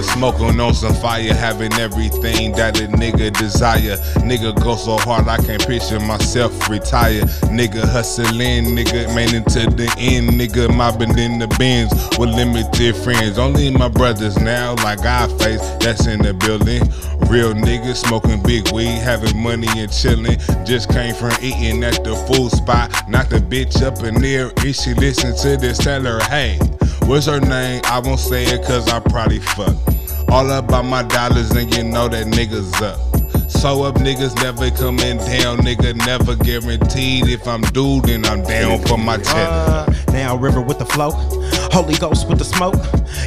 Nigga 0.00 0.14
smoking 0.14 0.60
on 0.60 0.72
some 0.72 0.94
fire, 0.94 1.34
having 1.34 1.72
everything 1.74 2.52
that 2.52 2.80
a 2.80 2.84
nigga 2.88 3.36
desire. 3.36 3.96
Nigga 4.24 4.58
go 4.62 4.74
so 4.74 4.96
hard 4.96 5.28
I 5.28 5.36
can't 5.36 5.66
picture 5.66 6.00
myself 6.00 6.70
retire. 6.70 7.20
Nigga 7.52 7.84
hustling, 7.84 8.64
nigga 8.76 9.14
man 9.14 9.34
into 9.34 9.68
the 9.76 9.92
end. 9.98 10.30
Nigga 10.40 10.74
mobbing 10.74 11.18
in 11.18 11.38
the 11.38 11.48
bins 11.58 11.92
with 12.18 12.30
limited 12.30 12.96
friends. 12.96 13.36
Only 13.36 13.70
my 13.70 13.88
brothers 13.88 14.38
now, 14.38 14.74
like 14.76 15.00
I 15.00 15.26
Godface, 15.26 15.60
that's 15.80 16.06
in 16.06 16.22
the 16.22 16.32
building. 16.32 16.80
Real 17.28 17.52
niggas 17.52 17.96
smoking 17.96 18.42
big 18.42 18.72
weed, 18.72 18.86
having 18.86 19.36
money 19.36 19.68
and 19.76 19.90
chillin'. 19.90 20.38
Just 20.66 20.90
came 20.90 21.14
from 21.14 21.32
eating 21.42 21.84
at 21.84 22.02
the 22.04 22.16
food 22.26 22.50
spot. 22.52 22.90
Not 23.06 23.28
the 23.28 23.36
bitch 23.36 23.82
up 23.82 24.02
in 24.02 24.22
there. 24.22 24.50
If 24.64 24.76
she 24.76 24.94
listen 24.94 25.36
to 25.36 25.58
this, 25.58 25.76
tell 25.76 26.02
her, 26.04 26.20
hey. 26.30 26.58
What's 27.06 27.26
her 27.26 27.40
name? 27.40 27.80
I 27.84 28.00
won't 28.00 28.20
say 28.20 28.44
it 28.44 28.64
cause 28.64 28.88
I 28.88 29.00
probably 29.00 29.40
fuck. 29.40 29.76
All 30.28 30.48
about 30.50 30.84
my 30.84 31.02
dollars 31.02 31.50
and 31.50 31.74
you 31.74 31.82
know 31.84 32.08
that 32.08 32.26
niggas 32.26 32.80
up. 32.82 33.50
So 33.50 33.82
up 33.82 33.96
niggas 33.96 34.34
never 34.36 34.70
coming 34.70 35.18
down, 35.18 35.58
nigga 35.58 35.94
never 36.06 36.36
guaranteed. 36.36 37.28
If 37.28 37.46
I'm 37.46 37.62
due, 37.62 38.00
then 38.02 38.24
I'm 38.24 38.42
down 38.42 38.80
for 38.86 38.96
my 38.96 39.16
cheddar. 39.18 39.90
Uh, 39.90 39.94
now 40.12 40.36
river 40.36 40.60
with 40.62 40.78
the 40.78 40.86
flow, 40.86 41.10
Holy 41.70 41.94
Ghost 41.94 42.28
with 42.28 42.38
the 42.38 42.44
smoke, 42.44 42.74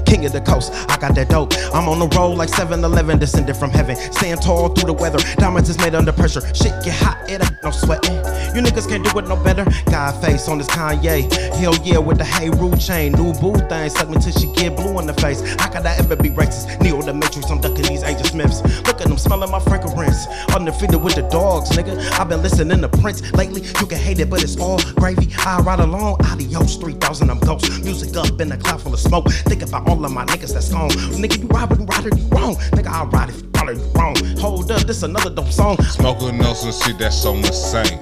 King 0.06 0.26
of 0.26 0.32
the 0.34 0.42
coast. 0.42 0.72
I 0.90 0.98
got 0.98 1.16
that 1.16 1.30
dope. 1.30 1.54
I'm 1.74 1.88
on 1.88 2.00
the 2.00 2.08
road 2.16 2.38
like 2.38 2.50
7-Eleven, 2.50 3.20
descended 3.20 3.56
from 3.56 3.72
heaven. 3.72 3.96
Stand 3.96 4.42
tall 4.42 4.70
through 4.70 4.88
the 4.88 4.94
weather. 4.94 5.20
Diamonds 5.38 5.70
is 5.70 5.78
made 5.80 5.96
under 5.96 6.12
pressure. 6.12 6.42
Shit 6.54 6.74
get 6.84 6.94
hot, 6.94 7.18
it 7.30 7.42
ain't 7.42 7.64
no 7.64 7.72
sweating. 7.72 8.16
You 8.56 8.62
niggas 8.62 8.88
can't 8.88 9.04
do 9.04 9.18
it 9.18 9.28
no 9.28 9.36
better. 9.36 9.66
God 9.90 10.22
face 10.24 10.48
on 10.48 10.58
this 10.58 10.68
Kanye. 10.68 11.32
Hell 11.56 11.76
yeah 11.84 11.98
with 11.98 12.18
the 12.18 12.26
hey 12.26 12.50
root 12.50 12.80
chain. 12.80 13.14
New 13.14 13.34
boo 13.34 13.56
thing 13.68 13.90
suck 13.90 14.10
me 14.10 14.18
till 14.20 14.32
she 14.32 14.52
get 14.54 14.76
blue 14.76 15.00
in 15.00 15.08
the 15.08 15.14
face. 15.14 15.42
How 15.60 15.70
could 15.70 15.86
I 15.86 15.96
ever 15.96 16.16
be 16.16 16.30
racist? 16.30 16.82
Neo 16.82 17.02
the 17.02 17.14
Matrix, 17.14 17.50
I'm 17.50 17.62
ducking 17.62 17.86
these 17.86 18.04
Agent 18.04 18.28
Smiths. 18.28 18.62
Look 18.86 19.02
at 19.02 19.08
them 19.08 19.18
smelling 19.18 19.52
my 19.52 19.60
fragrance. 19.60 20.28
Undefeated 20.54 21.02
with 21.02 21.16
the 21.16 21.24
dogs, 21.24 21.70
nigga. 21.72 21.98
I've 22.20 22.30
been 22.30 22.42
listening 22.42 22.82
to 22.82 22.90
Prince 22.90 23.22
lately. 23.34 23.62
You 23.80 23.88
can 23.88 23.98
hate 23.98 24.20
it, 24.20 24.30
but 24.30 24.44
it's 24.44 24.58
all 24.58 24.80
gravy. 24.96 25.34
I 25.40 25.60
ride 25.62 25.80
along. 25.80 26.18
Adios, 26.26 26.76
3000, 26.76 27.30
I'm 27.30 27.40
ghost. 27.40 27.84
Music 27.84 28.16
up 28.16 28.33
in 28.42 28.52
a 28.52 28.58
cloud 28.58 28.82
full 28.82 28.94
of 28.94 29.00
smoke. 29.00 29.30
Think 29.30 29.62
about 29.64 29.88
all 29.88 30.04
of 30.04 30.12
my 30.12 30.26
niggas 30.26 30.54
that's 30.54 30.70
gone. 30.70 30.90
Nigga, 30.90 31.42
you 31.42 31.48
ride, 31.48 31.70
but 31.70 31.80
you 31.80 32.18
you 32.18 32.28
wrong. 32.30 32.56
Nigga, 32.76 32.88
I 32.88 33.04
ride 33.06 33.30
it, 33.30 33.36
you 33.42 33.50
ride 33.54 33.78
you 33.78 33.84
wrong. 33.96 34.16
Hold 34.40 34.72
up, 34.72 34.82
this 34.84 35.04
another 35.04 35.30
dope 35.30 35.52
song. 35.52 35.78
Smoking 35.84 36.44
on 36.44 36.56
some 36.56 36.72
shit 36.72 36.98
that's 36.98 37.22
so 37.22 37.34
insane. 37.36 38.00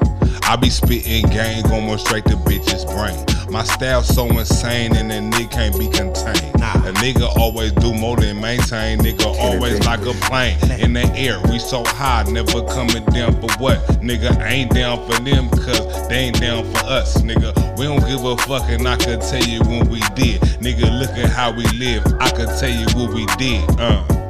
I 0.51 0.57
be 0.57 0.69
spitting 0.69 1.29
gang 1.29 1.63
going 1.63 1.97
straight 1.97 2.25
to 2.25 2.35
bitches' 2.35 2.83
brain. 2.83 3.15
My 3.49 3.63
style 3.63 4.03
so 4.03 4.27
insane 4.27 4.93
and 4.97 5.09
a 5.09 5.19
nigga 5.19 5.49
can't 5.49 5.79
be 5.79 5.87
contained. 5.87 6.59
Nah. 6.59 6.73
A 6.73 6.91
nigga 6.99 7.33
always 7.37 7.71
do 7.71 7.93
more 7.93 8.17
than 8.17 8.41
maintain. 8.41 8.99
Nigga 8.99 9.33
always 9.39 9.79
like 9.85 10.01
a 10.01 10.11
plane 10.27 10.57
in 10.77 10.91
the 10.91 11.09
air. 11.15 11.39
We 11.49 11.57
so 11.57 11.85
high, 11.85 12.23
never 12.23 12.65
coming 12.65 13.05
down 13.05 13.39
for 13.39 13.49
what? 13.63 13.79
Nigga 14.01 14.45
ain't 14.45 14.73
down 14.73 14.97
for 15.09 15.21
them 15.21 15.49
cause 15.51 16.09
they 16.09 16.15
ain't 16.15 16.41
down 16.41 16.65
for 16.65 16.79
us. 16.79 17.21
Nigga, 17.21 17.55
we 17.77 17.85
don't 17.85 18.05
give 18.05 18.25
a 18.25 18.35
fuck 18.35 18.69
and 18.69 18.85
I 18.85 18.97
could 18.97 19.21
tell 19.21 19.45
you 19.45 19.61
when 19.61 19.87
we 19.87 20.01
did. 20.15 20.41
Nigga, 20.59 20.99
look 20.99 21.11
at 21.11 21.29
how 21.29 21.53
we 21.53 21.63
live. 21.79 22.03
I 22.19 22.29
could 22.29 22.49
tell 22.59 22.69
you 22.69 22.87
what 22.97 23.13
we 23.13 23.25
did. 23.37 23.63
Uh. 23.79 24.20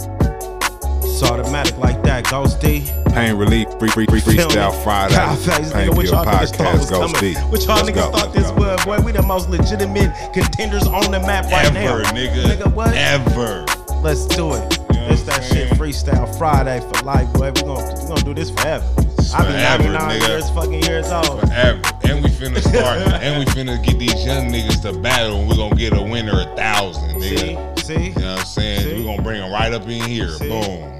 It's 1.21 1.29
automatic 1.29 1.77
like 1.77 2.01
that, 2.01 2.27
Ghost 2.31 2.59
D. 2.59 2.89
Pain 3.13 3.35
relief, 3.35 3.67
free, 3.77 3.89
free, 3.89 4.07
free, 4.07 4.21
freestyle 4.21 4.73
Friday. 4.83 5.13
Pain 5.13 5.65
nigga, 5.69 5.95
what 5.95 6.07
y'all 6.07 6.25
niggas 6.25 6.55
thought 6.57 6.73
was 6.73 6.87
Podcast 6.87 6.89
goes 6.89 7.13
coming? 7.13 7.35
What 7.51 7.61
y'all 7.63 7.75
Let's 7.75 7.89
niggas 7.91 7.93
go, 7.93 8.11
thought 8.11 8.33
this 8.33 8.51
was, 8.53 8.85
boy? 8.85 8.99
We 9.01 9.11
the 9.11 9.21
most 9.21 9.47
legitimate 9.47 10.11
contenders 10.33 10.87
on 10.87 11.11
the 11.11 11.19
map 11.19 11.45
right 11.51 11.65
Ever, 11.75 12.01
now. 12.01 12.09
nigga. 12.11 12.43
Nigga, 12.45 12.73
what? 12.73 12.95
Ever. 12.95 13.65
Let's 14.01 14.25
do 14.25 14.55
it. 14.55 14.79
You 14.93 14.97
know 14.97 15.07
it's 15.09 15.21
that 15.23 15.43
shit 15.43 15.69
freestyle 15.77 16.25
Friday 16.39 16.79
for 16.79 17.03
life, 17.05 17.31
boy. 17.33 17.51
We 17.51 17.61
gonna 17.61 18.01
we 18.01 18.07
gonna 18.07 18.23
do 18.23 18.33
this 18.33 18.49
forever. 18.49 18.83
I 18.97 19.45
be 19.45 19.53
Forever, 19.53 19.83
99 19.93 20.01
nigga. 20.01 20.27
years 20.27 20.49
fucking 20.49 20.83
years 20.85 21.11
old. 21.11 21.39
forever. 21.41 21.81
And 22.05 22.23
we 22.23 22.31
finna 22.31 22.61
start, 22.67 22.97
and 23.21 23.37
we 23.37 23.45
finna 23.53 23.77
get 23.85 23.99
these 23.99 24.25
young 24.25 24.49
niggas 24.49 24.81
to 24.81 24.99
battle, 24.99 25.37
and 25.41 25.47
we 25.47 25.55
gonna 25.55 25.75
get 25.75 25.93
a 25.95 26.01
winner 26.01 26.41
a 26.41 26.55
thousand, 26.55 27.21
See, 27.21 27.35
nigga. 27.35 27.79
see, 27.79 27.93
You 27.93 28.15
know 28.15 28.31
what 28.31 28.39
I'm 28.39 28.45
saying? 28.47 28.81
See? 28.81 28.93
we 28.95 29.03
gonna 29.03 29.21
bring 29.21 29.39
them 29.39 29.51
right 29.51 29.71
up 29.71 29.83
in 29.83 30.01
here. 30.09 30.27
See? 30.29 30.49
Boom. 30.49 30.97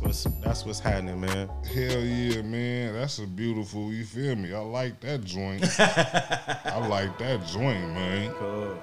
That's 0.00 0.24
That's 0.24 0.24
what's 0.24 0.44
that's 0.44 0.64
what's 0.64 0.80
happening, 0.80 1.20
man. 1.20 1.48
Hell 1.64 2.00
yeah, 2.00 2.42
man. 2.42 2.94
That's 2.94 3.18
a 3.18 3.26
beautiful, 3.26 3.92
you 3.92 4.04
feel 4.04 4.36
me? 4.36 4.54
I 4.54 4.58
like 4.58 5.00
that 5.00 5.24
joint. 5.24 5.64
I 5.78 6.86
like 6.88 7.18
that 7.18 7.46
joint, 7.46 7.88
man. 7.92 8.32
Cool. 8.34 8.82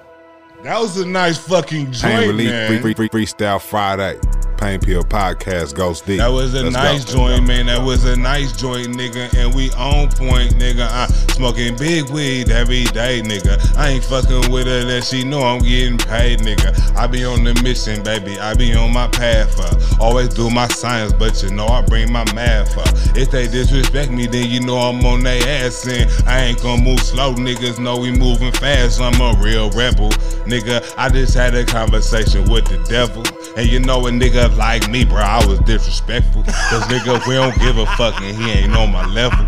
That 0.62 0.78
was 0.78 0.98
a 0.98 1.06
nice 1.06 1.38
fucking 1.38 1.86
Pain 1.86 1.92
joint, 1.92 2.26
Relief 2.28 2.50
man. 2.50 2.68
free, 2.82 2.94
free, 2.94 3.08
free, 3.08 3.24
Freestyle 3.24 3.60
Friday. 3.60 4.18
Pain 4.60 4.78
Pill 4.78 5.02
Podcast 5.02 5.74
Ghost 5.74 6.04
D. 6.04 6.18
That 6.18 6.28
was 6.28 6.52
a 6.52 6.64
Let's 6.64 6.74
nice 6.74 7.00
Let's 7.00 7.14
joint, 7.14 7.46
man. 7.46 7.66
That 7.66 7.82
was 7.82 8.04
a 8.04 8.14
nice 8.14 8.52
joint, 8.52 8.88
nigga. 8.88 9.34
And 9.34 9.54
we 9.54 9.70
on 9.72 10.10
point, 10.10 10.52
nigga. 10.56 10.86
I 10.86 11.06
smoking 11.32 11.78
big 11.78 12.10
weed 12.10 12.50
every 12.50 12.84
day, 12.84 13.22
nigga. 13.22 13.56
I 13.78 13.88
ain't 13.88 14.04
fucking 14.04 14.52
with 14.52 14.66
her 14.66 14.84
that 14.84 15.04
she 15.04 15.24
know 15.24 15.40
I'm 15.40 15.60
getting 15.60 15.96
paid, 15.96 16.40
nigga. 16.40 16.94
I 16.94 17.06
be 17.06 17.24
on 17.24 17.42
the 17.42 17.54
mission, 17.62 18.02
baby. 18.02 18.38
I 18.38 18.52
be 18.52 18.74
on 18.74 18.92
my 18.92 19.08
path. 19.08 19.58
Uh. 19.58 20.04
Always 20.04 20.28
do 20.28 20.50
my 20.50 20.68
science, 20.68 21.14
but 21.14 21.42
you 21.42 21.50
know 21.50 21.66
I 21.66 21.80
bring 21.80 22.12
my 22.12 22.30
math. 22.34 22.76
Uh. 22.76 22.84
If 23.18 23.30
they 23.30 23.46
disrespect 23.46 24.10
me, 24.10 24.26
then 24.26 24.50
you 24.50 24.60
know 24.60 24.76
I'm 24.76 25.02
on 25.06 25.22
their 25.22 25.42
ass. 25.64 25.86
And 25.86 26.10
I 26.28 26.44
ain't 26.44 26.62
gonna 26.62 26.82
move 26.82 27.00
slow, 27.00 27.32
niggas 27.32 27.78
know 27.78 27.96
we 27.96 28.10
moving 28.10 28.52
fast. 28.52 29.00
I'm 29.00 29.18
a 29.22 29.40
real 29.40 29.70
rebel, 29.70 30.10
nigga. 30.44 30.84
I 30.98 31.08
just 31.08 31.32
had 31.32 31.54
a 31.54 31.64
conversation 31.64 32.50
with 32.50 32.66
the 32.66 32.76
devil. 32.90 33.24
And 33.56 33.66
you 33.68 33.80
know 33.80 34.06
a 34.06 34.10
nigga 34.10 34.49
like 34.56 34.90
me, 34.90 35.04
bro, 35.04 35.18
I 35.18 35.44
was 35.46 35.58
disrespectful. 35.60 36.42
Cause 36.44 36.82
nigga, 36.84 37.26
we 37.26 37.34
don't 37.34 37.56
give 37.58 37.78
a 37.78 37.86
fuck 37.96 38.20
and 38.20 38.36
he 38.36 38.50
ain't 38.50 38.74
on 38.76 38.92
my 38.92 39.06
level. 39.06 39.46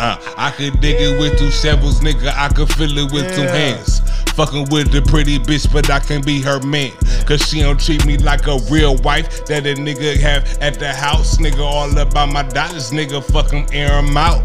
Uh, 0.00 0.16
I 0.36 0.50
could 0.50 0.80
dig 0.80 0.96
it 1.00 1.20
with 1.20 1.38
two 1.38 1.50
shovels, 1.50 2.00
nigga. 2.00 2.32
I 2.36 2.48
could 2.48 2.68
fill 2.72 2.98
it 2.98 3.12
with 3.12 3.32
two 3.34 3.42
hands. 3.42 4.00
Fucking 4.34 4.66
with 4.70 4.90
the 4.90 5.00
pretty 5.00 5.38
bitch, 5.38 5.72
but 5.72 5.88
I 5.88 6.00
can 6.00 6.20
be 6.20 6.42
her 6.42 6.60
man. 6.66 6.90
Cause 7.24 7.46
she 7.46 7.60
don't 7.60 7.78
treat 7.80 8.04
me 8.04 8.18
like 8.18 8.48
a 8.48 8.58
real 8.68 8.96
wife 8.98 9.46
that 9.46 9.64
a 9.64 9.74
nigga 9.74 10.16
have 10.18 10.58
at 10.60 10.80
the 10.80 10.92
house. 10.92 11.36
Nigga, 11.38 11.60
all 11.60 11.96
about 11.96 12.32
my 12.32 12.42
dollars, 12.42 12.90
nigga. 12.90 13.22
Fucking 13.22 13.72
air 13.72 13.92
'em 13.92 14.16
out. 14.16 14.42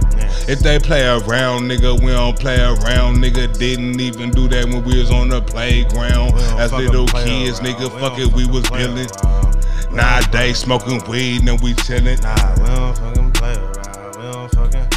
If 0.47 0.59
they 0.59 0.77
play 0.77 1.07
around, 1.07 1.63
nigga, 1.71 1.99
we 1.99 2.11
don't 2.11 2.37
play 2.39 2.61
around. 2.61 3.17
Nigga 3.17 3.57
didn't 3.57 3.99
even 3.99 4.29
do 4.29 4.47
that 4.49 4.65
when 4.65 4.83
we 4.83 4.99
was 4.99 5.09
on 5.09 5.29
the 5.29 5.41
playground. 5.41 6.35
As 6.59 6.71
little 6.71 7.07
kids, 7.07 7.59
around. 7.59 7.73
nigga, 7.75 7.93
We 7.93 7.99
fuck 7.99 8.19
it, 8.19 8.31
we 8.31 8.45
was 8.45 8.63
dealing. 8.69 9.09
Around. 9.91 9.97
We 9.97 9.97
don't 9.97 9.97
Nowadays, 9.97 10.57
smoking 10.59 11.01
weed 11.09 11.47
and 11.47 11.61
we 11.61 11.73
chillin'. 11.73 12.21
Nah, 12.21 12.55
we 12.59 12.65
don't 12.75 12.97
fucking 12.97 13.31
play 13.31 13.55
around. 13.55 14.15
We 14.17 14.23
don't 14.23 14.51
fucking, 14.55 14.87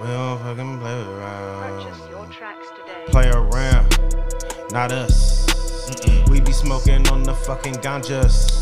we 0.00 0.06
don't 0.06 0.38
fucking 0.40 0.78
play 0.80 1.02
around. 1.02 1.94
Play 3.08 3.30
around, 3.30 3.98
not 4.72 4.92
us. 4.92 5.46
We 6.28 6.40
be 6.40 6.52
smoking 6.52 7.08
on 7.08 7.22
the 7.22 7.34
fucking 7.34 7.76
ganjas. 7.76 8.58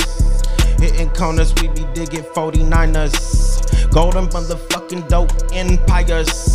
Hitting 0.80 1.11
corners, 1.11 1.54
we 1.54 1.68
be 1.68 1.84
digging 1.94 2.24
49ers. 2.34 3.90
Golden 3.90 4.26
motherfucking 4.28 5.09
dope 5.09 5.32
empires. 5.52 6.45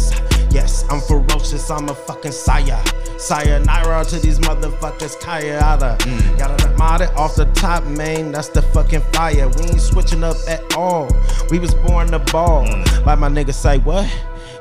Yes, 0.51 0.85
I'm 0.89 0.99
ferocious, 1.01 1.69
I'm 1.69 1.87
a 1.89 1.95
fucking 1.95 2.33
sire. 2.33 2.83
Sayonara 3.17 4.03
to 4.05 4.19
these 4.19 4.39
motherfuckers, 4.39 5.15
Kayada. 5.21 5.97
Mm. 5.97 6.37
Gotta 6.37 6.69
mod 6.77 7.01
it 7.01 7.15
off 7.15 7.35
the 7.35 7.45
top, 7.53 7.83
man. 7.85 8.31
That's 8.31 8.49
the 8.49 8.61
fucking 8.61 9.01
fire. 9.13 9.47
We 9.47 9.63
ain't 9.63 9.81
switching 9.81 10.23
up 10.23 10.35
at 10.47 10.75
all. 10.75 11.07
We 11.49 11.59
was 11.59 11.73
born 11.75 12.11
to 12.11 12.19
ball. 12.19 12.65
Mm. 12.65 13.05
Like 13.05 13.19
my 13.19 13.29
nigga 13.29 13.53
say, 13.53 13.77
what? 13.79 14.05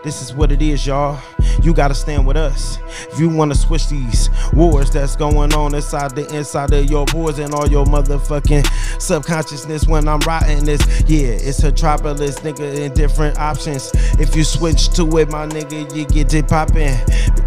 This 0.03 0.23
is 0.23 0.33
what 0.33 0.51
it 0.51 0.63
is, 0.63 0.87
y'all. 0.87 1.21
You 1.63 1.75
gotta 1.75 1.95
stand 1.95 2.27
with 2.27 2.39
us. 2.39 2.79
If 3.13 3.21
you 3.21 3.29
wanna 3.29 3.55
switch 3.55 3.89
these 3.89 4.31
wars 4.55 4.91
that's 4.91 5.15
going 5.15 5.53
on 5.53 5.75
inside 5.75 6.15
the 6.17 6.27
inside 6.35 6.73
of 6.73 6.89
your 6.89 7.05
boards 7.07 7.39
and 7.39 7.53
all 7.53 7.69
your 7.69 7.85
motherfucking 7.85 8.67
subconsciousness 8.99 9.87
when 9.87 10.09
I'm 10.09 10.21
writing 10.21 10.65
this, 10.65 10.81
yeah, 11.07 11.29
it's 11.29 11.63
a 11.65 11.71
tropolis, 11.71 12.41
nigga, 12.41 12.79
in 12.79 12.95
different 12.95 13.39
options. 13.39 13.91
If 14.19 14.35
you 14.35 14.43
switch 14.43 14.89
to 14.95 15.19
it, 15.19 15.31
my 15.31 15.47
nigga, 15.47 15.95
you 15.95 16.07
get 16.07 16.33
it 16.33 16.49
poppin'. 16.49 16.99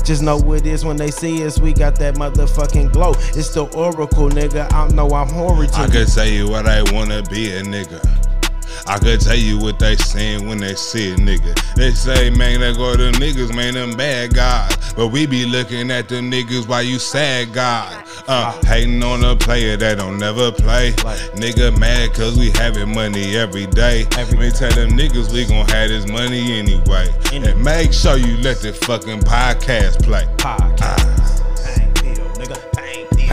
Just 0.04 0.22
know 0.22 0.38
what 0.38 0.60
it 0.60 0.68
is 0.68 0.86
when 0.86 0.98
they 0.98 1.10
see 1.10 1.44
us, 1.48 1.60
we 1.60 1.74
got 1.74 1.96
that 1.96 2.16
motherfucking 2.16 2.94
glow. 2.94 3.14
It's 3.36 3.50
the 3.50 3.66
oracle, 3.76 4.30
nigga. 4.30 4.72
I 4.72 4.88
know 4.90 5.10
I'm 5.10 5.30
horrid 5.30 5.72
I 5.74 5.88
tell 5.88 6.28
you 6.28 6.48
what 6.48 6.68
I 6.68 6.84
wanna 6.94 7.24
be 7.24 7.52
a 7.52 7.64
nigga. 7.64 8.33
I 8.88 8.98
could 9.00 9.22
tell 9.22 9.36
you 9.36 9.58
what 9.60 9.80
they 9.80 9.96
saying 9.96 10.48
when 10.48 10.58
they 10.58 10.76
see 10.76 11.12
a 11.12 11.16
nigga. 11.16 11.54
They 11.76 11.92
say, 11.92 12.30
man, 12.30 12.60
they 12.60 12.74
go 12.74 12.96
to 12.96 13.12
niggas, 13.12 13.56
man, 13.56 13.74
them 13.76 13.96
bad 13.96 14.34
guys. 14.34 14.94
But 14.94 15.08
we 15.08 15.26
be 15.26 15.46
looking 15.46 15.92
at 15.92 16.10
them 16.10 16.32
niggas 16.32 16.68
while 16.68 16.84
you 16.84 17.00
sad 17.00 17.54
God. 17.54 18.04
Uh, 18.28 18.52
hating 18.66 19.04
on 19.04 19.24
a 19.24 19.36
player 19.36 19.76
that 19.78 19.98
don't 19.98 20.18
never 20.18 20.52
play. 20.52 20.92
Nigga 21.36 21.78
mad 21.78 22.14
cause 22.14 22.38
we 22.38 22.52
having 22.52 22.94
money 22.94 23.36
every 23.36 23.66
day. 23.68 24.06
We 24.38 24.50
tell 24.52 24.72
them 24.72 24.92
niggas 24.92 25.34
we 25.34 25.46
gon' 25.46 25.68
have 25.70 25.90
this 25.90 26.08
money 26.08 26.60
anyway. 26.60 27.10
And 27.34 27.64
make 27.64 27.94
sure 27.94 28.18
you 28.18 28.38
let 28.38 28.62
the 28.62 28.74
fucking 28.74 29.22
podcast 29.22 30.04
play. 30.04 30.26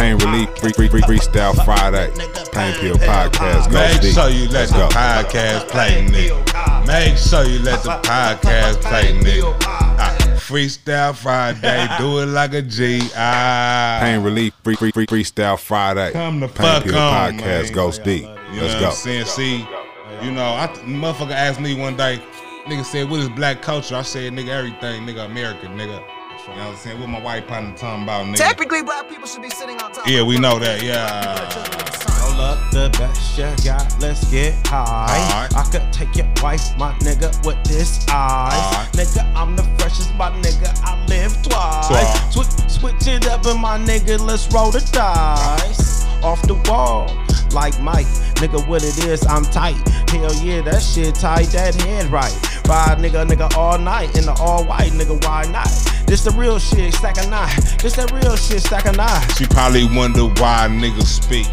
Pain 0.00 0.16
Relief 0.16 0.48
free, 0.56 0.72
free, 0.72 0.88
free, 0.88 1.02
Freestyle 1.02 1.54
Friday. 1.62 2.10
Pain 2.52 2.72
Pill 2.80 2.96
Podcast 2.96 3.70
Make 3.70 4.14
sure 4.14 4.30
you 4.30 4.48
let 4.48 4.70
the 4.70 4.88
podcast 4.88 5.68
play, 5.68 6.06
nigga. 6.06 6.86
Make 6.86 7.18
sure 7.18 7.44
you 7.44 7.58
let 7.58 7.82
the 7.82 7.90
podcast 8.08 8.80
play, 8.80 9.12
nigga. 9.20 9.54
Ah, 9.62 10.16
Freestyle 10.38 11.14
Friday, 11.14 11.86
do 11.98 12.20
it 12.20 12.26
like 12.28 12.54
a 12.54 12.62
G. 12.62 13.10
Ah. 13.14 13.98
Pain 14.00 14.22
Relief 14.22 14.54
free, 14.64 14.74
free, 14.74 14.90
free, 14.90 15.06
Freestyle 15.06 15.58
Friday. 15.58 16.12
Come 16.12 16.40
the 16.40 16.48
Pain 16.48 16.56
fuck 16.56 16.84
Pill 16.84 16.96
on, 16.96 17.34
Podcast 17.34 17.64
man. 17.64 17.72
Ghost 17.74 18.02
D. 18.02 18.16
You 18.16 18.22
know 18.22 18.32
Let's 18.54 18.72
what 18.72 18.80
go. 18.80 18.86
I'm 18.86 18.92
saying? 18.92 19.24
See, 19.26 19.58
you 20.22 20.30
know, 20.30 20.54
I 20.54 20.66
motherfucker 20.86 21.32
asked 21.32 21.60
me 21.60 21.78
one 21.78 21.98
day, 21.98 22.22
nigga 22.64 22.86
said, 22.86 23.10
what 23.10 23.20
is 23.20 23.28
black 23.28 23.60
culture? 23.60 23.96
I 23.96 24.02
said, 24.02 24.32
nigga, 24.32 24.48
everything, 24.48 25.06
nigga, 25.06 25.26
American, 25.26 25.76
nigga. 25.76 26.02
You 26.50 26.56
know 26.56 26.62
what 26.62 26.72
I'm 26.72 26.76
saying? 26.78 27.00
What 27.00 27.08
my 27.08 27.20
white 27.20 27.46
partner 27.46 27.72
talking 27.76 28.02
about, 28.02 28.26
nigga? 28.26 28.36
Technically, 28.36 28.82
black 28.82 29.08
people 29.08 29.28
should 29.28 29.42
be 29.42 29.50
sitting 29.50 29.80
on 29.80 29.92
top. 29.92 30.06
Yeah, 30.08 30.22
we 30.22 30.36
know 30.36 30.58
that, 30.58 30.82
yeah. 30.82 31.38
Roll 32.20 32.40
up 32.40 32.58
the 32.72 32.90
best 32.98 33.38
you 33.38 33.44
got, 33.64 34.00
let's 34.00 34.28
get 34.32 34.54
high. 34.66 35.06
Alright. 35.30 35.54
I 35.56 35.62
could 35.70 35.92
take 35.92 36.16
your 36.16 36.26
wife, 36.42 36.76
my 36.76 36.92
nigga, 36.98 37.30
with 37.46 37.62
this 37.64 38.04
eyes. 38.10 38.52
Alright. 38.52 38.92
Nigga, 38.94 39.32
I'm 39.36 39.54
the 39.54 39.62
freshest, 39.78 40.12
my 40.16 40.30
nigga, 40.42 40.76
I 40.82 41.06
live 41.06 41.40
twice. 41.40 41.86
Twice. 41.86 42.34
Switch, 42.34 42.68
switch 42.68 43.06
it 43.06 43.28
up, 43.28 43.46
and 43.46 43.60
my 43.60 43.78
nigga, 43.78 44.18
let's 44.18 44.52
roll 44.52 44.72
the 44.72 44.80
dice. 44.90 46.04
Off 46.24 46.42
the 46.42 46.54
wall, 46.68 47.06
like 47.52 47.80
Mike. 47.80 48.06
Nigga, 48.42 48.66
what 48.66 48.82
it 48.82 48.98
is, 49.04 49.24
I'm 49.26 49.44
tight. 49.44 49.76
Hell 50.10 50.34
yeah, 50.42 50.62
that 50.62 50.82
shit 50.82 51.14
tight, 51.14 51.46
that 51.52 51.76
head 51.76 52.06
right. 52.06 52.34
Ride 52.66 52.98
nigga, 52.98 53.24
nigga, 53.24 53.56
all 53.56 53.78
night 53.78 54.18
in 54.18 54.26
the 54.26 54.32
all 54.40 54.64
white, 54.64 54.90
nigga, 54.92 55.24
why 55.24 55.44
not? 55.52 55.68
This 56.10 56.24
the 56.24 56.32
real 56.32 56.58
shit, 56.58 56.92
stack 56.92 57.18
a 57.18 57.30
nine. 57.30 57.54
This 57.80 57.94
that 57.94 58.10
real 58.10 58.34
shit, 58.34 58.62
stack 58.62 58.86
a 58.86 58.90
nine. 58.90 59.22
She 59.38 59.46
probably 59.46 59.86
wonder 59.94 60.26
why 60.42 60.66
niggas 60.66 61.06
speak. 61.06 61.46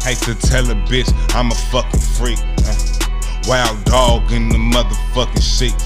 Hate 0.00 0.16
to 0.24 0.32
tell 0.32 0.64
a 0.70 0.74
bitch 0.88 1.12
I'm 1.36 1.52
a 1.52 1.54
fucking 1.68 2.00
freak. 2.16 2.40
Uh, 2.64 2.72
wild 3.44 3.84
dog 3.84 4.32
in 4.32 4.48
the 4.48 4.56
motherfucking 4.56 5.44
sheet. 5.44 5.76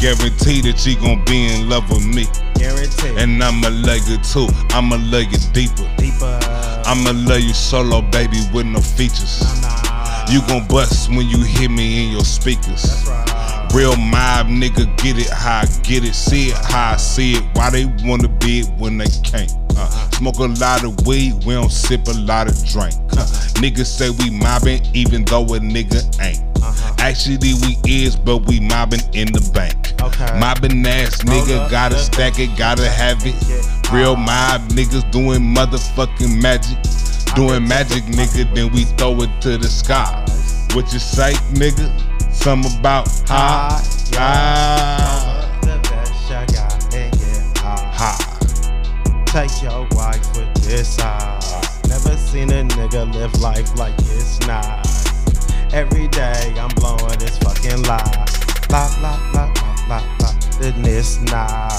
Guarantee 0.00 0.64
that 0.64 0.80
you 0.88 0.96
gon' 0.96 1.22
be 1.26 1.52
in 1.52 1.68
love 1.68 1.84
with 1.90 2.06
me. 2.06 2.24
Guarantee. 2.56 3.20
And 3.20 3.44
I'ma 3.44 3.68
love 3.68 4.08
you 4.08 4.16
too. 4.24 4.48
I'ma 4.72 4.96
love 5.12 5.28
you 5.28 5.36
deeper. 5.52 5.84
deeper. 5.98 6.40
I'ma 6.88 7.12
love 7.28 7.44
you 7.44 7.52
solo, 7.52 8.00
baby, 8.00 8.40
with 8.54 8.64
no 8.64 8.80
features. 8.80 9.44
You 10.32 10.40
gon' 10.48 10.66
bust 10.68 11.10
when 11.10 11.28
you 11.28 11.44
hear 11.44 11.68
me 11.68 12.06
in 12.06 12.12
your 12.12 12.24
speakers. 12.24 13.04
Real 13.72 13.96
mob 13.96 14.48
nigga, 14.48 14.84
get 14.98 15.18
it 15.18 15.30
how 15.30 15.60
I 15.60 15.66
get 15.82 16.04
it, 16.04 16.14
see 16.14 16.48
it 16.48 16.56
how 16.56 16.92
I 16.92 16.96
see 16.98 17.32
it. 17.32 17.44
Why 17.54 17.70
they 17.70 17.86
wanna 18.04 18.28
be 18.28 18.60
it 18.60 18.68
when 18.78 18.98
they 18.98 19.06
can't? 19.24 19.50
Uh, 19.76 19.88
smoke 20.10 20.36
a 20.38 20.44
lot 20.60 20.84
of 20.84 21.06
weed, 21.06 21.32
we 21.46 21.54
don't 21.54 21.72
sip 21.72 22.06
a 22.08 22.12
lot 22.12 22.48
of 22.48 22.54
drink. 22.66 22.94
Uh, 23.12 23.24
niggas 23.62 23.86
say 23.86 24.10
we 24.10 24.30
mobbing 24.30 24.82
even 24.94 25.24
though 25.24 25.44
a 25.44 25.58
nigga 25.58 26.04
ain't. 26.20 26.42
Actually 27.00 27.54
we 27.62 27.78
is, 27.88 28.14
but 28.14 28.38
we 28.46 28.60
mobbing 28.60 29.00
in 29.14 29.32
the 29.32 29.50
bank. 29.54 29.94
Okay. 30.02 30.38
Mobbing 30.38 30.84
ass 30.86 31.22
nigga, 31.22 31.70
gotta 31.70 31.98
stack 31.98 32.38
it, 32.38 32.56
gotta 32.58 32.88
have 32.88 33.22
it. 33.24 33.34
Real 33.90 34.16
mob 34.16 34.60
niggas 34.68 35.10
doing 35.10 35.40
motherfucking 35.40 36.40
magic. 36.42 36.76
Doing 37.34 37.66
magic, 37.66 38.04
nigga, 38.04 38.54
then 38.54 38.70
we 38.72 38.84
throw 38.84 39.20
it 39.22 39.30
to 39.40 39.56
the 39.56 39.66
sky. 39.66 40.22
What 40.74 40.92
you 40.92 40.98
say, 40.98 41.32
nigga? 41.54 42.11
Something 42.32 42.78
about 42.80 43.08
high, 43.28 43.80
high, 44.14 45.58
The 45.62 45.78
best 45.88 46.30
I 46.30 46.46
got 46.46 46.94
and 46.94 47.12
get 47.12 47.58
high. 47.58 49.24
Take 49.26 49.62
your 49.62 49.86
wife 49.92 50.36
with 50.36 50.52
this 50.64 50.98
eyes. 50.98 51.80
Never 51.88 52.16
seen 52.16 52.50
a 52.50 52.64
nigga 52.64 53.12
live 53.14 53.38
life 53.40 53.76
like 53.76 53.94
it's 53.98 54.40
nice. 54.46 55.06
Every 55.72 56.08
day 56.08 56.52
I'm 56.58 56.68
blowing 56.76 57.18
this 57.18 57.38
fucking 57.38 57.82
lie. 57.84 58.26
La 58.70 58.88
la 59.00 59.14
la 59.32 59.52
la 59.62 59.76
la 59.88 60.02
la. 60.20 60.32
Then 60.58 60.84
it's 60.84 61.20
not. 61.20 61.72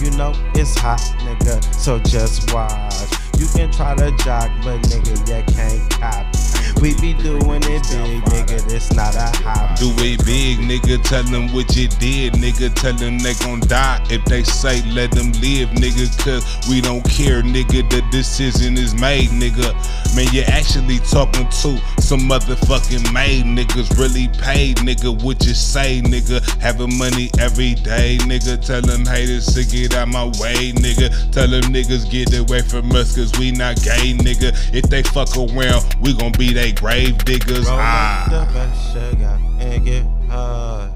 You 0.00 0.10
know 0.12 0.32
it's 0.54 0.76
hot, 0.78 1.00
nigga. 1.20 1.62
So 1.74 1.98
just 1.98 2.52
watch. 2.52 2.94
You 3.38 3.46
can 3.54 3.72
try 3.72 3.94
to 3.94 4.10
jog, 4.18 4.50
but 4.62 4.80
nigga, 4.82 5.16
you 5.28 5.54
can't 5.54 5.90
cop. 5.90 6.39
We 6.80 6.94
be 6.94 7.12
doing 7.12 7.60
it 7.64 7.82
big, 7.90 8.24
nigga. 8.24 8.66
This 8.66 8.90
not 8.94 9.14
a 9.14 9.28
hobby. 9.44 9.74
Do 9.76 9.92
it 9.98 10.24
big, 10.24 10.60
nigga. 10.60 11.02
Tell 11.04 11.22
them 11.24 11.52
what 11.52 11.76
you 11.76 11.88
did, 11.88 12.32
nigga. 12.34 12.74
Tell 12.74 12.94
them 12.94 13.18
they 13.18 13.34
gon' 13.34 13.60
die. 13.60 14.00
If 14.08 14.24
they 14.24 14.44
say 14.44 14.80
let 14.92 15.10
them 15.10 15.30
live, 15.44 15.68
nigga. 15.76 16.08
Cause 16.24 16.42
we 16.70 16.80
don't 16.80 17.04
care, 17.04 17.42
nigga. 17.42 17.84
The 17.90 18.02
decision 18.10 18.78
is 18.78 18.94
made, 18.94 19.28
nigga. 19.28 19.76
Man, 20.16 20.26
you're 20.32 20.48
actually 20.48 21.00
talking 21.00 21.44
to 21.60 22.00
some 22.00 22.20
motherfucking 22.20 23.12
made 23.12 23.44
niggas. 23.44 23.98
Really 23.98 24.28
paid, 24.40 24.78
nigga. 24.78 25.22
What 25.22 25.44
you 25.44 25.52
say, 25.52 26.00
nigga? 26.00 26.40
Having 26.62 26.96
money 26.96 27.30
every 27.38 27.74
day, 27.74 28.16
nigga. 28.22 28.56
Tell 28.64 28.80
them 28.80 29.04
haters 29.04 29.52
to 29.52 29.64
get 29.64 29.94
out 29.94 30.08
my 30.08 30.24
way, 30.40 30.72
nigga. 30.72 31.30
Tell 31.30 31.46
them 31.46 31.64
niggas 31.64 32.10
get 32.10 32.32
away 32.38 32.62
from 32.62 32.90
us, 32.92 33.16
cause 33.16 33.38
we 33.38 33.52
not 33.52 33.76
gay, 33.82 34.14
nigga. 34.16 34.56
If 34.72 34.88
they 34.88 35.02
fuck 35.02 35.36
around, 35.36 35.84
we 36.00 36.14
gon' 36.14 36.32
be 36.32 36.54
they 36.54 36.69
grave 36.72 37.18
diggers. 37.24 37.66
Roll 37.68 37.78
Ah. 37.80 38.24
up 38.24 38.48
the 38.48 38.54
best 38.54 38.92
sugar 38.92 39.38
and 39.60 39.84
get 39.84 40.04
high. 40.28 40.88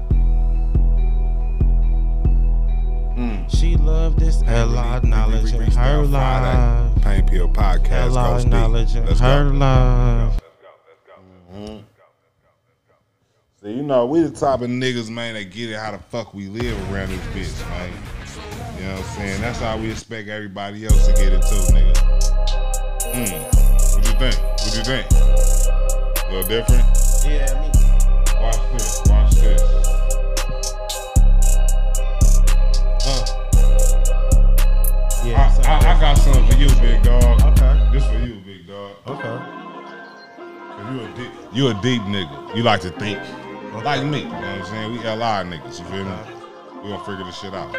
She 3.47 3.75
loved 3.77 4.19
this 4.19 4.41
Ella 4.47 4.99
knowledge 5.03 5.53
in 5.53 5.61
her 5.71 6.03
life. 6.03 7.01
Pain 7.03 7.25
Pill 7.27 7.47
Podcast 7.47 7.91
Ella 8.15 8.29
goes 8.33 8.43
deep. 8.43 8.51
knowledge 8.53 8.95
in 8.95 9.05
her 9.05 9.43
life. 9.45 10.41
See, 13.61 13.71
you 13.71 13.83
know, 13.83 14.05
we 14.05 14.19
the 14.21 14.29
type 14.31 14.61
of 14.61 14.69
niggas, 14.69 15.09
man, 15.09 15.33
that 15.35 15.45
get 15.51 15.69
it 15.71 15.77
how 15.79 15.91
the 15.91 15.97
fuck 15.99 16.33
we 16.33 16.47
live 16.47 16.77
around 16.91 17.09
this 17.09 17.19
bitch, 17.55 17.69
man. 17.69 17.91
You 18.77 18.85
know 18.85 18.95
what 18.95 18.99
I'm 19.05 19.15
saying? 19.15 19.41
That's 19.41 19.59
how 19.59 19.77
we 19.77 19.89
expect 19.91 20.27
everybody 20.27 20.85
else 20.85 21.07
to 21.07 21.13
get 21.13 21.33
it 21.33 21.41
too, 21.41 21.73
nigga. 21.73 21.97
Hmm. 23.15 23.43
What 23.95 24.05
you 24.05 24.13
think? 24.19 24.43
What 24.43 24.75
you 24.75 24.83
think? 24.83 25.34
Little 26.35 26.49
different? 26.49 26.83
Yeah, 27.23 27.61
me. 27.61 27.69
Watch 28.41 28.59
this. 28.73 29.01
Watch 29.07 29.35
this. 29.35 29.61
Uh, 33.07 33.25
Yeah, 35.23 35.39
I, 35.39 35.71
I, 35.71 35.95
I 35.95 35.99
got 36.01 36.17
something 36.17 36.45
for 36.45 36.57
you, 36.57 36.67
big 36.81 37.03
dog. 37.03 37.41
Okay. 37.41 37.89
This 37.93 38.05
for 38.05 38.19
you, 38.19 38.41
big 38.41 38.67
dog. 38.67 38.97
Okay. 39.07 39.37
You 40.91 40.99
a 40.99 41.13
deep, 41.15 41.31
you 41.53 41.67
a 41.69 41.73
deep 41.75 42.01
nigga. 42.01 42.53
You 42.53 42.63
like 42.63 42.81
to 42.81 42.89
think. 42.89 43.17
Like 43.85 44.03
me. 44.03 44.23
You 44.23 44.25
know 44.25 44.31
what 44.33 44.43
I'm 44.43 44.65
saying? 44.65 44.91
We 44.91 44.97
LI 44.97 45.57
niggas, 45.57 45.79
you 45.79 45.85
feel 45.85 46.03
me? 46.03 46.17
We 46.83 46.89
gonna 46.89 47.05
figure 47.05 47.23
this 47.23 47.39
shit 47.39 47.53
out. 47.53 47.73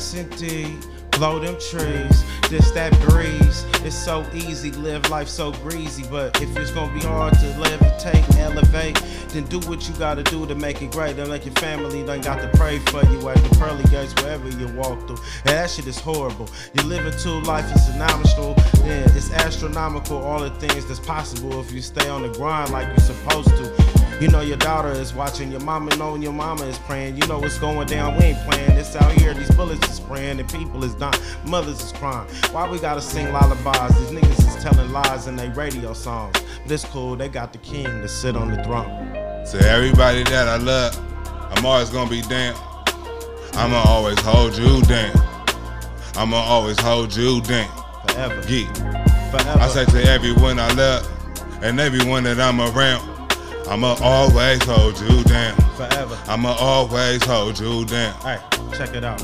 Yes, 0.00 0.14
indeed. 0.14 0.78
Blow 1.10 1.38
them 1.38 1.56
trees. 1.60 2.24
This 2.48 2.70
that 2.70 2.98
breeze. 3.06 3.66
It's 3.84 3.94
so 3.94 4.24
easy. 4.32 4.70
Live 4.70 5.10
life 5.10 5.28
so 5.28 5.52
breezy. 5.52 6.04
But 6.10 6.40
if 6.40 6.56
it's 6.56 6.70
gonna 6.70 6.90
be 6.94 7.00
hard 7.00 7.34
to 7.34 7.46
levitate, 7.60 8.38
elevate, 8.38 8.96
then 9.28 9.44
do 9.44 9.58
what 9.68 9.86
you 9.86 9.94
gotta 9.96 10.22
do 10.22 10.46
to 10.46 10.54
make 10.54 10.80
it 10.80 10.92
great. 10.92 11.18
Don't 11.18 11.28
let 11.28 11.44
your 11.44 11.54
family 11.56 12.02
done 12.02 12.22
got 12.22 12.40
to 12.40 12.48
pray 12.56 12.78
for 12.78 13.04
you 13.12 13.28
at 13.28 13.36
the 13.44 13.56
pearly 13.58 13.84
gates 13.90 14.14
wherever 14.22 14.48
you 14.48 14.68
walk 14.68 15.06
through. 15.06 15.18
And 15.44 15.50
that 15.50 15.68
shit 15.68 15.86
is 15.86 16.00
horrible. 16.00 16.48
You're 16.72 16.86
living 16.86 17.12
two 17.18 17.38
life 17.42 17.66
is 17.66 17.72
astronomical. 17.72 18.54
Yeah, 18.86 19.04
it's 19.14 19.30
astronomical. 19.32 20.16
All 20.16 20.40
the 20.40 20.50
things 20.66 20.86
that's 20.86 20.98
possible 20.98 21.60
if 21.60 21.70
you 21.72 21.82
stay 21.82 22.08
on 22.08 22.22
the 22.22 22.30
grind 22.30 22.72
like 22.72 22.86
you're 22.86 22.96
supposed 23.00 23.50
to. 23.50 23.89
You 24.20 24.28
know 24.28 24.42
your 24.42 24.58
daughter 24.58 24.90
is 24.90 25.14
watching, 25.14 25.50
your 25.50 25.62
mama 25.62 25.96
knowing 25.96 26.20
your 26.20 26.34
mama 26.34 26.66
is 26.66 26.78
praying. 26.80 27.16
You 27.16 27.26
know 27.26 27.38
what's 27.38 27.58
going 27.58 27.86
down, 27.88 28.18
we 28.18 28.24
ain't 28.24 28.38
playing. 28.46 28.72
It's 28.72 28.94
out 28.94 29.10
here, 29.12 29.32
these 29.32 29.50
bullets 29.52 29.88
is 29.88 29.96
spraying, 29.96 30.38
and 30.38 30.46
people 30.46 30.84
is 30.84 30.94
dying, 30.94 31.18
mothers 31.46 31.82
is 31.82 31.92
crying. 31.92 32.28
Why 32.52 32.68
we 32.68 32.78
gotta 32.78 33.00
sing 33.00 33.32
lullabies? 33.32 33.98
These 33.98 34.20
niggas 34.20 34.56
is 34.56 34.62
telling 34.62 34.92
lies 34.92 35.26
in 35.26 35.36
their 35.36 35.50
radio 35.52 35.94
songs. 35.94 36.36
But 36.62 36.70
it's 36.70 36.84
cool, 36.84 37.16
they 37.16 37.30
got 37.30 37.54
the 37.54 37.58
king 37.60 37.86
to 37.86 38.08
sit 38.08 38.36
on 38.36 38.50
the 38.50 38.62
throne. 38.62 38.88
To 39.52 39.58
everybody 39.66 40.22
that 40.24 40.48
I 40.48 40.58
love, 40.58 40.98
I'm 41.56 41.64
always 41.64 41.88
gonna 41.88 42.10
be 42.10 42.20
down. 42.20 42.56
I'ma 43.54 43.82
always 43.86 44.20
hold 44.20 44.54
you 44.54 44.82
down. 44.82 45.16
I'ma 46.16 46.36
always 46.36 46.78
hold 46.78 47.16
you 47.16 47.40
down. 47.40 47.70
Forever. 48.06 48.42
Yeah. 48.46 49.30
Forever. 49.30 49.60
I 49.60 49.68
say 49.68 49.86
to 49.86 50.04
everyone 50.04 50.58
I 50.58 50.70
love 50.74 51.08
and 51.62 51.80
everyone 51.80 52.24
that 52.24 52.38
I'm 52.38 52.60
around, 52.60 53.09
I'ma 53.68 53.96
always 54.00 54.62
hold 54.64 54.98
you 55.00 55.22
down. 55.24 55.56
Forever. 55.76 56.18
I'ma 56.26 56.56
always 56.58 57.24
hold 57.24 57.58
you 57.58 57.84
down. 57.84 58.14
Hey, 58.22 58.38
check 58.76 58.94
it 58.94 59.04
out. 59.04 59.22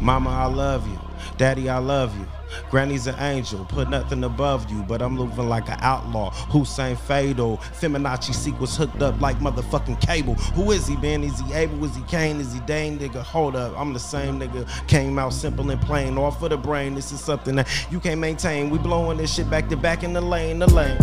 Mama, 0.00 0.30
I 0.30 0.46
love 0.46 0.86
you. 0.88 0.98
Daddy, 1.36 1.68
I 1.68 1.78
love 1.78 2.18
you. 2.18 2.26
Granny's 2.70 3.06
an 3.06 3.16
angel, 3.18 3.64
put 3.64 3.88
nothing 3.88 4.24
above 4.24 4.70
you, 4.70 4.82
but 4.82 5.02
I'm 5.02 5.14
moving 5.14 5.48
like 5.48 5.68
an 5.68 5.78
outlaw. 5.80 6.30
Hussein 6.30 6.96
Fatal, 6.96 7.56
Feminazi 7.58 8.34
sequence 8.34 8.76
hooked 8.76 9.02
up 9.02 9.20
like 9.20 9.38
motherfucking 9.38 10.00
cable. 10.00 10.34
Who 10.34 10.70
is 10.70 10.86
he, 10.86 10.96
man? 10.96 11.24
Is 11.24 11.40
he 11.40 11.52
able? 11.52 11.84
Is 11.84 11.96
he 11.96 12.02
Kane? 12.02 12.40
Is 12.40 12.52
he 12.52 12.60
Dane? 12.60 12.98
Nigga, 12.98 13.22
hold 13.22 13.56
up. 13.56 13.78
I'm 13.78 13.92
the 13.92 13.98
same 13.98 14.38
nigga. 14.38 14.68
Came 14.86 15.18
out 15.18 15.32
simple 15.32 15.70
and 15.70 15.80
plain, 15.80 16.16
off 16.18 16.42
of 16.42 16.50
the 16.50 16.56
brain. 16.56 16.94
This 16.94 17.12
is 17.12 17.20
something 17.20 17.56
that 17.56 17.68
you 17.90 18.00
can't 18.00 18.20
maintain. 18.20 18.70
We 18.70 18.78
blowing 18.78 19.18
this 19.18 19.34
shit 19.34 19.50
back 19.50 19.68
to 19.70 19.76
back 19.76 20.02
in 20.02 20.12
the 20.12 20.20
lane, 20.20 20.58
the 20.58 20.66
lane. 20.66 20.98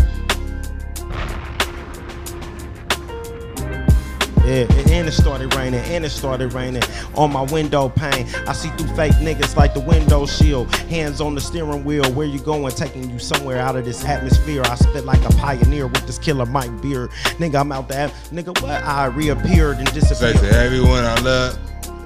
Yeah, 4.48 4.64
and 4.94 5.06
it 5.10 5.12
started 5.12 5.54
raining, 5.56 5.82
and 5.82 6.06
it 6.06 6.10
started 6.10 6.54
raining 6.54 6.82
on 7.16 7.34
my 7.34 7.42
window 7.42 7.90
pane. 7.90 8.26
I 8.48 8.54
see 8.54 8.70
through 8.70 8.96
fake 8.96 9.12
niggas 9.16 9.58
like 9.58 9.74
the 9.74 9.82
window 9.82 10.26
shield. 10.26 10.74
Hands 10.88 11.20
on 11.20 11.36
the 11.36 11.42
steering 11.42 11.84
wheel, 11.84 12.10
where 12.14 12.26
you 12.26 12.40
going? 12.40 12.72
Taking 12.74 13.10
you 13.10 13.20
somewhere 13.20 13.60
out 13.60 13.76
of 13.76 13.84
this 13.84 14.06
atmosphere. 14.06 14.62
I 14.64 14.76
spit 14.76 15.04
like 15.04 15.22
a 15.26 15.30
pioneer 15.36 15.88
with 15.88 16.08
this 16.08 16.18
killer 16.18 16.46
Mike 16.46 16.82
beard. 16.82 17.12
Nigga, 17.40 17.60
I'm 17.60 17.74
out 17.74 17.90
there. 17.90 18.08
Nigga, 18.32 18.62
what? 18.62 18.82
I 18.84 19.08
reappeared 19.08 19.80
and 19.80 19.90
Say 19.90 20.00
disappeared. 20.00 20.38
to 20.38 20.50
everyone 20.58 21.04
I 21.04 21.20
love 21.20 21.60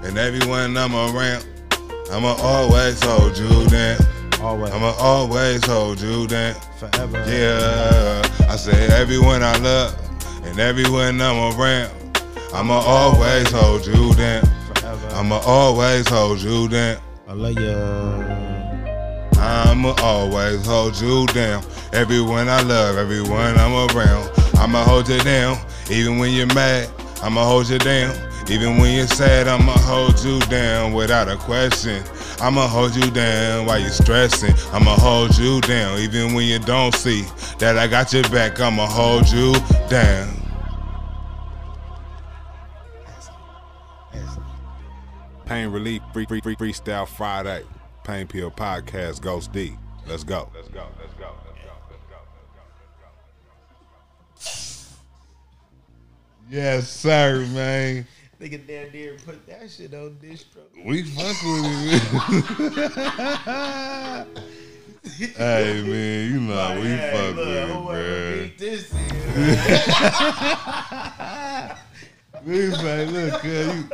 and 0.03 0.17
everyone 0.17 0.75
I'm 0.77 0.95
around, 0.95 1.45
I'ma 2.11 2.35
always 2.41 2.99
hold 3.03 3.37
you 3.37 3.67
down. 3.67 3.99
Always. 4.41 4.73
I'ma 4.73 4.95
always 4.97 5.63
hold 5.63 6.01
you 6.01 6.25
down. 6.25 6.55
Forever. 6.79 7.23
Yeah, 7.27 8.23
I 8.49 8.55
say 8.55 8.87
everyone 8.99 9.43
I 9.43 9.55
love 9.59 9.95
and 10.43 10.59
everyone 10.59 11.21
I'm 11.21 11.55
around, 11.59 11.91
I'ma 12.53 12.79
always 12.79 13.49
hold 13.51 13.85
you 13.87 14.13
down. 14.15 14.43
I'ma 15.13 15.39
always 15.45 16.07
hold 16.07 16.41
you 16.41 16.67
down. 16.67 16.97
I 17.27 17.33
love 17.33 17.57
ya. 17.57 18.41
I'ma 19.41 19.95
always 20.01 20.65
hold 20.65 20.99
you 20.99 21.25
down. 21.27 21.63
Everyone 21.93 22.49
I 22.49 22.61
love, 22.61 22.97
everyone 22.97 23.57
I'm 23.57 23.95
around, 23.95 24.29
I'ma 24.55 24.83
hold 24.83 25.07
you 25.07 25.19
down. 25.19 25.57
Even 25.89 26.19
when 26.19 26.33
you're 26.33 26.53
mad, 26.53 26.89
I'ma 27.23 27.43
hold 27.43 27.69
you 27.69 27.79
down. 27.79 28.15
Even 28.49 28.77
when 28.79 28.95
you're 28.97 29.07
sad, 29.07 29.47
I'ma 29.47 29.71
hold 29.71 30.19
you 30.21 30.39
down 30.41 30.93
without 30.93 31.29
a 31.29 31.37
question. 31.37 32.03
I'ma 32.41 32.67
hold 32.67 32.95
you 32.95 33.09
down 33.11 33.65
while 33.65 33.79
you're 33.79 33.89
stressing. 33.89 34.53
I'ma 34.73 34.95
hold 34.95 35.37
you 35.37 35.61
down. 35.61 35.99
Even 35.99 36.33
when 36.33 36.47
you 36.47 36.59
don't 36.59 36.93
see 36.93 37.23
that 37.59 37.77
I 37.77 37.87
got 37.87 38.11
your 38.11 38.23
back, 38.23 38.59
I'ma 38.59 38.87
hold 38.87 39.29
you 39.29 39.53
down. 39.89 40.40
Pain 45.51 45.67
Relief 45.67 46.01
Free 46.13 46.25
Free 46.25 46.39
Free 46.39 46.55
Freestyle 46.55 47.05
Friday. 47.05 47.65
Pain 48.05 48.25
Pill 48.25 48.49
Podcast 48.49 49.19
goes 49.19 49.49
deep. 49.49 49.73
Let's 50.07 50.23
go. 50.23 50.49
Let's 50.55 50.69
go. 50.69 50.87
Let's 50.97 51.13
go. 51.15 51.27
Let's 51.89 52.03
go. 52.05 53.27
Let's 54.37 54.45
go. 54.45 54.51
Yes, 56.49 56.89
sir, 56.89 57.45
man. 57.47 58.07
Nigga 58.39 58.65
damn 58.65 58.93
near 58.93 59.17
put 59.25 59.45
that 59.47 59.69
shit 59.69 59.93
on 59.93 60.17
distro. 60.23 60.61
We 60.85 61.03
fuck 61.03 61.35
with 61.43 62.01
it. 65.17 65.31
hey 65.35 65.83
man, 65.85 66.31
you 66.31 66.39
know 66.39 66.79
we 66.79 66.95
fuck 66.95 67.35
with 67.35 67.49
it, 67.49 67.67
bruh. 67.67 68.57
This 68.57 68.93
We 72.45 72.71
say, 72.71 73.05
look, 73.05 73.41
cuz 73.41 73.75
you, 73.75 73.89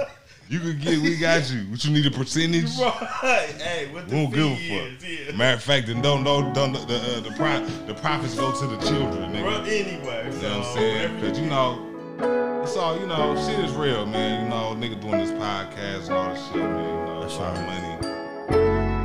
you 0.49 0.59
can 0.59 0.79
get, 0.79 0.99
we 0.99 1.17
got 1.17 1.49
you. 1.51 1.59
What 1.69 1.83
you 1.83 1.91
need 1.91 2.05
a 2.05 2.11
percentage? 2.11 2.77
right. 2.79 3.49
Hey, 3.59 3.89
what 3.91 4.05
We 4.05 4.11
the 4.11 4.15
don't 4.23 4.33
give 4.33 4.45
a 4.51 4.55
fee 4.55 4.69
fuck. 4.69 5.03
is, 5.09 5.27
yeah. 5.27 5.35
Matter 5.37 5.57
of 5.57 5.63
fact, 5.63 5.87
then 5.87 6.01
don't 6.01 6.23
don't 6.23 6.53
don't 6.53 6.73
the 6.73 6.79
uh, 6.79 7.19
the 7.21 7.31
pro, 7.35 7.65
the 7.85 7.93
profits 7.93 8.35
go 8.35 8.51
to 8.57 8.67
the 8.67 8.77
children, 8.77 9.31
nigga. 9.33 9.41
Bro, 9.43 9.63
anyway, 9.63 10.31
You 10.33 10.41
know 10.41 10.57
what 10.59 10.67
I'm 10.67 10.73
saying? 10.75 11.19
Cause 11.21 11.39
you 11.39 11.47
know, 11.47 12.61
it's 12.63 12.77
all 12.77 12.97
you 12.99 13.05
know. 13.07 13.35
Shit 13.45 13.59
is 13.65 13.73
real, 13.73 14.05
man. 14.05 14.43
You 14.43 14.49
know, 14.49 14.73
nigga 14.75 14.99
doing 15.01 15.17
this 15.19 15.31
podcast 15.31 16.05
and 16.05 16.13
all 16.13 16.33
this 16.33 16.45
shit, 16.47 16.55
man. 16.55 16.99
You 16.99 17.05
know, 17.05 17.23
it's 17.23 17.35
all 17.35 17.53
money. 17.53 18.97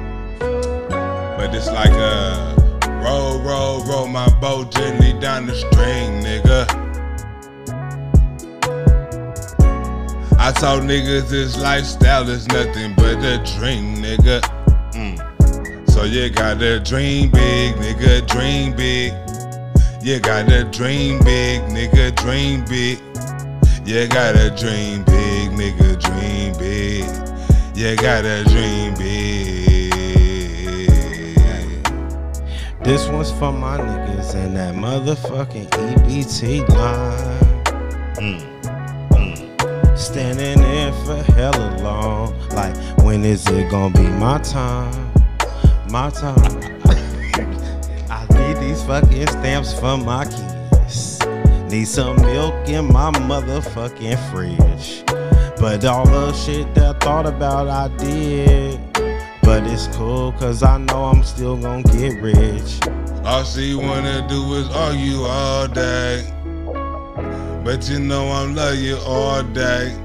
But 1.36 1.55
it's 1.55 1.66
like 1.66 1.90
uh, 1.93 2.55
roll, 3.03 3.40
roll, 3.40 3.84
roll 3.84 4.07
my 4.07 4.28
boat 4.38 4.70
gently 4.70 5.12
down 5.18 5.47
the 5.47 5.57
stream, 5.57 6.22
nigga. 6.22 6.91
I 10.45 10.51
told 10.51 10.82
niggas 10.82 11.28
this 11.28 11.57
lifestyle 11.57 12.28
is 12.28 12.49
nothing 12.49 12.95
but 12.95 13.18
a 13.18 13.38
dream, 13.57 14.03
nigga. 14.03 14.40
Mm. 14.90 15.88
So 15.88 16.03
you 16.03 16.30
gotta 16.30 16.80
dream 16.80 17.30
big, 17.30 17.76
nigga, 17.76 18.26
dream 18.26 18.74
big. 18.74 19.12
You 20.03 20.18
gotta 20.18 20.64
dream 20.64 21.20
big, 21.20 21.61
nigga, 21.70 22.16
dream 22.16 22.64
big. 22.64 22.99
You 23.86 24.09
gotta 24.09 24.51
dream 24.51 25.05
big, 25.05 25.53
nigga, 25.53 26.01
dream 26.03 26.59
big. 26.59 27.05
You 27.76 27.95
gotta 27.95 28.43
dream 28.43 28.95
big. 28.95 29.93
This 32.82 33.07
one's 33.07 33.30
for 33.30 33.53
my 33.53 33.78
niggas 33.78 34.34
and 34.34 34.57
that 34.57 34.74
motherfucking 34.74 35.68
EBT 35.70 36.68
line. 36.68 37.64
Mm. 38.16 38.51
Standing 40.12 40.60
there 40.60 40.92
for 41.06 41.22
hella 41.32 41.78
long. 41.80 42.38
Like, 42.50 42.76
when 42.98 43.24
is 43.24 43.46
it 43.48 43.70
gonna 43.70 43.94
be 43.94 44.06
my 44.06 44.36
time? 44.40 45.10
My 45.88 46.10
time. 46.10 46.60
I 48.10 48.26
need 48.28 48.58
these 48.58 48.82
fucking 48.82 49.26
stamps 49.28 49.72
for 49.72 49.96
my 49.96 50.26
kids. 50.26 51.18
Need 51.70 51.88
some 51.88 52.16
milk 52.16 52.68
in 52.68 52.92
my 52.92 53.10
motherfucking 53.12 54.18
fridge. 54.30 55.02
But 55.58 55.82
all 55.86 56.04
the 56.04 56.34
shit 56.34 56.74
that 56.74 56.96
I 56.96 56.98
thought 56.98 57.24
about, 57.24 57.68
I 57.68 57.88
did. 57.96 58.78
But 59.40 59.62
it's 59.64 59.86
cool, 59.96 60.32
cause 60.32 60.62
I 60.62 60.76
know 60.76 61.04
I'm 61.04 61.22
still 61.22 61.56
gonna 61.56 61.84
get 61.84 62.20
rich. 62.20 62.80
All 63.24 63.44
she 63.44 63.74
wanna 63.74 64.28
do 64.28 64.56
is 64.56 64.68
argue 64.76 65.22
all 65.22 65.68
day. 65.68 66.41
But 67.64 67.88
you 67.88 68.00
know 68.00 68.28
I'm 68.32 68.56
love 68.56 68.74
you 68.74 68.96
all 69.06 69.44
day. 69.44 69.96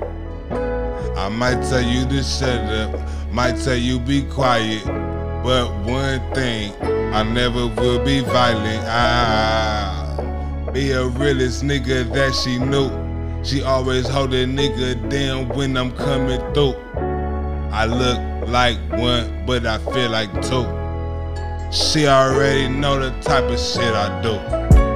I 1.17 1.27
might 1.27 1.59
tell 1.63 1.81
you 1.81 2.05
to 2.05 2.21
shut 2.21 2.61
up, 2.71 2.99
might 3.31 3.57
tell 3.57 3.75
you 3.75 3.99
be 3.99 4.21
quiet. 4.25 4.85
But 5.43 5.73
one 5.83 6.19
thing, 6.35 6.71
I 7.13 7.23
never 7.23 7.65
will 7.67 8.05
be 8.05 8.19
violent. 8.19 8.83
Ah, 8.85 10.69
be 10.71 10.91
a 10.91 11.07
realest 11.07 11.63
nigga 11.63 12.13
that 12.13 12.35
she 12.35 12.59
knew. 12.59 12.91
She 13.43 13.63
always 13.63 14.07
hold 14.07 14.35
a 14.35 14.45
nigga 14.45 15.09
down 15.09 15.49
when 15.49 15.77
I'm 15.77 15.91
coming 15.93 16.39
through. 16.53 16.75
I 17.71 17.85
look 17.85 18.47
like 18.47 18.77
one, 18.91 19.45
but 19.47 19.65
I 19.65 19.79
feel 19.79 20.11
like 20.11 20.31
two. 20.43 20.65
She 21.71 22.05
already 22.05 22.69
know 22.69 22.99
the 22.99 23.19
type 23.21 23.45
of 23.45 23.59
shit 23.59 23.93
I 23.95 24.21
do. 24.21 24.86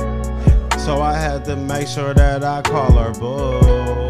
So 0.86 1.00
I 1.00 1.14
had 1.14 1.46
to 1.46 1.56
make 1.56 1.88
sure 1.88 2.14
that 2.16 2.44
I 2.44 2.64
call 2.64 2.92
her 2.94 3.14
boo. 3.14 4.02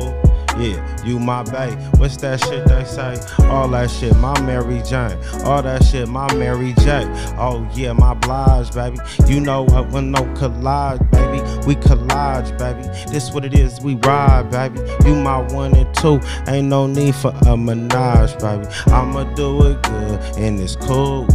Yeah, 0.58 1.06
you 1.06 1.20
my 1.20 1.44
bae. 1.44 1.72
What's 1.98 2.16
that 2.18 2.40
shit 2.46 2.66
they 2.66 2.86
say? 2.86 3.20
All 3.48 3.68
that 3.70 3.92
shit, 3.92 4.16
my 4.18 4.40
Mary 4.42 4.82
Jane. 4.84 5.18
All 5.44 5.62
that 5.64 5.84
shit, 5.84 6.08
my 6.08 6.34
Mary 6.36 6.74
J. 6.80 7.04
Oh 7.38 7.68
yeah, 7.74 7.92
my 7.92 8.14
Blige, 8.14 8.74
baby. 8.74 8.98
You 9.28 9.42
know 9.42 9.64
what? 9.64 9.90
When 9.90 10.12
no 10.12 10.22
collage, 10.36 11.10
baby. 11.12 11.42
We 11.68 11.76
collage, 11.76 12.58
baby. 12.58 12.84
This 13.12 13.34
what 13.34 13.44
it 13.44 13.54
is. 13.54 13.82
We 13.82 13.96
ride, 13.96 14.50
baby. 14.50 14.80
You 15.06 15.16
my 15.16 15.42
one 15.54 15.76
and 15.76 15.94
two. 15.96 16.22
Ain't 16.48 16.68
no 16.68 16.88
need 16.88 17.16
for 17.16 17.34
a 17.48 17.58
menage, 17.58 18.40
baby. 18.40 18.66
I'ma 18.88 19.26
do 19.34 19.68
it 19.68 19.84
good 19.84 20.20
and 20.38 20.58
it's 20.60 20.78
cool. 20.78 21.28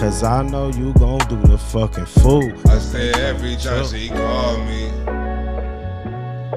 Cause 0.00 0.22
I 0.22 0.42
know 0.42 0.70
you 0.70 0.94
gon' 0.94 1.18
do 1.28 1.36
the 1.36 1.58
fucking 1.58 2.06
fool. 2.06 2.50
I 2.70 2.78
say 2.78 3.12
every 3.12 3.54
time 3.56 3.84
she 3.84 4.08
call 4.08 4.56
me. 4.64 4.88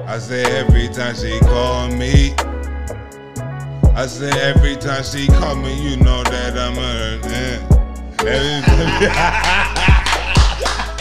I 0.06 0.18
say 0.18 0.44
every 0.58 0.88
time 0.88 1.14
she 1.14 1.38
call 1.40 1.88
me. 1.88 2.32
I 3.94 4.06
say 4.06 4.30
every 4.40 4.76
time 4.76 5.04
she 5.04 5.26
call 5.26 5.56
me, 5.56 5.74
you 5.90 5.98
know 5.98 6.22
that 6.22 6.56
I'm 6.56 6.78
a. 6.78 7.20
Eh. 7.28 7.60
Every 8.24 8.64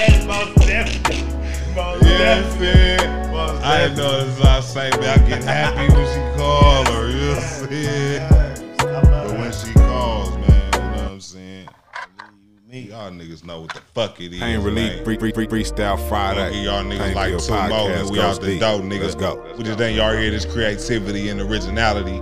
And 0.04 0.28
most 0.28 0.68
definitely. 0.68 1.24
Most 1.74 2.04
Yes, 2.04 2.60
man. 2.60 3.34
I 3.64 3.88
know 3.96 4.28
it's 4.28 4.44
not 4.44 4.64
same, 4.66 4.92
but 4.92 5.08
I 5.08 5.18
get 5.30 5.44
happy 5.44 5.94
when 5.94 6.06
she 6.12 6.38
call 6.38 6.84
her. 6.92 7.10
You 7.10 7.20
know 8.20 8.28
what 8.30 8.43
Y'all 12.74 13.12
niggas 13.12 13.46
know 13.46 13.62
what 13.62 13.74
the 13.76 13.82
fuck 13.94 14.20
it 14.20 14.34
is. 14.34 14.40
Pain 14.40 14.60
Relief 14.64 15.04
free, 15.04 15.16
free, 15.16 15.32
free, 15.32 15.46
Freestyle 15.46 16.10
Friday. 16.10 16.64
y'all 16.64 16.84
niggas 16.84 16.98
Pain 16.98 17.14
like 17.14 17.38
two 17.38 17.54
more, 17.70 17.92
and 17.92 18.10
we 18.10 18.20
out 18.20 18.42
the 18.42 18.48
deep. 18.48 18.62
door, 18.62 18.80
nigga. 18.80 19.02
Let's 19.04 19.14
go. 19.14 19.54
We 19.56 19.64
just 19.64 19.78
think 19.78 19.96
y'all 19.96 20.18
hear 20.18 20.32
this 20.32 20.44
creativity 20.44 21.30
and 21.30 21.40
originality. 21.40 22.14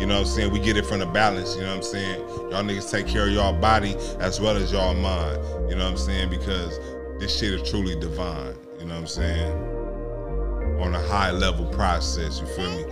You 0.00 0.06
know 0.06 0.14
what 0.14 0.22
I'm 0.22 0.24
saying? 0.24 0.50
We 0.52 0.58
get 0.58 0.76
it 0.76 0.84
from 0.84 0.98
the 0.98 1.06
balance, 1.06 1.54
you 1.54 1.60
know 1.60 1.68
what 1.68 1.76
I'm 1.76 1.82
saying? 1.84 2.20
Y'all 2.28 2.64
niggas 2.64 2.90
take 2.90 3.06
care 3.06 3.28
of 3.28 3.32
y'all 3.32 3.52
body 3.52 3.94
as 4.18 4.40
well 4.40 4.56
as 4.56 4.72
y'all 4.72 4.94
mind. 4.94 5.70
You 5.70 5.76
know 5.76 5.84
what 5.84 5.92
I'm 5.92 5.96
saying? 5.96 6.28
Because 6.30 6.80
this 7.20 7.38
shit 7.38 7.54
is 7.54 7.70
truly 7.70 7.94
divine. 8.00 8.56
You 8.80 8.86
know 8.86 8.94
what 8.94 9.02
I'm 9.02 9.06
saying? 9.06 9.52
On 10.80 10.92
a 10.92 11.06
high 11.06 11.30
level 11.30 11.66
process, 11.66 12.40
you 12.40 12.46
feel 12.48 12.70
me? 12.72 12.82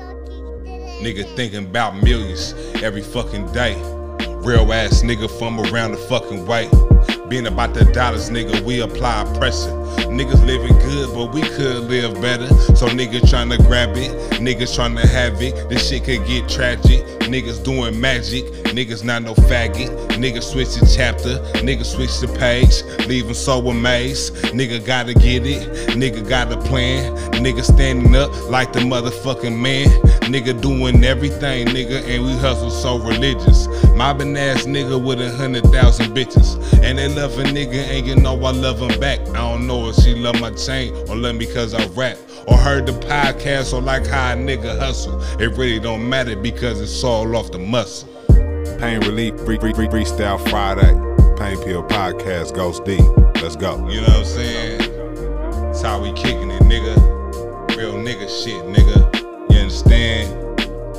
Nigga 1.02 1.34
thinking 1.34 1.66
about 1.66 2.00
millions 2.00 2.52
every 2.80 3.02
fucking 3.02 3.50
day. 3.52 3.74
Real 4.44 4.72
ass 4.72 5.02
nigga 5.02 5.28
from 5.38 5.58
around 5.58 5.92
the 5.92 5.98
fucking 5.98 6.46
way. 6.46 6.70
Being 7.28 7.46
about 7.46 7.74
the 7.74 7.84
dollars, 7.84 8.30
nigga, 8.30 8.60
we 8.62 8.80
apply 8.80 9.24
pressure. 9.36 9.70
Niggas 10.08 10.46
living 10.46 10.78
good, 10.78 11.12
but 11.14 11.34
we 11.34 11.42
could 11.42 11.84
live 11.84 12.14
better. 12.22 12.46
So 12.74 12.88
niggas 12.88 13.20
tryna 13.28 13.58
grab 13.66 13.96
it, 13.98 14.10
niggas 14.40 14.74
tryna 14.74 15.04
have 15.04 15.42
it. 15.42 15.68
This 15.68 15.88
shit 15.88 16.04
could 16.04 16.26
get 16.26 16.48
tragic. 16.48 17.04
Niggas 17.28 17.62
doing 17.62 18.00
magic, 18.00 18.44
niggas 18.72 19.04
not 19.04 19.22
no 19.22 19.34
faggot. 19.34 19.90
Niggas 20.12 20.44
switch 20.44 20.74
the 20.76 20.90
chapter, 20.96 21.38
niggas 21.60 21.94
switch 21.94 22.18
the 22.20 22.28
page. 22.38 22.82
Leaving 23.06 23.34
so 23.34 23.68
amazed. 23.68 24.34
Nigga 24.54 24.84
gotta 24.84 25.12
get 25.12 25.44
it, 25.44 25.68
nigga 25.90 26.26
got 26.26 26.50
a 26.50 26.56
plan. 26.56 27.14
Nigga 27.32 27.62
standing 27.62 28.16
up 28.16 28.32
like 28.48 28.72
the 28.72 28.80
motherfucking 28.80 29.56
man. 29.60 29.88
Nigga 30.32 30.58
doing 30.60 31.04
everything, 31.04 31.66
nigga, 31.68 32.02
and 32.08 32.24
we 32.24 32.32
hustle 32.38 32.70
so 32.70 32.98
religious. 32.98 33.66
Mobbing 33.94 34.36
ass 34.36 34.64
nigga 34.64 35.02
with 35.02 35.20
a 35.20 35.30
hundred 35.36 35.64
thousand 35.64 36.14
bitches. 36.14 36.56
And 36.82 36.98
they 36.98 37.08
love 37.18 37.36
a 37.40 37.42
nigga, 37.42 37.74
and 37.74 38.06
you 38.06 38.14
know 38.14 38.34
I 38.44 38.52
love 38.52 38.80
him 38.80 39.00
back. 39.00 39.18
I 39.30 39.38
don't 39.50 39.66
know 39.66 39.88
if 39.88 39.96
she 39.96 40.14
love 40.14 40.40
my 40.40 40.52
chain 40.52 40.94
or 41.08 41.16
love 41.16 41.34
me 41.34 41.46
cause 41.52 41.74
I 41.74 41.84
rap. 41.88 42.16
Or 42.46 42.56
heard 42.56 42.86
the 42.86 42.92
podcast 42.92 43.72
or 43.72 43.80
like 43.80 44.06
how 44.06 44.34
a 44.34 44.36
nigga 44.36 44.78
hustle. 44.78 45.20
It 45.40 45.50
really 45.58 45.80
don't 45.80 46.08
matter 46.08 46.36
because 46.36 46.80
it's 46.80 47.02
all 47.02 47.36
off 47.36 47.50
the 47.50 47.58
muscle. 47.58 48.08
Pain 48.78 49.00
Relief 49.00 49.34
free, 49.40 49.58
free, 49.58 49.72
free, 49.72 49.88
Freestyle 49.88 50.38
Friday. 50.48 50.94
Pain 51.36 51.60
Pill 51.64 51.82
Podcast 51.82 52.54
goes 52.54 52.78
deep. 52.80 53.02
Let's 53.42 53.56
go. 53.56 53.88
You 53.88 54.00
know 54.00 54.06
what 54.06 54.18
I'm 54.18 54.24
saying? 54.24 54.78
That's 55.50 55.82
how 55.82 56.00
we 56.00 56.12
kicking 56.12 56.52
it, 56.52 56.62
nigga. 56.62 57.76
Real 57.76 57.94
nigga 57.94 58.28
shit, 58.28 58.62
nigga. 58.64 59.50
You 59.50 59.58
understand? 59.58 60.32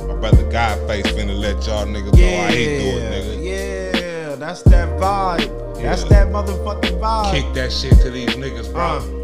My 0.06 0.16
brother 0.16 0.44
Godface 0.50 1.06
finna 1.12 1.38
let 1.38 1.66
y'all 1.66 1.86
niggas 1.86 2.12
know 2.12 2.42
how 2.42 2.52
he 2.52 2.64
do 2.66 2.98
it, 2.98 3.10
nigga. 3.10 3.39
Yeah, 4.50 4.54
that's 4.54 4.62
that 4.70 4.88
vibe. 5.00 5.80
That's 5.80 6.02
that 6.04 6.26
motherfucking 6.26 6.98
vibe. 6.98 7.30
Kick 7.30 7.54
that 7.54 7.70
shit 7.70 8.00
to 8.00 8.10
these 8.10 8.30
niggas, 8.30 8.72
bro. 8.72 8.82
Uh. 8.82 9.19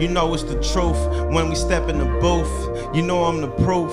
You 0.00 0.08
know 0.08 0.34
it's 0.34 0.42
the 0.42 0.60
truth 0.60 0.98
when 1.32 1.48
we 1.48 1.54
step 1.54 1.88
in 1.88 1.98
the 1.98 2.04
booth. 2.20 2.96
You 2.96 3.02
know 3.02 3.24
I'm 3.24 3.40
the 3.40 3.48
proof. 3.48 3.92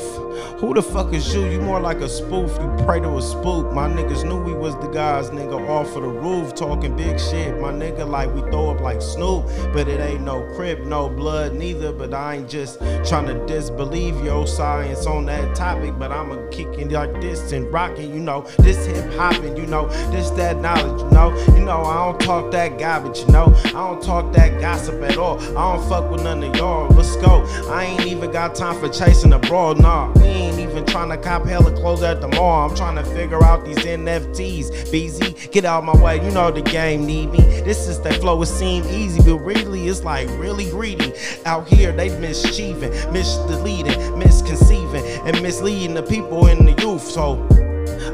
Who 0.60 0.74
the 0.74 0.82
fuck 0.82 1.14
is 1.14 1.34
you? 1.34 1.46
You 1.46 1.60
more 1.60 1.80
like 1.80 1.98
a 1.98 2.10
spoof. 2.10 2.52
You 2.60 2.74
pray 2.86 3.00
to 3.00 3.18
a 3.18 3.22
spook. 3.22 3.72
My 3.74 3.88
niggas 3.88 4.24
knew 4.24 4.42
we 4.42 4.54
was 4.54 4.76
the 4.80 4.88
guys, 4.88 5.30
nigga, 5.30 5.60
off 5.68 5.96
of 5.96 6.04
the 6.04 6.08
roof 6.08 6.56
talking 6.56 6.96
big 6.96 7.20
shit. 7.20 7.60
My 7.60 7.72
nigga, 7.72 8.08
like 8.08 8.34
we 8.34 8.42
throw 8.42 8.72
up 8.72 8.82
like 8.82 9.02
Snoop, 9.02 9.46
but 9.74 9.88
it 9.88 10.00
ain't 10.00 10.22
no 10.22 10.42
crib, 10.56 10.80
no 10.80 11.10
blood 11.10 11.54
neither. 11.54 11.92
But 11.92 12.14
I 12.14 12.36
ain't 12.36 12.50
just 12.50 12.80
trying 13.08 13.26
to 13.28 13.46
disbelieve 13.46 14.24
your 14.24 14.48
science 14.48 15.06
on 15.06 15.26
that 15.26 15.56
topic. 15.56 15.98
But 16.00 16.12
I'ma 16.12 16.48
kicking 16.52 16.90
like 16.90 17.20
this 17.22 17.52
and 17.52 17.72
rocking, 17.72 18.14
you 18.14 18.20
know, 18.20 18.42
this 18.60 18.86
hip 18.86 19.12
hopping, 19.14 19.58
you 19.58 19.66
know, 19.66 19.88
this 20.12 20.30
that 20.32 20.58
knowledge, 20.58 21.02
you 21.02 21.10
know. 21.12 21.36
You 21.56 21.66
know, 21.66 21.84
I 21.84 22.06
don't 22.06 22.22
talk 22.22 22.52
that 22.52 22.80
garbage, 22.80 23.20
you 23.20 23.28
know. 23.28 23.54
I 23.66 23.72
don't 23.72 24.02
talk 24.02 24.32
that 24.34 24.60
gossip 24.60 25.02
at 25.02 25.18
all. 25.18 25.40
I 25.58 25.76
don't 25.76 25.90
fuck 25.92 26.10
with 26.10 26.24
none 26.24 26.42
of 26.42 26.56
y'all. 26.56 26.88
Let's 26.92 27.18
go. 27.18 27.44
I 27.70 27.84
ain't 27.84 28.06
even 28.06 28.32
got 28.32 28.56
time 28.56 28.80
for 28.80 28.88
chasing 28.88 29.34
a 29.34 29.40
broad, 29.40 29.78
nah. 29.78 30.10
We 30.14 30.24
ain't 30.24 30.58
even 30.58 30.86
trying 30.86 31.10
to 31.10 31.18
cop 31.18 31.46
hella 31.46 31.70
clothes 31.76 32.02
at 32.02 32.22
the 32.22 32.30
mall. 32.30 32.70
I'm 32.70 32.74
trying 32.78 32.96
to 32.96 33.04
figure 33.04 33.44
out 33.44 33.66
these 33.66 33.76
NFTs. 33.80 34.90
BZ, 34.90 35.52
get 35.52 35.66
out 35.66 35.84
my 35.84 36.02
way. 36.02 36.24
You 36.24 36.32
know 36.32 36.50
the 36.50 36.62
game 36.62 37.06
need 37.06 37.30
me. 37.32 37.40
This 37.40 37.90
is 37.90 38.00
that 38.04 38.22
flow. 38.22 38.42
It 38.42 38.46
seem 38.46 38.86
easy, 38.86 39.22
but 39.22 39.40
really 39.40 39.90
it's 39.90 40.06
like 40.06 40.30
really 40.40 40.70
greedy. 40.70 41.12
Out 41.46 41.68
here 41.68 41.92
they 41.92 42.08
mischieving, 42.20 42.92
misleading, 43.12 44.18
misconceiving, 44.18 45.04
and 45.28 45.42
misleading 45.42 45.94
the 45.94 46.04
people 46.04 46.46
and 46.48 46.70
the 46.70 46.82
youth. 46.82 47.02
So 47.02 47.46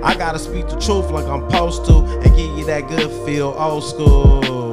I 0.03 0.15
gotta 0.17 0.39
speak 0.39 0.67
the 0.67 0.79
truth 0.79 1.11
like 1.11 1.25
I'm 1.25 1.47
supposed 1.47 1.85
to 1.85 1.97
and 1.97 2.35
give 2.35 2.57
you 2.57 2.65
that 2.65 2.87
good 2.89 3.11
feel 3.23 3.53
old 3.55 3.83
school. 3.83 4.66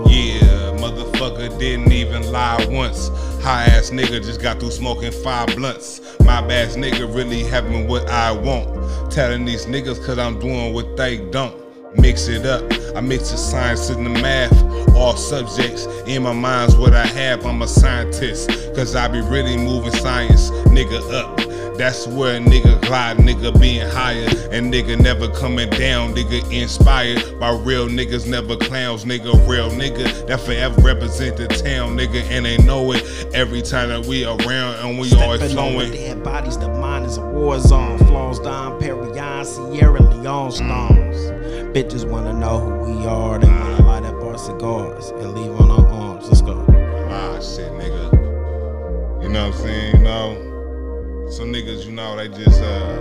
Motherfucker 1.14 1.58
didn't 1.60 1.92
even 1.92 2.32
lie 2.32 2.66
once. 2.70 3.08
High 3.40 3.66
ass 3.66 3.90
nigga 3.90 4.22
just 4.22 4.42
got 4.42 4.58
through 4.58 4.72
smoking 4.72 5.12
five 5.12 5.54
blunts. 5.54 6.00
My 6.20 6.38
ass 6.52 6.76
nigga 6.76 7.12
really 7.14 7.44
having 7.44 7.86
what 7.86 8.08
I 8.08 8.32
want. 8.32 9.12
Telling 9.12 9.44
these 9.44 9.66
niggas 9.66 10.04
cause 10.04 10.18
I'm 10.18 10.40
doing 10.40 10.74
what 10.74 10.96
they 10.96 11.18
don't. 11.30 11.60
Mix 11.96 12.26
it 12.26 12.44
up. 12.46 12.64
I 12.96 13.00
mix 13.00 13.30
the 13.30 13.36
science 13.36 13.90
and 13.90 14.04
the 14.04 14.10
math. 14.10 14.52
All 14.96 15.16
subjects 15.16 15.86
in 16.06 16.24
my 16.24 16.32
mind's 16.32 16.76
what 16.76 16.94
I 16.94 17.06
have. 17.06 17.46
I'm 17.46 17.62
a 17.62 17.68
scientist. 17.68 18.48
Cause 18.74 18.96
I 18.96 19.06
be 19.06 19.20
really 19.20 19.56
moving 19.56 19.92
science, 19.92 20.50
nigga, 20.50 21.12
up. 21.12 21.43
That's 21.76 22.06
where 22.06 22.36
a 22.36 22.40
nigga 22.40 22.80
glide, 22.82 23.16
nigga 23.16 23.58
being 23.60 23.86
higher, 23.88 24.28
and 24.52 24.72
nigga 24.72 25.00
never 25.00 25.28
coming 25.28 25.68
down, 25.70 26.14
nigga 26.14 26.48
inspired 26.52 27.38
by 27.40 27.50
real 27.50 27.88
niggas, 27.88 28.28
never 28.28 28.56
clowns, 28.56 29.04
nigga, 29.04 29.32
real 29.48 29.70
nigga 29.70 30.26
that 30.28 30.40
forever 30.40 30.80
represent 30.82 31.36
the 31.36 31.48
town, 31.48 31.96
nigga, 31.96 32.22
and 32.30 32.46
they 32.46 32.58
know 32.58 32.92
it 32.92 33.02
every 33.34 33.60
time 33.60 33.88
that 33.88 34.06
we 34.06 34.24
around 34.24 34.74
and 34.86 34.98
we 35.00 35.12
always 35.14 35.40
Stepping 35.40 35.48
the 35.48 35.48
flowing. 35.48 35.90
dead 35.92 36.22
bodies, 36.22 36.56
the 36.58 36.68
mind 36.68 37.06
is 37.06 37.16
a 37.16 37.22
war 37.26 37.58
zone. 37.58 37.98
Flows 37.98 38.38
down 38.38 38.80
Perion, 38.80 39.44
Sierra 39.44 40.00
Leone 40.00 40.52
stones. 40.52 41.16
Bitches 41.74 42.08
wanna 42.08 42.32
know 42.32 42.60
who 42.60 42.92
we 43.00 43.06
are. 43.06 43.40
They 43.40 43.48
wanna 43.48 43.82
light 43.84 44.04
up 44.04 44.22
our 44.22 44.38
cigars 44.38 45.08
and 45.08 45.34
leave 45.34 45.60
on 45.60 45.70
our 45.72 45.86
arms. 45.88 46.28
Let's 46.28 46.40
go. 46.40 46.64
Ah, 47.10 47.34
shit, 47.40 47.72
nigga. 47.72 48.12
You 49.24 49.28
know 49.28 49.48
what 49.48 49.56
I'm 49.56 49.60
saying? 49.60 49.96
You 49.96 50.02
know, 50.04 50.53
some 51.34 51.52
niggas, 51.52 51.84
you 51.84 51.90
know, 51.90 52.16
they 52.16 52.28
just 52.28 52.62
uh 52.62 52.96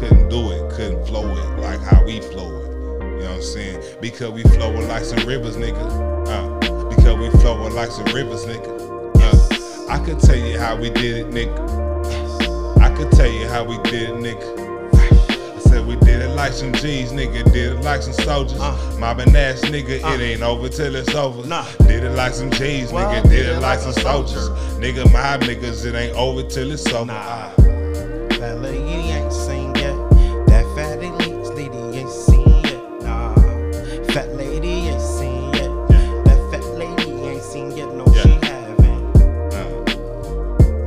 couldn't 0.00 0.28
do 0.28 0.50
it, 0.50 0.72
couldn't 0.72 1.06
flow 1.06 1.30
it 1.30 1.60
like 1.60 1.78
how 1.78 2.04
we 2.04 2.20
flow 2.20 2.60
it. 2.60 2.72
You 3.00 3.18
know 3.20 3.26
what 3.26 3.30
I'm 3.30 3.42
saying? 3.42 3.80
Because 4.00 4.32
we 4.32 4.42
flow 4.42 4.72
it 4.72 4.88
like 4.88 5.04
some 5.04 5.24
rivers, 5.24 5.56
nigga. 5.56 6.26
Uh, 6.26 6.88
because 6.88 7.16
we 7.16 7.30
flow 7.40 7.64
it 7.68 7.72
like 7.72 7.92
some 7.92 8.06
rivers, 8.06 8.44
nigga. 8.44 9.14
Uh, 9.20 9.88
I 9.88 10.04
could 10.04 10.18
tell 10.18 10.36
you 10.36 10.58
how 10.58 10.74
we 10.74 10.90
did 10.90 11.18
it, 11.18 11.26
nigga. 11.28 12.80
I 12.80 12.92
could 12.96 13.12
tell 13.12 13.30
you 13.30 13.46
how 13.46 13.62
we 13.62 13.78
did 13.88 14.10
it, 14.10 14.14
nigga. 14.16 14.63
I 15.84 15.86
said 15.86 16.00
we 16.00 16.06
did 16.06 16.22
it 16.22 16.28
like 16.28 16.52
some 16.52 16.72
G's, 16.72 17.12
nigga. 17.12 17.44
Did 17.52 17.72
it 17.74 17.80
like 17.82 18.02
some 18.02 18.12
soldiers. 18.14 18.58
Uh. 18.58 18.96
Mobbing 18.98 19.36
ass 19.36 19.60
nigga, 19.62 20.02
uh. 20.02 20.14
it 20.14 20.20
ain't 20.20 20.42
over 20.42 20.68
till 20.68 20.94
it's 20.94 21.14
over. 21.14 21.46
Nah. 21.46 21.66
Did 21.86 22.04
it 22.04 22.10
like 22.10 22.32
some 22.32 22.50
G's, 22.50 22.90
Well, 22.90 23.12
nigga. 23.12 23.28
Did 23.28 23.46
it 23.46 23.60
like 23.60 23.80
some 23.80 23.92
soldiers. 23.92 24.48
Nigga, 24.78 25.12
my 25.12 25.36
niggas, 25.38 25.84
it 25.84 25.94
ain't 25.94 26.16
over 26.16 26.42
till 26.42 26.70
it's 26.70 26.86
over. 26.86 27.06
Nah. 27.06 27.14
Uh. 27.14 27.50
Fat 28.38 28.60
lady 28.60 28.78
ain't 29.10 29.32
seen 29.32 29.74
yet. 29.74 29.94
That 30.46 30.64
fat 30.74 31.02
elite 31.02 31.54
lady 31.54 31.98
ain't 31.98 32.10
seen 32.10 32.48
yet. 32.64 33.02
Nah. 33.02 33.34
Fat 34.12 34.34
lady 34.36 34.88
ain't 34.88 35.00
seen 35.02 35.52
yet. 35.52 35.70
That 36.24 36.48
fat 36.50 36.64
lady 36.78 37.10
ain't 37.10 37.42
seen 37.42 37.76
yet. 37.76 37.92
No, 37.92 38.06
she 38.14 38.30
haven't. 38.30 39.14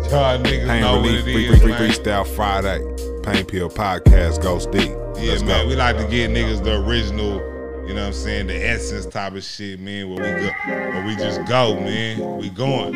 Y'all 0.09 0.39
niggas 0.39 0.67
Pain 0.67 0.81
know 0.81 1.01
what 1.01 1.11
it 1.13 1.23
Free, 1.23 1.45
is, 1.49 1.61
free, 1.61 1.71
man. 1.71 1.89
Freestyle 1.91 2.25
Friday. 2.25 2.96
Pain 3.28 3.43
Pill 3.45 3.69
Podcast 3.69 4.41
Ghost 4.41 4.71
D. 4.71 4.86
Yeah, 4.88 5.32
Let's 5.32 5.43
man, 5.43 5.63
go. 5.63 5.67
we 5.67 5.75
like 5.75 5.97
to 5.97 6.07
get 6.07 6.32
niggas 6.32 6.63
the 6.63 6.82
original, 6.82 7.41
you 7.86 7.93
know 7.93 8.03
what 8.03 8.07
I'm 8.07 8.13
saying, 8.13 8.47
the 8.47 8.55
essence 8.55 9.05
type 9.05 9.34
of 9.34 9.43
shit, 9.43 9.82
man, 9.82 10.09
where 10.09 10.23
we 10.23 10.45
go, 10.45 10.49
where 10.65 11.05
we 11.05 11.13
just 11.17 11.43
go, 11.45 11.75
man. 11.75 12.38
We 12.38 12.49
going. 12.49 12.93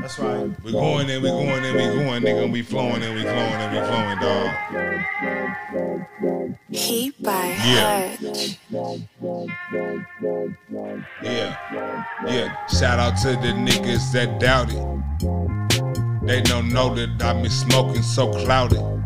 That's 0.00 0.20
right. 0.20 0.48
We 0.62 0.70
going 0.70 1.10
and 1.10 1.20
we 1.20 1.28
going 1.30 1.64
and 1.64 1.76
we 1.76 1.82
going, 2.04 2.22
nigga. 2.22 2.44
and 2.44 2.52
We 2.52 2.62
flowing 2.62 3.02
and 3.02 3.12
we 3.16 3.22
flowing 3.22 3.38
and 3.38 3.74
we 3.74 3.80
flowing, 3.88 4.18
dog. 4.20 4.50
Heat 6.70 7.20
by 7.20 7.46
Yeah. 7.64 8.08
Hutch. 8.08 8.58
Yeah. 11.24 11.56
Yeah. 12.24 12.66
Shout 12.68 13.00
out 13.00 13.16
to 13.22 13.30
the 13.30 13.52
niggas 13.52 14.12
that 14.12 14.38
doubt 14.38 14.70
it. 14.70 16.26
They 16.26 16.40
don't 16.40 16.68
know 16.72 16.94
that 16.94 17.20
I've 17.20 17.42
been 17.42 17.50
smoking 17.50 18.02
so 18.02 18.30
clouded. 18.30 19.01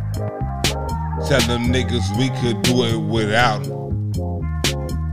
Tell 1.27 1.41
them 1.41 1.73
niggas 1.73 2.17
we 2.17 2.29
could 2.41 2.63
do 2.63 2.85
it 2.85 2.97
without 2.99 3.67
'em. 3.67 4.13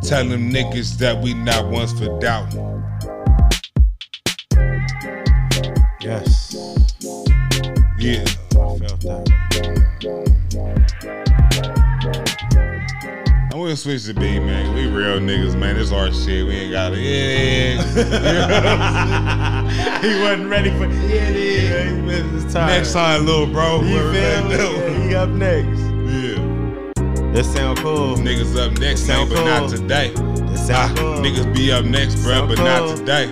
Tell 0.03 0.23
them 0.27 0.51
niggas 0.51 0.99
that 0.99 1.19
we 1.19 1.33
not 1.33 1.67
ones 1.69 1.91
for 1.91 2.19
doubting. 2.19 2.59
Yes. 6.01 6.55
Yeah. 7.97 8.23
I 8.51 8.53
felt 8.53 9.01
that. 9.01 9.27
I'm 13.51 13.59
gonna 13.59 13.75
switch 13.75 14.03
the 14.03 14.13
beat, 14.13 14.39
man. 14.39 14.75
We 14.75 14.85
real 14.85 15.19
niggas, 15.19 15.55
man. 15.57 15.77
This 15.77 15.91
our 15.91 16.11
shit. 16.11 16.45
We 16.45 16.53
ain't 16.53 16.73
got 16.73 16.93
it. 16.93 16.99
Yeah. 16.99 17.81
he 20.01 20.21
wasn't 20.21 20.47
ready 20.47 20.69
for 20.71 20.85
yeah, 20.85 21.29
it 21.29 21.35
is. 21.35 21.91
He 21.91 22.01
missed 22.01 22.45
his 22.45 22.53
time. 22.53 22.67
Next 22.67 22.93
time, 22.93 23.25
little 23.25 23.47
bro. 23.47 23.81
You 23.81 23.97
feel 23.97 24.11
me? 24.11 24.13
Yeah, 24.13 25.07
he 25.07 25.15
up 25.15 25.29
next. 25.29 25.82
That 27.33 27.45
sound 27.45 27.79
cool. 27.79 28.15
Niggas 28.15 28.55
up 28.57 28.77
next, 28.79 29.07
man, 29.07 29.27
Sound 29.27 29.29
but 29.31 29.43
not 29.45 29.69
today. 29.69 30.11
That 30.13 30.57
sound 30.57 30.71
Ah, 30.71 30.93
cool. 30.95 31.13
Niggas 31.23 31.55
be 31.55 31.71
up 31.71 31.83
next, 31.85 32.15
bruh, 32.17 32.47
but 32.47 32.57
cool. 32.57 32.65
not 32.65 32.95
today. 32.97 33.25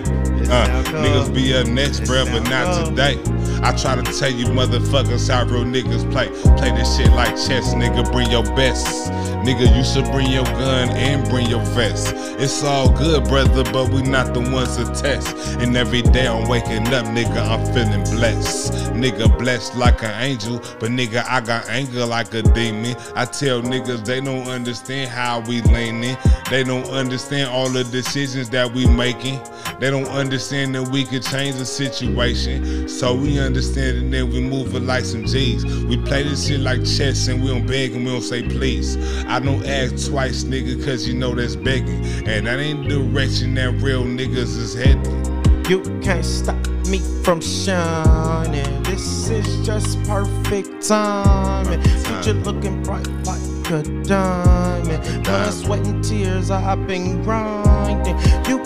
Uh, 0.50 0.82
cool. 0.84 1.00
niggas 1.00 1.32
be 1.32 1.54
up 1.54 1.66
next, 1.68 2.00
bruh, 2.00 2.26
but 2.30 2.42
not 2.50 2.76
cool. 2.76 2.90
today. 2.90 3.14
I 3.62 3.70
try 3.76 3.94
to 3.94 4.02
tell 4.18 4.30
you 4.30 4.46
motherfuckers 4.46 5.30
how 5.30 5.44
real 5.44 5.64
niggas 5.64 6.10
play. 6.10 6.26
Play 6.58 6.72
this 6.72 6.96
shit 6.96 7.10
like 7.12 7.36
chess, 7.36 7.74
nigga. 7.74 8.10
Bring 8.10 8.28
your 8.28 8.42
best. 8.56 9.08
Nigga, 9.44 9.76
you 9.76 9.84
should 9.84 10.04
bring 10.12 10.30
your 10.30 10.44
gun 10.44 10.88
and 10.90 11.28
bring 11.28 11.48
your 11.48 11.64
vest. 11.66 12.12
It's 12.40 12.64
all 12.64 12.90
good, 12.90 13.24
brother, 13.24 13.62
but 13.72 13.92
we 13.92 14.02
not 14.02 14.34
the 14.34 14.40
ones 14.40 14.76
to 14.76 14.84
test. 15.00 15.36
And 15.60 15.76
every 15.76 16.02
day 16.02 16.26
I'm 16.26 16.48
waking 16.48 16.88
up, 16.88 17.06
nigga, 17.06 17.48
I'm 17.48 17.64
feeling 17.72 18.02
blessed. 18.16 18.72
Nigga, 18.94 19.38
blessed 19.38 19.76
like 19.76 20.02
an 20.02 20.20
angel, 20.20 20.58
but 20.80 20.90
nigga, 20.90 21.24
I 21.28 21.40
got 21.40 21.68
anger 21.68 22.04
like 22.04 22.34
a 22.34 22.42
demon. 22.42 22.96
I 23.14 23.26
tell 23.26 23.62
niggas 23.62 24.04
they 24.04 24.20
don't 24.20 24.48
understand 24.48 25.10
how 25.10 25.40
we 25.40 25.60
leaning. 25.62 26.16
They 26.50 26.64
don't 26.64 26.86
understand 26.86 27.48
all 27.50 27.68
the 27.68 27.84
decisions 27.84 28.50
that 28.50 28.72
we 28.72 28.86
making. 28.86 29.40
They 29.78 29.90
don't 29.90 30.08
understand 30.08 30.74
that 30.74 30.88
we 30.88 31.04
could 31.04 31.22
change 31.22 31.56
the 31.56 31.66
situation. 31.66 32.88
So 32.88 33.14
we 33.14 33.38
understand 33.38 33.51
and 33.56 34.12
then 34.12 34.30
we 34.30 34.40
move 34.40 34.74
it 34.74 34.80
like 34.80 35.04
some 35.04 35.24
G's. 35.24 35.64
We 35.84 35.96
play 35.96 36.22
this 36.22 36.46
shit 36.46 36.60
like 36.60 36.84
chess 36.84 37.28
and 37.28 37.42
we 37.42 37.48
don't 37.48 37.66
beg 37.66 37.92
and 37.92 38.04
we 38.04 38.10
don't 38.10 38.22
say 38.22 38.42
please. 38.42 38.96
I 39.26 39.40
don't 39.40 39.64
ask 39.66 40.10
twice, 40.10 40.44
nigga, 40.44 40.84
cause 40.84 41.06
you 41.06 41.14
know 41.14 41.34
that's 41.34 41.56
begging. 41.56 42.04
And 42.26 42.46
that 42.46 42.58
ain't 42.58 42.88
the 42.88 42.96
direction 42.96 43.54
that 43.54 43.72
real 43.82 44.04
niggas 44.04 44.56
is 44.56 44.74
heading. 44.74 45.22
You 45.68 45.82
can't 46.02 46.24
stop 46.24 46.66
me 46.88 47.00
from 47.22 47.40
shining. 47.40 48.82
This 48.84 49.28
is 49.28 49.66
just 49.66 50.02
perfect 50.04 50.86
timing. 50.86 51.80
Future 51.82 52.32
looking 52.32 52.82
bright 52.82 53.06
like 53.24 53.70
a 53.70 53.82
diamond. 54.04 55.24
Blood, 55.24 55.52
sweat, 55.52 55.86
and 55.86 56.02
tears, 56.02 56.50
I've 56.50 56.86
been 56.86 57.22
grinding. 57.22 58.16
You 58.48 58.61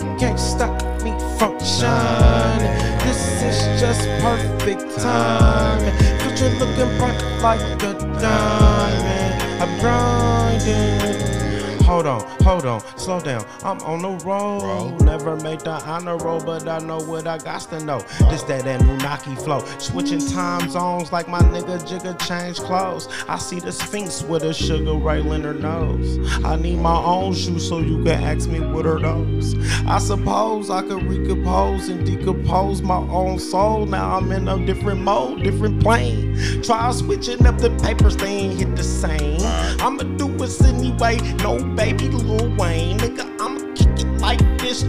perfect 4.75 4.99
timing. 4.99 5.95
Future 6.19 6.49
looking 6.59 6.97
bright 6.97 7.23
like 7.41 7.61
a 7.83 7.93
diamond. 8.19 9.33
I'm 9.61 9.79
grinding. 9.79 11.79
Hold 11.83 12.07
on, 12.07 12.21
hold 12.47 12.65
on, 12.65 12.97
slow 12.97 13.19
down. 13.19 13.45
I'm 13.61 13.79
on 13.81 14.01
the 14.01 14.25
road. 14.25 15.01
Never 15.01 15.35
made 15.35 15.59
the 15.61 15.71
honor 15.71 16.15
roll, 16.15 16.39
but 16.39 16.65
I 16.65 16.79
know 16.79 16.99
what 17.01 17.27
I 17.27 17.37
got 17.37 17.61
to 17.71 17.83
know. 17.83 17.99
This 18.29 18.43
that 18.43 18.65
Anunnaki 18.65 19.35
flow. 19.35 19.59
Switching 19.79 20.25
time 20.25 20.69
zones 20.69 21.11
like 21.11 21.27
my 21.27 21.41
nigga 21.41 21.77
Jigga 21.87 22.17
change 22.25 22.57
clothes. 22.59 23.09
I 23.27 23.37
see 23.37 23.59
the 23.59 23.73
Sphinx 23.73 24.23
with 24.23 24.43
a 24.43 24.53
sugar 24.53 24.93
rail 24.93 25.33
in 25.33 25.41
her 25.41 25.53
nose. 25.53 26.19
I 26.45 26.55
need 26.55 26.79
my 26.79 26.95
own 26.95 27.33
shoes 27.33 27.67
so 27.67 27.79
you 27.79 28.01
can 28.03 28.23
ask 28.23 28.47
me 28.47 28.61
what 28.61 28.85
are 28.85 28.99
those. 28.99 29.53
I 29.85 29.99
suppose 29.99 30.69
I 30.69 30.83
could 30.83 31.03
recompose 31.03 31.89
and 31.89 32.05
decompose 32.05 32.81
my 32.81 33.01
own 33.09 33.39
soul. 33.39 33.85
Now 33.85 34.15
I'm 34.15 34.31
in 34.31 34.47
a 34.47 34.65
different 34.65 35.01
mode, 35.01 35.43
different 35.43 35.83
plane. 35.83 36.61
Try 36.63 36.91
switching 36.91 37.45
up 37.45 37.57
the 37.57 37.71
papers, 37.83 38.15
they 38.15 38.27
ain't 38.27 38.59
hit 38.59 38.75
the 38.77 38.83
same. 38.83 39.41
I'ma 39.81 40.03
do 40.15 40.27
this 40.37 40.61
anyway. 40.61 41.17
No 41.43 41.61
baby 41.75 42.07
Lil 42.37 42.55
Wayne, 42.57 42.97
nigga. 42.99 43.25
I'ma 43.39 43.59
kick 43.73 44.05
it 44.05 44.21
like 44.21 44.39
this 44.59 44.83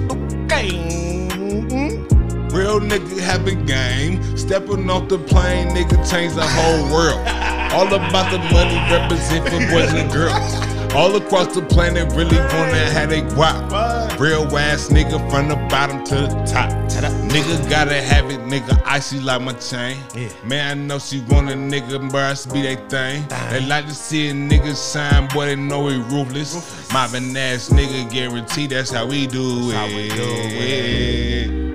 game. 0.48 1.28
Mm-hmm. 1.30 2.48
Real 2.54 2.80
nigga 2.80 3.18
having 3.18 3.64
game. 3.64 4.36
Stepping 4.36 4.88
off 4.90 5.08
the 5.08 5.18
plane, 5.18 5.68
nigga 5.68 5.96
change 6.10 6.34
the 6.34 6.46
whole 6.46 6.92
world. 6.92 7.26
All 7.72 7.86
about 7.86 8.30
the 8.32 8.38
money 8.52 8.76
represent 8.90 9.44
for 9.44 9.58
boys 9.72 9.92
and 9.92 10.10
girls. 10.12 10.77
All 10.94 11.14
across 11.16 11.54
the 11.54 11.62
planet 11.62 12.12
really 12.14 12.36
wanna 12.36 12.90
have 12.90 13.10
they 13.10 13.22
guap. 13.22 14.18
Real 14.18 14.44
ass 14.58 14.88
nigga 14.88 15.18
from 15.30 15.48
the 15.48 15.56
bottom 15.68 16.02
to 16.04 16.14
the 16.14 16.44
top. 16.50 16.70
Nigga 17.28 17.70
gotta 17.70 18.00
have 18.00 18.30
it, 18.30 18.40
nigga 18.40 18.82
icy 18.84 19.20
like 19.20 19.42
my 19.42 19.52
chain. 19.52 19.96
Man, 20.44 20.66
I 20.66 20.74
know 20.74 20.98
she 20.98 21.20
want 21.28 21.50
a 21.50 21.54
nigga, 21.54 22.10
bruh, 22.10 22.52
be 22.52 22.62
they 22.62 22.76
thing. 22.88 23.26
They 23.50 23.60
like 23.66 23.86
to 23.86 23.94
see 23.94 24.30
a 24.30 24.32
nigga 24.32 24.74
shine, 24.92 25.28
boy, 25.28 25.46
they 25.46 25.56
know 25.56 25.86
he 25.88 25.96
ruthless. 25.96 26.90
Mobbing 26.92 27.36
ass 27.36 27.68
nigga, 27.68 28.10
guarantee 28.10 28.66
that's 28.66 28.90
how 28.90 29.06
we 29.06 29.26
do 29.26 29.70
how 29.70 29.86
we 29.86 30.08
do 30.08 30.16
it. 30.18 31.67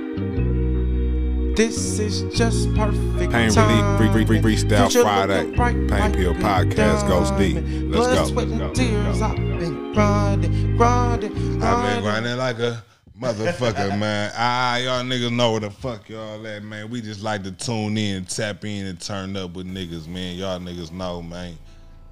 This 1.56 2.00
is 2.00 2.36
just 2.36 2.74
perfect 2.74 3.32
Pain 3.32 3.32
Relief, 3.32 3.54
time. 3.54 3.98
free, 3.98 4.12
free, 4.12 4.26
free, 4.26 4.40
freestyle 4.56 4.92
Friday. 5.02 5.56
bright 5.56 5.76
Pain 5.76 5.88
like 5.88 6.14
Pill 6.14 6.34
Podcast 6.34 7.08
goes 7.08 7.30
deep. 7.32 7.58
Let's 7.58 8.08
Blood, 8.08 8.16
go, 8.16 8.26
sweat, 8.26 8.48
and 8.48 8.58
go, 8.60 8.74
tears. 8.74 9.20
go. 9.20 9.26
I've 9.26 9.36
been 9.36 9.94
grinding, 9.94 10.78
grinding, 10.78 10.78
grinding. 10.78 11.32
I've 11.62 11.84
been 11.94 12.02
grinding. 12.02 12.04
grinding 12.04 12.38
like 12.38 12.58
a 12.58 12.84
motherfucker, 13.20 14.00
man. 14.00 14.32
Ah, 14.36 14.78
y'all 14.78 15.04
niggas 15.04 15.32
know 15.32 15.52
where 15.52 15.60
the 15.60 15.70
fuck 15.70 16.10
y'all 16.10 16.46
at, 16.48 16.64
man. 16.64 16.90
We 16.90 17.02
just 17.02 17.22
like 17.22 17.44
to 17.44 17.52
tune 17.52 18.00
in, 18.00 18.26
tap 18.26 18.66
in, 18.66 18.88
and 18.88 19.00
turn 19.00 19.38
up 19.38 19.54
with 19.54 19.68
niggas, 19.68 20.08
man. 20.08 20.36
Y'all 20.36 20.60
niggas 20.60 20.92
know, 20.92 21.22
man. 21.22 21.56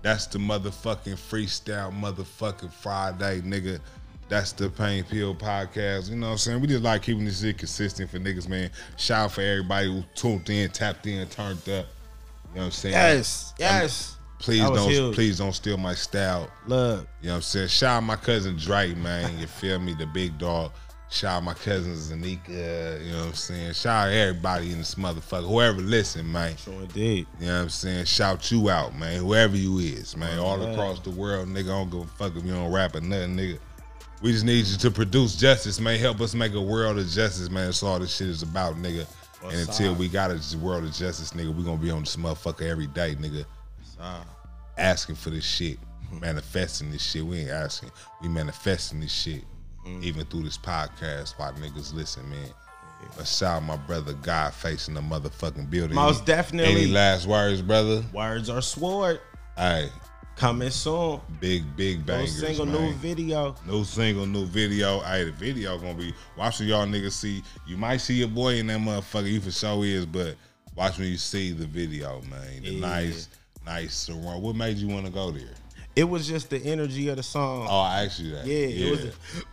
That's 0.03 0.27
the 0.27 0.37
motherfucking 0.37 1.15
freestyle 1.15 1.91
motherfucking 1.99 2.71
Friday, 2.71 3.41
nigga. 3.41 3.79
That's 4.31 4.53
the 4.53 4.69
Pain 4.69 5.03
Pill 5.03 5.35
podcast. 5.35 6.09
You 6.09 6.15
know 6.15 6.27
what 6.27 6.31
I'm 6.31 6.37
saying? 6.37 6.61
We 6.61 6.67
just 6.67 6.83
like 6.83 7.01
keeping 7.01 7.25
this 7.25 7.41
shit 7.41 7.57
consistent 7.57 8.09
for 8.09 8.17
niggas, 8.17 8.47
man. 8.47 8.69
Shout 8.95 9.25
out 9.25 9.31
for 9.33 9.41
everybody 9.41 9.87
who 9.91 10.05
tuned 10.15 10.49
in, 10.49 10.69
tapped 10.69 11.05
in, 11.05 11.27
turned 11.27 11.57
up. 11.67 11.67
You 11.67 11.73
know 11.73 11.85
what 12.53 12.61
I'm 12.63 12.71
saying? 12.71 12.93
Yes, 12.93 13.53
yes. 13.59 14.15
Please 14.39 14.61
That 14.61 14.71
was 14.71 14.81
don't 14.83 14.89
huge. 14.89 15.15
please 15.15 15.37
don't 15.39 15.51
steal 15.51 15.75
my 15.75 15.93
style. 15.93 16.49
Look, 16.65 17.09
You 17.19 17.27
know 17.27 17.33
what 17.33 17.35
I'm 17.35 17.41
saying? 17.41 17.67
Shout 17.67 17.97
out 17.97 18.03
my 18.03 18.15
cousin 18.15 18.55
Drake, 18.55 18.95
man. 18.95 19.37
You 19.37 19.47
feel 19.47 19.79
me? 19.79 19.95
The 19.95 20.05
big 20.05 20.37
dog. 20.37 20.71
Shout 21.09 21.33
out 21.39 21.43
my 21.43 21.53
cousin 21.53 21.91
Zanika. 21.91 23.05
You 23.05 23.11
know 23.11 23.17
what 23.19 23.27
I'm 23.27 23.33
saying? 23.33 23.73
Shout 23.73 24.07
out 24.07 24.13
everybody 24.13 24.71
in 24.71 24.77
this 24.77 24.95
motherfucker. 24.95 25.45
Whoever 25.45 25.81
listen, 25.81 26.31
man. 26.31 26.55
sure 26.55 26.73
indeed. 26.83 27.27
You 27.41 27.47
know 27.47 27.55
what 27.55 27.61
I'm 27.63 27.69
saying? 27.69 28.05
Shout 28.05 28.49
you 28.49 28.69
out, 28.69 28.97
man. 28.97 29.19
Whoever 29.19 29.57
you 29.57 29.79
is, 29.79 30.15
man. 30.15 30.39
All 30.39 30.63
across 30.71 31.01
the 31.01 31.09
world, 31.09 31.49
nigga. 31.49 31.65
I 31.65 31.83
don't 31.83 31.89
give 31.89 31.99
a 32.03 32.07
fuck 32.07 32.33
if 32.37 32.45
you 32.45 32.53
don't 32.53 32.71
rap 32.71 32.95
or 32.95 33.01
nothing, 33.01 33.35
nigga. 33.35 33.59
We 34.21 34.31
just 34.31 34.45
need 34.45 34.65
you 34.65 34.77
to 34.77 34.91
produce 34.91 35.35
justice, 35.35 35.79
man. 35.79 35.99
Help 35.99 36.21
us 36.21 36.35
make 36.35 36.53
a 36.53 36.61
world 36.61 36.99
of 36.99 37.07
justice, 37.07 37.49
man. 37.49 37.65
That's 37.65 37.81
all 37.81 37.99
this 37.99 38.15
shit 38.15 38.27
is 38.27 38.43
about, 38.43 38.75
nigga. 38.75 39.07
and 39.43 39.67
until 39.67 39.93
up? 39.93 39.97
we 39.97 40.07
got 40.07 40.29
a 40.31 40.57
world 40.57 40.83
of 40.83 40.93
justice, 40.93 41.31
nigga, 41.31 41.53
we 41.55 41.63
gonna 41.63 41.77
be 41.77 41.89
on 41.89 42.01
this 42.01 42.15
motherfucker 42.15 42.69
every 42.69 42.87
day, 42.87 43.15
nigga 43.15 43.45
asking 44.77 45.15
for 45.15 45.29
this 45.29 45.45
shit, 45.45 45.77
manifesting 46.19 46.91
this 46.91 47.01
shit. 47.03 47.25
We 47.25 47.39
ain't 47.39 47.49
asking, 47.49 47.91
we 48.21 48.27
manifesting 48.27 48.99
this 48.99 49.11
shit. 49.11 49.43
Mm-hmm. 49.85 50.03
Even 50.03 50.25
through 50.25 50.43
this 50.43 50.57
podcast, 50.57 51.33
why 51.37 51.51
niggas 51.51 51.93
listen, 51.93 52.29
man. 52.29 52.49
Let's 53.17 53.35
shout 53.35 53.63
my 53.63 53.77
brother 53.77 54.13
God 54.13 54.53
facing 54.53 54.93
the 54.93 55.01
motherfucking 55.01 55.71
building. 55.71 55.95
Most 55.95 56.23
definitely. 56.23 56.83
Any 56.83 56.87
last 56.87 57.25
words, 57.25 57.61
brother? 57.63 58.03
Words 58.13 58.47
are 58.47 58.61
sword. 58.61 59.19
Hey, 59.57 59.89
Coming 60.41 60.71
soon. 60.71 61.21
big, 61.39 61.63
big 61.75 62.03
bangers. 62.03 62.41
No 62.41 62.47
single 62.47 62.65
man. 62.65 62.81
new 62.81 62.93
video. 62.95 63.55
New 63.67 63.83
single, 63.83 64.25
new 64.25 64.47
video. 64.47 64.99
Hey, 65.01 65.25
the 65.25 65.31
video 65.31 65.77
gonna 65.77 65.93
be 65.93 66.15
watch 66.35 66.59
what 66.59 66.67
y'all 66.67 66.87
niggas 66.87 67.11
see. 67.11 67.43
You 67.67 67.77
might 67.77 67.97
see 67.97 68.15
your 68.15 68.27
boy 68.27 68.55
in 68.55 68.65
that 68.65 68.79
motherfucker. 68.79 69.27
He 69.27 69.37
for 69.37 69.51
sure 69.51 69.85
is, 69.85 70.07
but 70.07 70.35
watch 70.75 70.97
when 70.97 71.09
you 71.09 71.17
see 71.17 71.51
the 71.51 71.67
video, 71.67 72.21
man. 72.23 72.63
The 72.63 72.71
Yeah. 72.71 72.79
nice, 72.79 73.29
nice 73.67 73.93
surround. 73.93 74.41
What 74.41 74.55
made 74.55 74.77
you 74.77 74.87
want 74.87 75.05
to 75.05 75.11
go 75.11 75.29
there? 75.29 75.53
It 75.95 76.05
was 76.05 76.27
just 76.27 76.49
the 76.49 76.57
energy 76.57 77.09
of 77.09 77.17
the 77.17 77.23
song. 77.23 77.67
Oh, 77.69 77.79
I 77.81 78.05
asked 78.05 78.19
you 78.19 78.31
that. 78.31 78.47
Yeah, 78.47 78.55
it 78.55 78.89
was- 78.89 79.45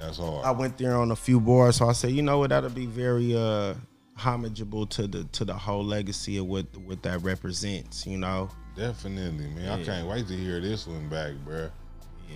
That's 0.00 0.18
hard. 0.18 0.44
I 0.44 0.50
went 0.50 0.76
there 0.76 0.96
on 0.96 1.12
a 1.12 1.16
few 1.16 1.38
bars, 1.38 1.76
so 1.76 1.88
I 1.88 1.92
said, 1.92 2.10
you 2.10 2.22
know 2.22 2.40
what, 2.40 2.50
that'll 2.50 2.68
be 2.70 2.86
very 2.86 3.36
uh 3.36 3.74
homageable 4.18 4.88
to 4.90 5.06
the 5.06 5.22
to 5.24 5.44
the 5.44 5.54
whole 5.54 5.84
legacy 5.84 6.36
of 6.38 6.46
what 6.46 6.66
what 6.78 7.00
that 7.04 7.22
represents, 7.22 8.08
you 8.08 8.18
know. 8.18 8.50
Definitely, 8.76 9.46
man. 9.48 9.68
I 9.80 9.84
can't 9.84 10.06
wait 10.08 10.26
to 10.28 10.36
hear 10.36 10.60
this 10.60 10.86
one 10.86 11.08
back, 11.08 11.32
bruh. 11.46 11.70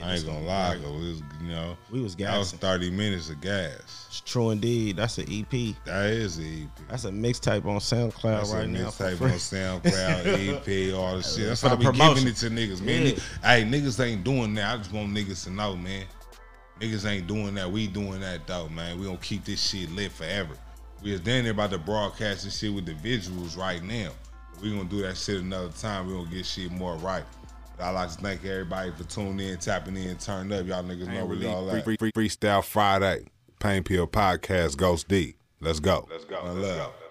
I 0.02 0.16
ain't 0.16 0.26
gonna 0.26 0.42
lie, 0.42 0.76
though. 0.76 0.94
It 0.94 0.98
was, 1.08 1.22
you 1.40 1.48
know, 1.48 1.74
We 1.90 2.02
was 2.02 2.14
gas. 2.14 2.30
that 2.32 2.38
was 2.38 2.52
30 2.52 2.90
minutes 2.90 3.30
of 3.30 3.40
gas. 3.40 4.04
It's 4.08 4.20
true 4.20 4.50
indeed. 4.50 4.96
That's 4.98 5.16
an 5.16 5.24
EP. 5.32 5.74
That 5.86 6.10
is 6.10 6.36
the 6.36 6.64
EP. 6.64 6.88
That's 6.90 7.06
a 7.06 7.10
mixtape 7.10 7.64
on 7.64 7.78
SoundCloud 7.78 8.22
That's 8.22 8.50
right 8.52 8.64
a 8.64 8.68
now. 8.68 8.90
mixtape 8.90 9.22
on 9.22 9.30
SoundCloud, 9.30 10.90
EP, 10.90 10.94
all 10.94 11.16
the 11.16 11.22
shit. 11.22 11.46
That's 11.46 11.62
For 11.62 11.70
how 11.70 11.76
the 11.76 11.90
we 11.90 11.96
giving 11.96 12.26
it 12.28 12.36
to 12.36 12.50
niggas, 12.50 12.82
man. 12.82 13.06
Yeah. 13.06 13.12
Hey, 13.42 13.64
niggas 13.64 14.04
ain't 14.04 14.22
doing 14.22 14.52
that. 14.56 14.74
I 14.74 14.76
just 14.76 14.92
want 14.92 15.14
niggas 15.16 15.44
to 15.44 15.50
know, 15.50 15.74
man. 15.76 16.04
Niggas 16.78 17.10
ain't 17.10 17.26
doing 17.26 17.54
that. 17.54 17.70
We 17.72 17.86
doing 17.86 18.20
that 18.20 18.46
though, 18.46 18.68
man. 18.68 18.98
We 19.00 19.06
gonna 19.06 19.16
keep 19.16 19.46
this 19.46 19.62
shit 19.66 19.90
lit 19.92 20.12
forever. 20.12 20.52
We 21.02 21.12
was 21.12 21.20
down 21.22 21.44
there 21.44 21.52
about 21.52 21.70
to 21.70 21.78
broadcast 21.78 22.44
this 22.44 22.58
shit 22.58 22.74
with 22.74 22.84
the 22.84 22.92
visuals 22.92 23.56
right 23.56 23.82
now. 23.82 24.10
We 24.62 24.70
gonna 24.70 24.84
do 24.84 25.02
that 25.02 25.16
shit 25.16 25.40
another 25.40 25.70
time. 25.70 26.06
We 26.06 26.14
gonna 26.14 26.30
get 26.30 26.46
shit 26.46 26.70
more 26.70 26.96
right. 26.96 27.24
But 27.76 27.84
I 27.84 27.90
like 27.90 28.10
to 28.10 28.16
thank 28.16 28.44
everybody 28.44 28.90
for 28.92 29.04
tuning 29.04 29.48
in, 29.48 29.58
tapping 29.58 29.96
in, 29.96 30.16
turning 30.16 30.58
up. 30.58 30.66
Y'all 30.66 30.82
niggas 30.82 31.08
know 31.08 31.26
where 31.26 31.36
Relief, 31.36 31.42
y'all 31.44 31.68
free, 31.70 31.78
at. 31.78 31.84
free, 31.84 31.96
free, 31.96 32.12
freestyle 32.12 32.64
Friday. 32.64 33.26
Pain 33.58 33.82
Pill 33.82 34.06
Podcast 34.06 34.76
Ghost 34.76 35.08
D. 35.08 35.36
Let's 35.60 35.80
go. 35.80 36.06
Let's 36.10 36.24
go. 36.24 36.40
Let's 36.44 36.56
love. 36.56 36.76
go. 36.76 37.05